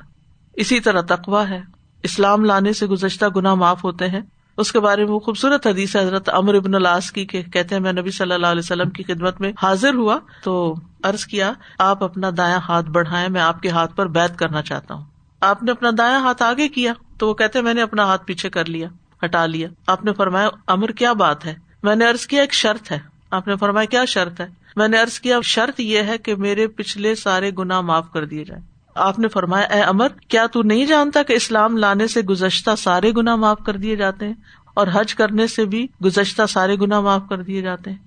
اسی 0.53 0.81
طرح 0.81 1.01
تقوا 1.01 1.49
ہے۔ 1.49 1.61
اسلام 2.03 2.45
لانے 2.45 2.73
سے 2.73 2.87
گزشتہ 2.87 3.25
گنا 3.37 3.55
معاف 3.55 3.85
ہوتے 3.85 4.09
ہیں۔ 4.09 4.21
اس 4.57 4.73
کے 4.73 4.81
بارے 4.81 5.05
میں 5.05 5.13
وہ 5.13 5.19
خوبصورت 5.19 5.67
حدیث 5.67 5.97
حضرت 5.97 6.29
امر 6.29 6.55
ابن 6.55 6.75
الاس 6.75 7.13
کی 7.13 7.27
کہتے 7.27 7.75
ہیں، 7.75 7.81
میں 7.81 7.93
نبی 7.93 8.11
صلی 8.11 8.33
اللہ 8.33 8.47
علیہ 8.47 8.63
وسلم 8.65 8.91
کی 8.91 9.03
خدمت 9.03 9.41
میں 9.41 9.53
حاضر 9.63 9.95
ہوا 9.95 10.19
تو 10.45 10.75
ارض 11.05 11.25
کیا، 11.25 11.53
آپ 11.79 12.05
اپنا 12.05 12.31
دایا 12.37 12.59
ہاتھ 12.69 12.91
بڑھائے 12.91 13.29
میں 13.29 13.41
آپ 13.41 13.63
کے 13.63 13.69
ہاتھ 13.69 13.97
پر 13.97 14.07
بیت 14.07 14.39
کرنا 14.39 14.63
چاہتا 14.63 14.95
ہوں۔ 14.95 15.05
آپ 15.41 15.63
نے 15.63 15.71
اپنا 15.71 15.91
دایا 15.99 16.19
ہاتھ 16.19 16.43
آگے 16.43 16.69
کیا 16.69 16.93
تو 17.19 17.29
وہ 17.29 17.35
کہتے 17.35 17.61
میں 17.61 17.75
نے 17.75 17.83
اپنا 17.83 18.05
ہاتھ 18.05 18.27
پیچھے 18.27 18.51
کر 18.51 18.65
لیا۔ 18.65 18.89
ہٹا 19.25 19.47
لیا۔ 19.47 19.69
آپ 19.87 20.05
نے 20.05 20.13
فرمایا، 20.13 20.49
امر 20.67 20.89
کیا 20.89 21.13
بات 21.13 21.47
ہے؟ 21.47 21.55
میں 21.83 21.97
نے 21.97 22.09
ارض 22.09 22.27
کیا، 22.27 22.41
ایک 22.41 22.53
شرط 22.53 22.93
ہے۔ 22.93 22.99
آپ 23.31 23.49
نے 23.49 23.57
فرمایا، 23.57 23.85
کیا 23.85 24.05
شرط 24.05 24.41
ہے؟ 24.41 24.47
میں 24.77 24.89
نے 24.89 25.01
ارض 25.01 25.21
کیا، 25.21 25.39
شرط 25.45 25.81
یہ 25.81 26.03
ہے 26.03 26.19
کہ 26.19 26.35
میرے 26.35 26.67
پچھلے 26.67 27.15
سارے 27.15 27.51
گنا 27.59 27.81
معاف 27.81 28.13
کر 28.13 28.25
دیے 28.25 28.45
جائیں۔ 28.45 28.63
آپ 28.95 29.19
نے 29.19 29.29
فرمایا، 29.29 29.65
اے 29.65 29.81
امر، 29.81 30.09
کیا 30.29 30.47
تو 30.47 30.63
نہیں 30.63 30.87
جانتا 30.87 31.23
کہ 31.23 31.33
اسلام 31.33 31.77
لانے 31.77 32.07
سے 32.07 32.21
گزشتہ 32.21 32.71
سارے 32.79 33.13
گنا 33.17 33.37
معاف 33.37 33.59
کر 33.67 33.77
دیے 33.77 33.97
جاتے 33.97 34.27
ہیں 34.27 34.35
اور 34.75 34.87
حج 34.93 35.15
کرنے 35.15 35.47
سے 35.47 35.65
بھی 35.65 35.87
گزشتہ 36.05 36.43
سارے 36.49 36.77
گنا 36.77 37.01
معاف 37.01 37.23
کر 37.29 37.43
دیے 37.43 37.63
جاتے 37.63 37.91
ہیں؟ 37.91 37.99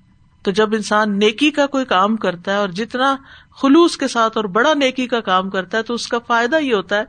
تو 0.43 0.51
جب 0.51 0.73
انسان 0.73 1.19
نیکی 1.19 1.51
کا 1.51 1.65
کوئی 1.65 1.85
کام 1.85 2.15
کرتا 2.15 2.51
ہے 2.51 2.57
اور 2.57 2.69
جتنا 2.69 3.15
خلوص 3.61 3.97
کے 3.97 4.07
ساتھ 4.07 4.37
اور 4.37 4.45
بڑا 4.45 4.73
نیکی 4.73 5.07
کا 5.07 5.19
کام 5.19 5.49
کرتا 5.49 5.77
ہے 5.77 5.83
تو 5.83 5.93
اس 5.93 6.07
کا 6.07 6.19
فائدہ 6.19 6.55
یہ 6.55 6.73
ہوتا 6.73 6.97
ہے 6.97 7.03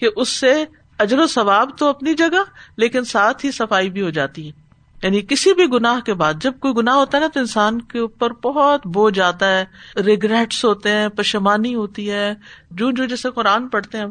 کہ 0.00 0.08
اس 0.16 0.28
سے 0.28 0.64
اجر 0.98 1.18
و 1.18 1.26
ثواب 1.26 1.70
تو 1.78 1.86
اپنی 1.86 2.14
جگہ، 2.14 2.42
لیکن 2.76 3.04
ساتھ 3.04 3.44
ہی 3.44 3.50
صفائی 3.50 3.90
بھی 3.90 4.02
ہو 4.02 4.10
جاتی 4.10 4.46
ہے۔ 4.46 4.68
یعنی 5.02 5.20
کسی 5.20 5.52
بھی 5.52 5.64
گناہ 5.64 6.00
کے 6.00 6.14
بعد، 6.14 6.34
جب 6.40 6.52
کوئی 6.60 6.74
گناہ 6.76 6.94
ہوتا 6.94 7.18
ہے 7.18 7.22
نا، 7.22 7.28
تو 7.34 7.40
انسان 7.40 7.82
کے 7.82 7.98
اوپر 7.98 8.32
بہت 8.32 8.86
بوجھ 8.86 9.20
آتا 9.20 9.58
ہے۔ 9.58 9.64
ریگریٹس 10.04 10.64
ہوتے 10.64 10.92
ہیں، 10.92 11.08
پشمانی 11.08 11.74
ہوتی 11.74 12.10
ہے۔ 12.10 12.34
جو 12.70 12.90
جو 12.90 13.04
جیسے 13.04 13.30
قرآن 13.30 13.68
پڑھتے 13.68 13.98
ہیں، 13.98 14.06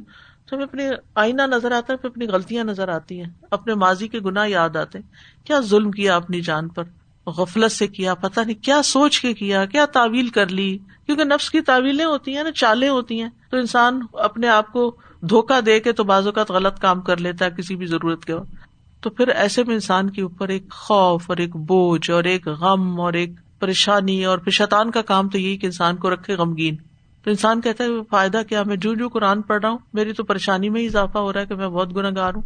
تو 0.49 0.55
ہمیں 0.55 0.65
اپنی 0.65 0.83
آئینہ 1.15 1.41
نظر 1.41 1.71
آتا 1.71 1.93
ہے، 1.93 1.97
پھر 1.97 2.09
اپنی 2.09 2.27
غلطیاں 2.27 2.63
نظر 2.63 2.87
آتی 2.87 3.21
ہیں۔ 3.21 3.29
اپنے 3.51 3.73
ماضی 3.73 4.07
کے 4.07 4.19
گناہ 4.19 4.49
یاد 4.49 4.75
آتے 4.75 4.99
ہیں۔ 4.99 5.11
کیا 5.45 5.59
ظلم 5.59 5.91
کیا 5.91 6.15
اپنی 6.15 6.41
جان 6.41 6.67
پر؟ 6.67 6.83
غفلت 7.25 7.71
سے 7.71 7.87
کیا؟ 7.87 8.13
پتا 8.13 8.43
نہیں، 8.43 8.63
کیا 8.63 8.81
سوچ 8.81 9.19
کے 9.19 9.33
کیا؟ 9.33 9.65
کیا 9.65 9.85
تعویل 9.85 10.27
کر 10.27 10.47
لی؟ 10.47 10.77
کیونکہ 11.05 11.23
نفس 11.23 11.49
کی 11.49 11.61
تعویلیں 11.61 12.05
ہوتی 12.05 12.37
ہیں 12.37 12.43
نا، 12.43 12.51
چالیں 12.51 12.89
ہوتی 12.89 13.21
ہیں۔ 13.21 13.29
تو 13.51 13.57
انسان 13.57 14.01
اپنے 14.13 14.47
آپ 14.47 14.73
کو 14.73 14.95
دھوکا 15.21 15.59
دے 15.65 15.79
کے 15.79 15.91
تو 15.91 16.03
بعض 16.03 16.25
اوقات 16.27 16.51
غلط 16.51 16.79
کام 16.79 17.01
کر 17.01 17.17
لیتا 17.17 17.45
ہے، 17.45 17.49
کسی 17.57 17.75
بھی 17.75 17.85
ضرورت 17.85 18.25
کے 18.25 18.33
وقت۔ 18.33 18.53
تو 19.01 19.09
پھر 19.09 19.27
ایسے 19.27 19.63
میں 19.63 19.73
انسان 19.73 20.09
کے 20.09 20.21
اوپر 20.21 20.47
ایک 20.47 20.71
خوف 20.71 21.29
اور 21.29 21.37
ایک 21.37 21.55
بوجھ 21.55 22.11
اور 22.11 22.23
ایک 22.23 22.47
غم 22.47 23.01
اور 23.01 23.13
ایک 23.13 23.29
پریشانی 23.59 24.25
اور 24.25 24.37
پھر 24.37 24.51
شیطان 24.51 24.91
کا 24.91 25.01
کام 25.01 25.29
تو 25.29 25.37
یہی 25.39 25.57
کہ 25.57 25.65
انسان 25.65 25.95
کو 25.95 26.09
رکھے 26.09 26.35
غمگین۔ 26.35 26.75
تو 27.23 27.29
انسان 27.29 27.61
کہتا 27.61 27.83
ہے، 27.83 27.89
فائدہ 28.09 28.41
کیا؟ 28.49 28.63
میں 28.63 28.75
جو 28.75 28.93
جو 28.93 29.09
قرآن 29.09 29.41
پڑھ 29.41 29.61
رہا 29.61 29.69
ہوں، 29.69 29.77
میری 29.93 30.13
تو 30.13 30.23
پریشانی 30.23 30.69
میں 30.69 30.81
ہی 30.81 30.85
اضافہ 30.85 31.17
ہو 31.17 31.33
رہا 31.33 31.41
ہے 31.41 31.45
کہ 31.45 31.55
میں 31.55 31.67
بہت 31.67 31.95
گناگار 31.95 32.33
ہوں۔ 32.33 32.41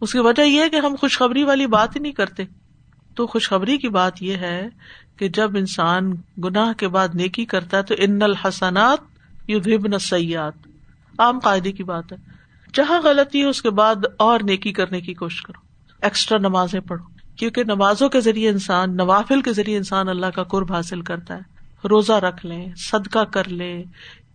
اس 0.00 0.12
کی 0.12 0.18
وجہ 0.18 0.42
یہ 0.42 0.60
ہے 0.60 0.68
کہ 0.68 0.76
ہم 0.76 0.94
خوشخبری 1.00 1.42
والی 1.42 1.66
بات 1.66 1.96
ہی 1.96 2.00
نہیں 2.00 2.12
کرتے۔ 2.12 2.44
تو 3.14 3.26
خوشخبری 3.26 3.78
کی 3.78 3.88
بات 3.88 4.22
یہ 4.22 4.36
ہے 4.36 4.68
کہ 5.16 5.28
جب 5.28 5.56
انسان 5.56 6.12
گناہ 6.44 6.72
کے 6.72 6.88
بعد 6.88 7.08
نیکی 7.14 7.44
کرتا 7.44 7.76
ہے 7.76 7.82
تو 7.82 7.94
ان 7.98 8.22
الحسنات 8.22 8.98
یو 9.50 9.58
سیات 10.00 10.68
عام 11.18 11.38
قاعدے 11.38 11.72
کی 11.72 11.84
بات 11.84 12.12
ہے۔ 12.12 12.16
جہاں 12.74 13.00
غلطی 13.02 13.40
ہے، 13.40 13.44
اس 13.44 13.62
کے 13.62 13.70
بعد 13.70 13.96
اور 14.18 14.40
نیکی 14.40 14.72
کرنے 14.72 15.00
کی 15.00 15.14
کوشش 15.14 15.42
کرو۔ 15.42 15.60
ایکسٹرا 16.02 16.38
نمازیں 16.38 16.80
پڑھو۔ 16.80 17.04
کیونکہ 17.36 17.64
نمازوں 17.64 18.08
کے 18.08 18.20
ذریعے 18.20 18.48
انسان، 18.48 18.96
نوافل 18.96 19.42
کے 19.42 19.52
ذریعے 19.52 19.76
انسان 19.76 20.08
اللہ 20.08 20.26
کا 20.26 20.42
قرب 20.42 20.72
حاصل 20.72 21.00
کرتا 21.00 21.34
ہے۔ 21.34 21.58
روزہ 21.88 22.12
رکھ 22.12 22.46
لے 22.46 22.66
صدقہ 22.76 23.24
کر 23.24 23.48
لے 23.48 23.84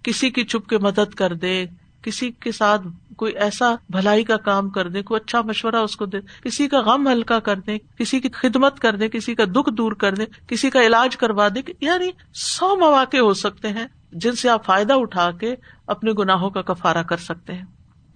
کسی 0.03 0.29
کی 0.29 0.43
چپ 0.43 0.69
کے 0.69 0.77
مدد 0.77 1.13
کر 1.13 1.33
دے 1.33 1.65
کسی 2.01 2.31
کے 2.31 2.51
ساتھ 2.51 2.81
کوئی 3.17 3.33
ایسا 3.33 3.75
بھلائی 3.89 4.23
کا 4.23 4.37
کام 4.37 4.69
کر 4.69 4.89
دے 4.89 5.01
کوئی 5.01 5.21
اچھا 5.25 5.41
مشورہ 5.41 5.75
اس 5.75 5.95
کو 5.95 6.05
دے 6.05 6.17
کسی 6.43 6.67
کا 6.67 6.81
غم 6.81 7.07
ہلکا 7.07 7.39
کر 7.39 7.59
دے 7.59 7.77
کسی 7.97 8.19
کی 8.19 8.29
خدمت 8.29 8.79
کر 8.79 8.95
دے 8.95 9.09
کسی 9.09 9.35
کا 9.35 9.43
دکھ 9.43 9.69
دور 9.73 9.91
کر 9.91 10.15
دے 10.15 10.25
کسی 10.47 10.69
کا 10.69 10.81
علاج 10.81 11.17
کروا 11.17 11.47
دے 11.55 11.71
یعنی 11.81 12.11
سو 12.33 12.75
مواقع 12.75 13.17
ہو 13.17 13.33
سکتے 13.33 13.67
ہیں۔ 13.67 13.87
جن 14.13 14.35
سے 14.35 14.49
آپ 14.49 14.65
فائدہ 14.65 14.93
اٹھا 14.93 15.31
کے 15.31 15.55
اپنے 15.87 16.11
گناہوں 16.11 16.49
کا 16.49 16.61
کفارا 16.61 17.03
کر 17.03 17.17
سکتے 17.17 17.53
ہیں۔ 17.53 17.65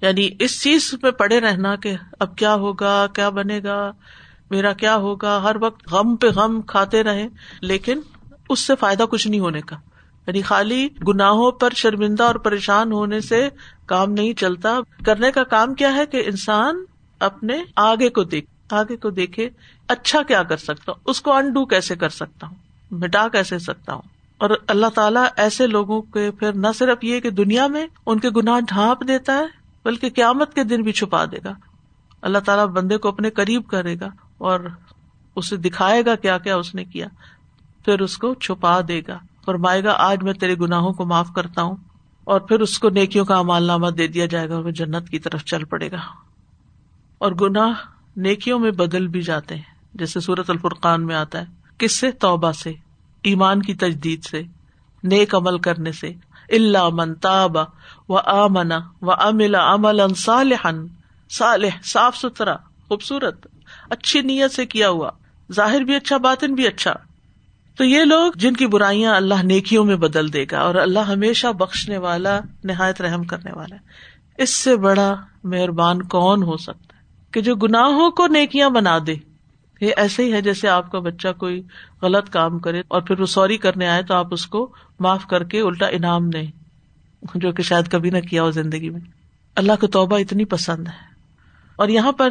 یعنی 0.01 0.29
اس 0.39 0.61
چیز 0.61 0.95
پہ 1.01 1.11
پڑے 1.11 1.39
رہنا 1.39 1.75
کہ 1.75 1.95
اب 2.19 2.35
کیا 2.35 2.53
ہوگا، 2.53 3.07
کیا 3.07 3.29
بنے 3.29 3.59
گا، 3.63 3.91
میرا 4.49 4.73
کیا 4.73 4.95
ہوگا، 4.95 5.39
ہر 5.43 5.55
وقت 5.61 5.91
غم 5.91 6.15
پہ 6.15 6.27
غم 6.27 6.61
کھاتے 6.61 7.03
رہے 7.03 7.27
لیکن 7.61 7.99
اس 8.49 8.59
سے 8.59 8.73
فائدہ 8.79 9.03
کچھ 9.03 9.27
نہیں 9.27 9.39
ہونے 9.39 9.61
کا۔ 9.61 9.75
یعنی 10.27 10.41
خالی 10.41 10.89
گناہوں 11.07 11.51
پر 11.51 11.69
شرمندہ 11.75 12.23
اور 12.23 12.35
پریشان 12.35 12.91
ہونے 12.91 13.21
سے 13.21 13.49
کام 13.85 14.11
نہیں 14.11 14.33
چلتا۔ 14.33 14.79
کرنے 15.05 15.31
کا 15.31 15.43
کام 15.43 15.73
کیا 15.73 15.95
ہے 15.95 16.05
کہ 16.05 16.23
انسان 16.25 16.83
اپنے 17.19 17.63
آگے 17.75 18.09
کو 18.09 18.23
دیکھ، 18.23 18.73
آگے 18.73 18.97
کو 18.97 19.09
دیکھے 19.09 19.49
اچھا 19.87 20.21
کیا 20.21 20.43
کر 20.43 20.57
سکتا 20.57 20.91
ہوں، 20.91 20.99
اس 21.05 21.21
کو 21.21 21.33
انڈو 21.33 21.65
کیسے 21.65 21.95
کر 21.95 22.09
سکتا 22.09 22.47
ہوں، 22.47 22.55
مٹا 22.91 23.27
کیسے 23.27 23.59
سکتا 23.59 23.93
ہوں۔ 23.93 24.16
اور 24.37 24.49
اللہ 24.67 24.87
تعالیٰ 24.87 25.25
ایسے 25.35 25.67
لوگوں 25.67 26.01
کے 26.01 26.31
پھر 26.31 26.53
نہ 26.53 26.67
صرف 26.75 27.03
یہ 27.03 27.19
کہ 27.19 27.29
دنیا 27.29 27.67
میں 27.67 27.87
ان 28.05 28.19
کے 28.19 28.29
گناہ 28.29 28.59
ڈھانپ 28.59 29.07
دیتا 29.07 29.33
ہے، 29.33 29.45
بلکہ 29.85 30.09
قیامت 30.09 30.53
کے 30.53 30.63
دن 30.63 30.81
بھی 30.81 30.91
چھپا 30.91 31.25
دے 31.25 31.37
گا۔ 31.43 31.53
اللہ 32.21 32.37
تعالیٰ 32.37 32.67
بندے 32.67 32.97
کو 32.97 33.09
اپنے 33.09 33.29
قریب 33.29 33.67
کرے 33.67 33.95
گا 33.99 34.07
اور 34.37 34.59
اسے 35.35 35.55
دکھائے 35.55 36.05
گا 36.05 36.15
کیا 36.15 36.37
کیا 36.37 36.55
اس 36.55 36.75
نے 36.75 36.83
کیا، 36.83 37.07
پھر 37.85 38.01
اس 38.01 38.17
کو 38.17 38.33
چھپا 38.33 38.79
دے 38.87 39.01
گا۔ 39.07 39.17
فرمائے 39.45 39.83
گا، 39.83 39.91
آج 39.97 40.23
میں 40.23 40.33
تیرے 40.33 40.55
گناہوں 40.55 40.93
کو 40.93 41.05
معاف 41.05 41.27
کرتا 41.35 41.61
ہوں 41.61 41.75
اور 42.23 42.41
پھر 42.41 42.59
اس 42.59 42.79
کو 42.79 42.89
نیکیوں 42.89 43.25
کا 43.25 43.35
امال 43.35 43.63
نامہ 43.63 43.87
دے 43.87 44.07
دیا 44.07 44.25
جائے 44.25 44.49
گا 44.49 44.59
وہ 44.59 44.69
جنت 44.69 45.09
کی 45.09 45.19
طرف 45.19 45.43
چل 45.45 45.63
پڑے 45.63 45.91
گا۔ 45.91 45.97
اور 47.17 47.31
گناہ 47.31 47.71
نیکیوں 48.17 48.59
میں 48.59 48.71
بدل 48.71 49.07
بھی 49.07 49.21
جاتے 49.21 49.55
ہیں، 49.55 49.63
جیسے 49.93 50.19
سورت 50.19 50.49
الفرقان 50.49 51.05
میں 51.05 51.15
آتا 51.15 51.39
ہے، 51.39 51.45
کس 51.77 51.99
سے؟ 51.99 52.11
توبہ 52.11 52.51
سے۔ 52.51 52.73
ایمان 53.27 53.61
کی 53.61 53.73
تجدید 53.73 54.23
سے، 54.23 54.41
نیک 55.03 55.35
عمل 55.35 55.57
کرنے 55.57 55.91
سے 55.91 56.07
اللہ 56.49 56.89
من 56.93 57.15
تاب 57.15 57.57
و 58.09 58.17
آمنا 58.17 58.79
و 59.01 59.11
امل 59.11 59.55
عمل 59.55 60.13
صالح 60.17 60.67
صالح، 61.29 61.81
صاف 61.83 62.17
ستھرا، 62.17 62.55
خوبصورت، 62.87 63.47
اچھی 63.89 64.21
نیت 64.21 64.51
سے 64.51 64.65
کیا 64.65 64.89
ہوا، 64.89 65.09
ظاہر 65.53 65.81
بھی 65.81 65.95
اچھا 65.95 66.17
باطن 66.17 66.53
بھی 66.53 66.67
اچھا۔ 66.67 66.93
تو 67.77 67.83
یہ 67.83 68.03
لوگ 68.03 68.31
جن 68.35 68.53
کی 68.53 68.67
برائیاں 68.67 69.15
اللہ 69.15 69.43
نیکیوں 69.43 69.85
میں 69.85 69.95
بدل 69.95 70.33
دے 70.33 70.45
گا 70.51 70.59
اور 70.59 70.75
اللہ 70.75 70.99
ہمیشہ 70.99 71.47
بخشنے 71.47 71.97
والا، 71.97 72.39
نہایت 72.63 73.01
رحم 73.01 73.23
کرنے 73.23 73.51
والا 73.53 73.75
ہے۔ 73.75 73.81
اس 74.37 74.55
سے 74.55 74.75
بڑا 74.75 75.15
مہربان 75.43 76.01
کون 76.01 76.43
ہو 76.43 76.57
سکتا 76.57 76.97
ہے 76.97 77.03
کہ 77.31 77.41
جو 77.41 77.55
گناہوں 77.55 78.11
کو 78.11 78.27
نیکیاں 78.27 78.69
بنا 78.69 78.97
دے۔ 79.07 79.15
یہ 79.81 79.91
ایسے 79.97 80.23
ہی 80.23 80.33
ہے 80.33 80.41
جیسے 80.41 80.69
آپ 80.69 80.91
کا 80.91 80.99
بچہ 80.99 81.27
کوئی 81.37 81.61
غلط 82.01 82.29
کام 82.29 82.59
کرے 82.59 82.81
اور 82.87 83.01
پھر 83.01 83.19
وہ 83.19 83.25
سوری 83.25 83.57
کرنے 83.57 83.87
آئے 83.87 84.03
تو 84.03 84.13
آپ 84.13 84.27
اس 84.31 84.47
کو 84.47 84.73
معاف 84.99 85.25
کر 85.25 85.43
کے 85.43 85.61
الٹا 85.61 85.85
انعام 85.85 86.29
دیں، 86.29 86.47
جو 87.35 87.51
کہ 87.51 87.63
شاید 87.63 87.91
کبھی 87.91 88.09
نہ 88.09 88.19
کیا 88.19 88.43
ہو 88.43 88.51
زندگی 88.51 88.89
میں۔ 88.89 89.01
اللہ 89.55 89.71
کو 89.79 89.87
توبہ 89.87 90.17
اتنی 90.17 90.45
پسند 90.45 90.87
ہے۔ 90.87 91.13
اور 91.75 91.87
یہاں 91.87 92.11
پر 92.11 92.29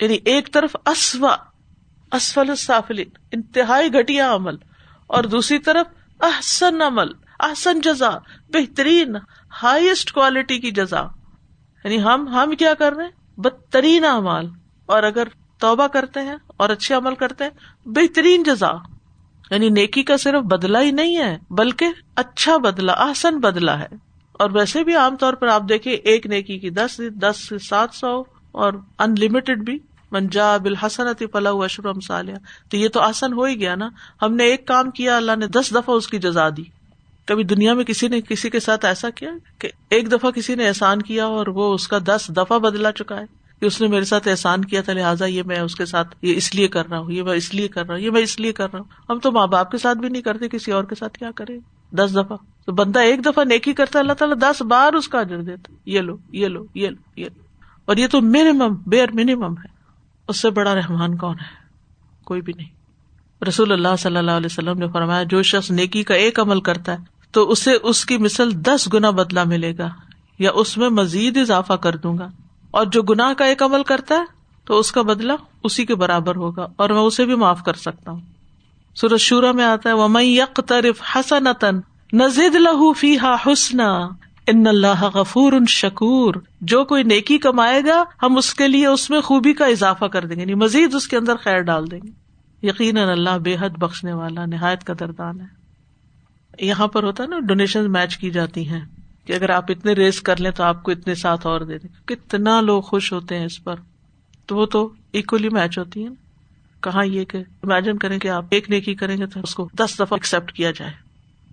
یعنی 0.00 0.18
ایک 0.24 0.52
طرف 0.52 0.76
اسوا 0.86 1.36
اسفل 2.12 2.50
السافلین، 2.50 3.08
انتہائی 3.32 3.88
گٹیا 3.88 4.34
عمل، 4.34 4.54
اور 5.06 5.24
دوسری 5.24 5.58
طرف 5.58 5.86
احسن 6.20 6.82
عمل، 6.82 7.06
احسن 7.40 7.80
جزا، 7.80 8.10
بہترین 8.48 9.16
ہائیسٹ 9.62 10.12
کوالٹی 10.12 10.58
کی 10.58 10.70
جزا۔ 10.70 11.02
یعنی 11.84 12.02
ہم 12.02 12.28
ہم 12.28 12.56
کیا 12.58 12.74
کر 12.74 12.92
رہے 12.92 13.04
ہیں؟ 13.04 13.40
بدترین 13.40 14.04
اعمال۔ 14.04 14.48
اور 14.86 15.02
اگر 15.02 15.28
توبہ 15.62 15.86
کرتے 15.86 16.20
ہیں 16.20 16.36
اور 16.46 16.70
اچھے 16.70 16.94
عمل 16.94 17.14
کرتے 17.14 17.44
ہیں، 17.44 17.50
بہترین 17.88 18.42
جزا۔ 18.42 18.70
یعنی 19.50 19.68
نیکی 19.68 20.02
کا 20.02 20.16
صرف 20.16 20.42
بدلا 20.42 20.82
ہی 20.82 20.90
نہیں 20.90 21.16
ہے، 21.16 21.38
بلکہ 21.50 21.86
اچھا 22.16 22.56
بدلا 22.56 22.92
آسن 22.92 23.40
بدلا 23.40 23.78
ہے۔ 23.78 23.88
اور 24.32 24.50
ویسے 24.50 24.84
بھی 24.84 24.94
عام 24.94 25.16
طور 25.16 25.32
پر 25.32 25.46
آپ 25.46 25.62
دیکھیں، 25.68 25.92
ایک 25.92 26.26
نیکی 26.26 26.58
کی 26.58 26.70
دس 26.70 27.00
دس 27.22 27.48
سے 27.48 27.58
سات 27.58 27.88
سو 27.92 28.20
اور 28.52 28.72
ان 28.98 29.14
لمیٹڈ 29.18 29.64
بھی 29.64 29.78
منجا 30.12 30.56
بالحسن 30.56 31.26
پلا 31.26 31.50
اشرم 31.50 32.00
سالیہ 32.00 32.34
تو 32.70 32.76
یہ 32.76 32.88
تو 32.88 33.00
آسن 33.00 33.32
ہو 33.32 33.44
ہی 33.44 33.60
گیا 33.60 33.74
نا۔ 33.74 33.88
ہم 34.22 34.34
نے 34.34 34.44
ایک 34.44 34.66
کام 34.66 34.90
کیا، 34.90 35.16
اللہ 35.16 35.36
نے 35.36 35.46
دس 35.46 35.70
دفعہ 35.70 35.96
اس 35.96 36.08
کی 36.08 36.18
جزا 36.18 36.48
دی۔ 36.48 36.62
کبھی 37.26 37.44
دنیا 37.44 37.74
میں 37.74 37.84
کسی 37.84 38.08
نے 38.08 38.20
کسی 38.20 38.50
کے 38.50 38.60
ساتھ 38.60 38.84
ایسا 38.84 39.10
کیا 39.10 39.30
کہ 39.58 39.68
ایک 39.90 40.12
دفعہ 40.12 40.30
کسی 40.30 40.54
نے 40.54 40.68
احسان 40.68 41.02
کیا 41.02 41.24
اور 41.24 41.46
وہ 41.46 41.74
اس 41.74 41.88
کا 41.88 41.98
دس 41.98 42.30
دفعہ 42.36 42.58
بدلا 42.58 42.92
چکا 42.92 43.20
ہے؟ 43.20 43.41
کہ 43.62 43.66
اس 43.66 43.80
نے 43.80 43.86
میرے 43.86 44.04
ساتھ 44.04 44.28
احسان 44.28 44.64
کیا 44.64 44.80
تھا، 44.80 44.92
لہٰذا 44.92 45.26
یہ 45.26 45.42
میں 45.46 45.60
اس 45.60 45.74
کے 45.74 45.84
ساتھ 45.84 46.16
یہ 46.22 46.36
اس 46.36 46.54
لیے 46.54 46.68
کر 46.68 46.88
رہا 46.88 46.98
ہوں، 46.98 47.12
یہ 47.12 47.22
میں 47.22 47.32
اس 47.32 47.54
لیے 47.54 47.68
کر 47.68 47.86
رہا 47.86 47.94
ہوں، 47.94 48.02
یہ 48.02 48.10
میں 48.10 48.20
اس 48.20 48.40
لیے 48.40 48.52
کر 48.52 48.72
رہا 48.72 48.78
ہوں۔ 48.78 49.02
ہم 49.10 49.18
تو 49.18 49.32
ماں 49.32 49.46
باپ 49.46 49.70
کے 49.70 49.78
ساتھ 49.78 49.98
بھی 49.98 50.08
نہیں 50.08 50.22
کرتے، 50.22 50.48
کسی 50.48 50.72
اور 50.72 50.84
کے 50.84 50.94
ساتھ 50.94 51.18
کیا 51.18 51.30
کرے 51.34 51.58
دس 51.90 52.12
دفعہ۔ 52.12 52.36
تو 52.66 52.72
بندہ 52.72 52.98
ایک 52.98 53.24
دفعہ 53.24 53.44
نیکی 53.44 53.72
کرتا 53.72 53.98
اللہ 53.98 54.12
تعالیٰ 54.12 54.36
دس 54.36 54.62
بار 54.62 54.92
اس 54.92 55.08
کا 55.08 55.20
اجر 55.20 55.42
دیتا 55.42 55.74
یہ 55.86 56.00
لو 56.00 56.16
یہ 56.32 56.48
لو 56.48 56.66
یہ 56.74 56.88
لو 56.88 56.96
یہ 57.16 57.24
لو۔ 57.24 57.42
اور 57.84 57.96
یہ 57.96 58.06
تو 58.06 58.20
منیمم 58.20 58.74
بیئر 58.86 59.06
منیمم 59.14 59.52
ہے۔ 59.52 59.68
اس 60.28 60.40
سے 60.40 60.50
بڑا 60.50 60.74
رحمان 60.74 61.16
کون 61.16 61.34
ہے؟ 61.40 61.64
کوئی 62.24 62.40
بھی 62.40 62.52
نہیں۔ 62.56 62.68
رسول 63.44 63.72
اللہ 63.72 63.96
صلی 63.98 64.16
اللہ 64.16 64.30
علیہ 64.30 64.48
وسلم 64.50 64.78
نے 64.78 64.88
فرمایا، 64.88 65.22
جو 65.22 65.42
شخص 65.42 65.70
نیکی 65.70 66.02
کا 66.02 66.14
ایک 66.14 66.40
عمل 66.40 66.60
کرتا 66.60 66.92
ہے، 66.92 66.98
تو 67.32 67.50
اسے 67.50 67.72
اس 67.82 68.04
کی 68.04 68.18
مثل 68.18 68.50
دس 68.52 68.88
گنا 68.94 69.10
بدلا 69.10 69.44
ملے 69.44 69.78
گا، 69.78 69.88
یا 70.38 70.50
اس 70.54 70.78
میں 70.78 70.88
مزید 70.88 71.36
اضافہ 71.36 71.72
کر 71.72 71.96
دوں 71.96 72.18
گا۔ 72.18 72.28
اور 72.72 72.86
جو 72.86 73.02
گناہ 73.02 73.32
کا 73.32 73.44
ایک 73.44 73.62
عمل 73.62 73.82
کرتا 73.82 74.14
ہے، 74.14 74.24
تو 74.64 74.78
اس 74.78 74.92
کا 74.92 75.02
بدلا 75.02 75.34
اسی 75.64 75.86
کے 75.86 75.94
برابر 75.94 76.36
ہوگا 76.36 76.66
اور 76.76 76.90
میں 76.90 76.98
اسے 76.98 77.24
بھی 77.24 77.34
معاف 77.34 77.62
کر 77.62 77.72
سکتا 77.72 78.10
ہوں۔ 78.10 78.20
سورج 78.94 79.20
شورا 79.20 79.52
میں 79.52 79.64
آتا 79.64 79.88
ہے 79.88 79.94
وہ 79.94 80.08
میں 80.08 80.22
یک 80.22 80.60
طرف 80.66 81.16
حسن 81.16 81.44
نزید 82.12 82.54
لہو 82.54 82.92
ان 84.46 84.66
اللہ 84.66 85.04
غفور 85.04 85.52
ان 85.52 85.66
شکور۔ 85.68 86.34
جو 86.60 86.84
کوئی 86.84 87.02
نیکی 87.02 87.38
کمائے 87.38 87.80
گا، 87.86 88.04
ہم 88.22 88.36
اس 88.36 88.54
کے 88.54 88.68
لیے 88.68 88.86
اس 88.86 89.10
میں 89.10 89.20
خوبی 89.20 89.52
کا 89.52 89.66
اضافہ 89.66 90.04
کر 90.04 90.26
دیں 90.26 90.36
گے 90.36 90.40
یعنی 90.40 90.54
مزید 90.54 90.94
اس 90.94 91.08
کے 91.08 91.16
اندر 91.16 91.36
خیر 91.36 91.60
ڈال 91.60 91.90
دیں 91.90 92.00
گے۔ 92.04 92.10
یقیناً 92.66 93.08
اللہ 93.08 93.38
بے 93.38 93.56
حد 93.60 93.70
بخشنے 93.70 94.12
والا، 94.12 94.46
نہایت 94.46 94.84
کا 94.84 94.94
دردان 95.00 95.40
ہے۔ 95.40 95.62
یہاں 96.66 96.86
پر 96.86 97.02
ہوتا 97.02 97.22
ہے 97.22 97.28
نا 97.28 97.38
ڈونیشن 97.38 97.92
میچ 97.92 98.16
کی 98.16 98.30
جاتی 98.30 98.68
ہیں۔ 98.68 98.80
کہ 99.26 99.32
اگر 99.32 99.50
آپ 99.50 99.64
اتنے 99.68 99.92
ریس 99.92 100.20
کر 100.20 100.40
لیں 100.40 100.50
تو 100.50 100.62
آپ 100.62 100.82
کو 100.82 100.90
اتنے 100.90 101.14
ساتھ 101.14 101.46
اور 101.46 101.60
دے 101.60 101.78
دیں۔ 101.78 102.06
کتنا 102.06 102.60
لوگ 102.60 102.82
خوش 102.82 103.12
ہوتے 103.12 103.38
ہیں 103.38 103.46
اس 103.46 103.64
پر۔ 103.64 103.74
تو 104.46 104.56
وہ 104.56 104.66
تو 104.66 104.92
اکولی 105.14 105.48
میچ 105.48 105.78
ہوتی 105.78 106.04
ہے 106.04 106.08
کہاں 106.80 107.04
یہ 107.04 107.24
کہ 107.24 107.38
امیجن 107.38 107.98
کریں 107.98 108.18
کہ 108.18 108.28
آپ 108.28 108.44
ایک 108.50 108.70
نیکی 108.70 108.94
کریں 108.94 109.16
گے 109.18 109.26
تو 109.26 109.40
اس 109.42 109.54
کو 109.54 109.68
دس 109.78 109.94
دفعہ 109.94 110.06
ایکسپٹ 110.10 110.52
کیا 110.52 110.70
جائے۔ 110.70 110.92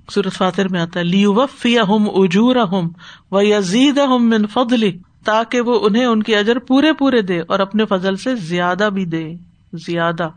سورت 0.10 0.34
فاتر 0.34 0.68
میں 0.68 0.82
آتا 0.82 1.00
ہے 1.00 1.06
لیو 1.06 1.34
وفی 1.34 1.80
ہم 1.80 2.08
اجور 2.14 2.56
ہم 2.56 2.88
و 3.32 3.42
یزید 3.42 3.98
ہم 3.98 4.30
من 4.30 4.48
فضلی 4.48 4.98
تاکہ 5.24 5.62
وہ 5.62 5.80
انہیں 5.82 6.06
ان 6.06 6.24
کے 6.24 6.38
اجر 6.38 6.60
پورے 6.60 6.94
پورے 6.94 7.22
دے 7.22 7.40
اور 7.40 7.60
اپنے 7.60 7.86
فضل 7.86 8.16
سے 8.16 8.36
زیادہ 8.36 8.90
بھی 8.94 9.06
دے۔ 9.06 9.34
زیادہ۔ 9.74 10.30